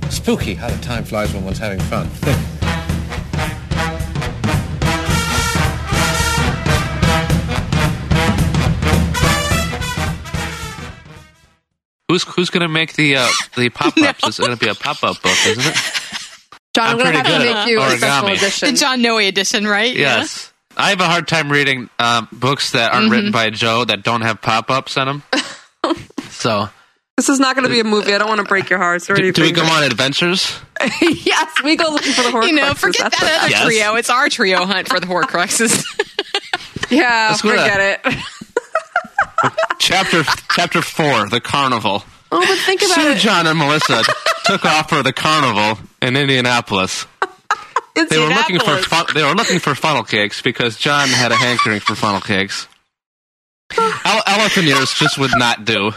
Spooky 0.10 0.54
how 0.54 0.70
the 0.70 0.82
time 0.84 1.06
flies 1.06 1.34
when 1.34 1.46
one's 1.46 1.60
having 1.60 1.80
fun. 1.80 2.10
Who's 12.10 12.24
who's 12.24 12.50
gonna 12.50 12.68
make 12.68 12.94
the 12.94 13.16
uh, 13.16 13.28
the 13.56 13.70
pop 13.70 13.98
ups? 13.98 14.24
It's 14.28 14.40
gonna 14.40 14.58
be 14.58 14.68
a 14.68 14.76
pop 14.76 15.04
up 15.04 15.22
book, 15.22 15.38
isn't 15.48 15.66
it? 15.66 15.78
John, 16.76 16.88
I'm, 16.88 16.92
I'm 16.92 16.98
gonna 16.98 17.18
have 17.18 17.26
to 17.26 17.40
make 17.40 17.68
you 17.68 17.82
a 17.82 17.98
special 17.98 18.30
origami. 18.30 18.38
edition. 18.38 18.72
The 18.74 18.80
John 18.80 19.02
Noe 19.02 19.18
edition, 19.18 19.66
right? 19.66 19.96
Yes. 19.96 20.53
I 20.78 20.90
have 20.90 21.00
a 21.02 21.06
hard 21.08 21.28
time 21.28 21.52
reading 21.52 21.90
um, 22.00 22.28
books 22.32 22.72
that 22.72 22.94
aren't 22.94 23.08
Mhm. 23.08 23.12
written 23.12 23.32
by 23.32 23.50
Joe 23.52 23.86
that 23.86 24.04
don't 24.04 24.22
have 24.22 24.42
pop 24.42 24.70
ups 24.72 24.98
in 24.98 25.06
them. 25.06 25.24
so, 26.30 26.70
This 27.18 27.30
is 27.30 27.40
not 27.40 27.56
going 27.56 27.64
to 27.68 27.70
be 27.70 27.80
a 27.80 27.84
movie. 27.84 28.14
I 28.16 28.18
don't 28.18 28.28
want 28.28 28.40
to 28.40 28.46
break 28.48 28.70
your 28.72 28.80
hearts 28.80 29.08
or 29.10 29.14
do, 29.16 29.22
anything. 29.24 29.44
do 29.44 29.50
we 29.50 29.52
go 29.52 29.64
on 29.64 29.84
adventures? 29.84 30.52
yes, 31.02 31.62
we 31.64 31.76
go 31.76 31.90
looking 31.90 32.12
for 32.14 32.24
the 32.24 32.30
Horcruxes. 32.30 32.48
You 32.48 32.54
know, 32.56 32.74
forget 32.74 33.02
That's 33.12 33.20
that 33.20 33.40
other 33.42 33.50
Yes. 33.52 33.66
trio. 33.66 33.96
It's 33.96 34.10
our 34.10 34.30
trio 34.30 34.66
hunt 34.66 34.88
for 34.90 35.00
the 35.00 35.08
Horcruxes. 35.08 35.86
Yeah, 36.90 37.30
Let's 37.30 37.42
go 37.42 37.52
to 37.52 37.58
forget 37.58 38.02
it. 38.06 38.16
Chapter 39.80 40.24
Chapter 40.52 40.82
Four: 40.82 41.28
The 41.30 41.42
Carnival. 41.42 42.04
Oh, 42.32 42.40
but 42.46 42.58
think 42.60 42.82
about 42.84 42.96
Sue, 42.96 43.12
it. 43.12 43.18
John, 43.18 43.48
and 43.48 43.58
Melissa 43.58 44.04
took 44.46 44.64
off 44.66 44.90
for 44.90 45.02
the 45.02 45.12
carnival 45.14 45.80
in 46.02 46.16
Indianapolis. 46.16 47.06
They 47.96 48.18
were 48.20 48.28
looking 48.34 48.60
for 48.60 48.78
fun, 48.78 49.06
they 49.14 49.24
were 49.24 49.34
looking 49.36 49.60
for 49.60 49.76
funnel 49.76 50.04
cakes 50.04 50.42
because 50.42 50.78
John 50.78 51.08
had 51.10 51.32
a 51.32 51.36
hankering 51.36 51.80
for 51.80 51.96
funnel 51.96 52.22
cakes. 52.22 52.68
Ele- 53.78 54.22
elephant 54.28 54.68
ears 54.68 54.94
just 54.94 55.18
would 55.18 55.32
not 55.36 55.66
do. 55.66 55.92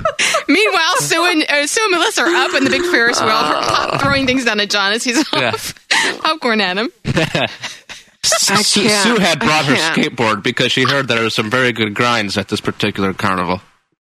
Meanwhile, 0.48 0.96
Sue 1.00 1.24
and, 1.26 1.42
uh, 1.48 1.66
Sue 1.66 1.82
and 1.82 1.92
Melissa 1.92 2.22
are 2.22 2.34
up 2.34 2.54
in 2.54 2.64
the 2.64 2.70
big 2.70 2.82
Ferris 2.82 3.20
wheel, 3.20 3.28
pop, 3.30 4.00
throwing 4.00 4.26
things 4.26 4.44
down 4.44 4.60
at 4.60 4.70
John 4.70 4.92
as 4.92 5.04
he's 5.04 5.22
Yeah. 5.32 5.48
off 5.50 5.74
popcorn 6.22 6.60
at 6.60 6.78
him. 6.78 6.90
Sue. 8.24 8.88
Sue 8.88 9.16
had 9.18 9.38
brought 9.40 9.66
her 9.66 9.74
skateboard 9.74 10.42
because 10.42 10.72
she 10.72 10.84
heard 10.84 11.06
there 11.08 11.22
were 11.22 11.30
some 11.30 11.50
very 11.50 11.72
good 11.72 11.94
grinds 11.94 12.36
at 12.38 12.48
this 12.48 12.60
particular 12.60 13.12
carnival. 13.14 13.60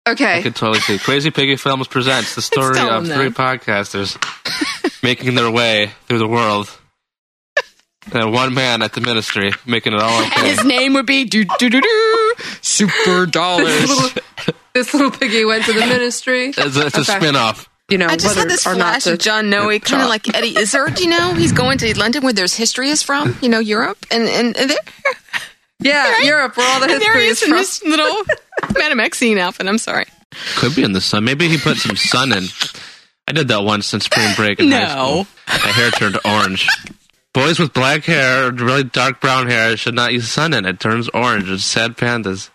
Okay. 0.08 0.26
I 0.26 0.34
Okay. 0.36 0.44
could 0.44 0.56
totally 0.56 0.80
see. 0.82 1.00
Crazy 1.00 1.32
Piggy 1.32 1.56
Films 1.56 1.88
presents 1.88 2.36
the 2.36 2.42
story 2.42 2.80
of 2.80 3.08
them 3.08 3.18
three 3.18 3.30
podcasters 3.30 4.16
making 5.04 5.34
their 5.36 5.50
way 5.50 5.92
through 6.08 6.20
the 6.20 6.28
world. 6.28 6.70
And 8.14 8.32
one 8.32 8.53
man 8.53 8.82
at 8.82 8.93
the 8.93 9.01
ministry 9.01 9.51
making 9.66 9.93
it 9.93 9.99
all 10.01 10.24
okay. 10.28 10.49
his 10.49 10.64
name 10.64 10.93
would 10.93 11.06
be 11.06 11.26
do 11.26 11.43
do 11.45 11.70
do 11.70 11.82
do 11.82 12.34
Super 12.62 13.26
This 13.26 13.32
Dollars. 13.32 13.89
little, 13.89 14.10
this 14.74 14.93
little 14.93 15.12
piggy 15.12 15.43
went 15.45 15.66
to 15.66 15.74
the 15.74 15.80
ministry. 15.82 16.47
It's 16.49 16.58
a, 16.78 16.86
it's 16.88 16.97
a 16.97 17.01
Okay. 17.01 17.18
spin 17.20 17.36
off. 17.36 17.68
you 17.89 17.97
know, 17.97 18.08
I 18.08 18.16
just 18.18 18.38
had 18.38 18.47
this 18.49 18.64
flash 18.64 19.06
of 19.08 19.20
John 19.20 19.49
Noe, 19.49 19.78
kind 19.80 20.01
of 20.03 20.10
like 20.10 20.34
Eddie 20.36 20.58
Izzard. 20.58 20.99
You 20.99 21.08
know, 21.10 21.34
he's 21.34 21.51
going 21.51 21.78
to 21.80 21.97
London 21.97 22.24
where 22.24 22.34
there's 22.34 22.53
history 22.56 22.89
is 22.89 23.01
from. 23.03 23.36
You 23.41 23.49
know, 23.49 23.60
Europe, 23.60 23.97
and 24.12 24.24
and, 24.24 24.56
and 24.58 24.70
there, 24.70 25.14
Yeah, 25.80 26.22
Europe, 26.22 26.58
where 26.58 26.68
all 26.74 26.80
the 26.80 26.91
and 26.93 27.01
there 27.01 27.14
history 27.18 27.24
he 27.24 27.28
is 27.30 27.38
is 27.38 27.43
in 27.43 27.49
from. 27.49 27.58
this 27.58 27.84
little 27.84 28.24
Madame 28.78 28.97
Maxime 28.97 29.38
outfit. 29.38 29.68
I'm 29.68 29.78
sorry. 29.78 30.06
Could 30.58 30.76
be 30.76 30.84
in 30.84 30.93
the 30.93 31.01
sun. 31.01 31.24
Maybe 31.24 31.47
he 31.47 31.58
put 31.58 31.78
some 31.78 31.95
sun 31.95 32.32
in. 32.32 32.45
I 33.28 33.32
did 33.32 33.47
that 33.47 33.64
once 33.64 33.93
in 33.93 33.99
spring 34.01 34.34
break 34.36 34.60
in 34.60 34.72
high 34.72 34.89
school. 34.89 35.28
My 35.47 35.72
hair 35.72 35.91
turned 35.91 36.20
orange. 36.26 36.68
Boys 37.36 37.60
with 37.60 37.74
black 37.74 38.06
hair, 38.06 38.50
really 38.50 38.86
dark 38.86 39.20
brown 39.20 39.48
hair, 39.48 39.76
should 39.76 39.94
not 39.94 40.14
use 40.14 40.32
sun 40.32 40.54
in. 40.54 40.64
It 40.64 40.80
turns 40.80 41.10
orange. 41.10 41.50
It's 41.50 41.66
sad 41.66 41.98
pandas. 41.98 42.50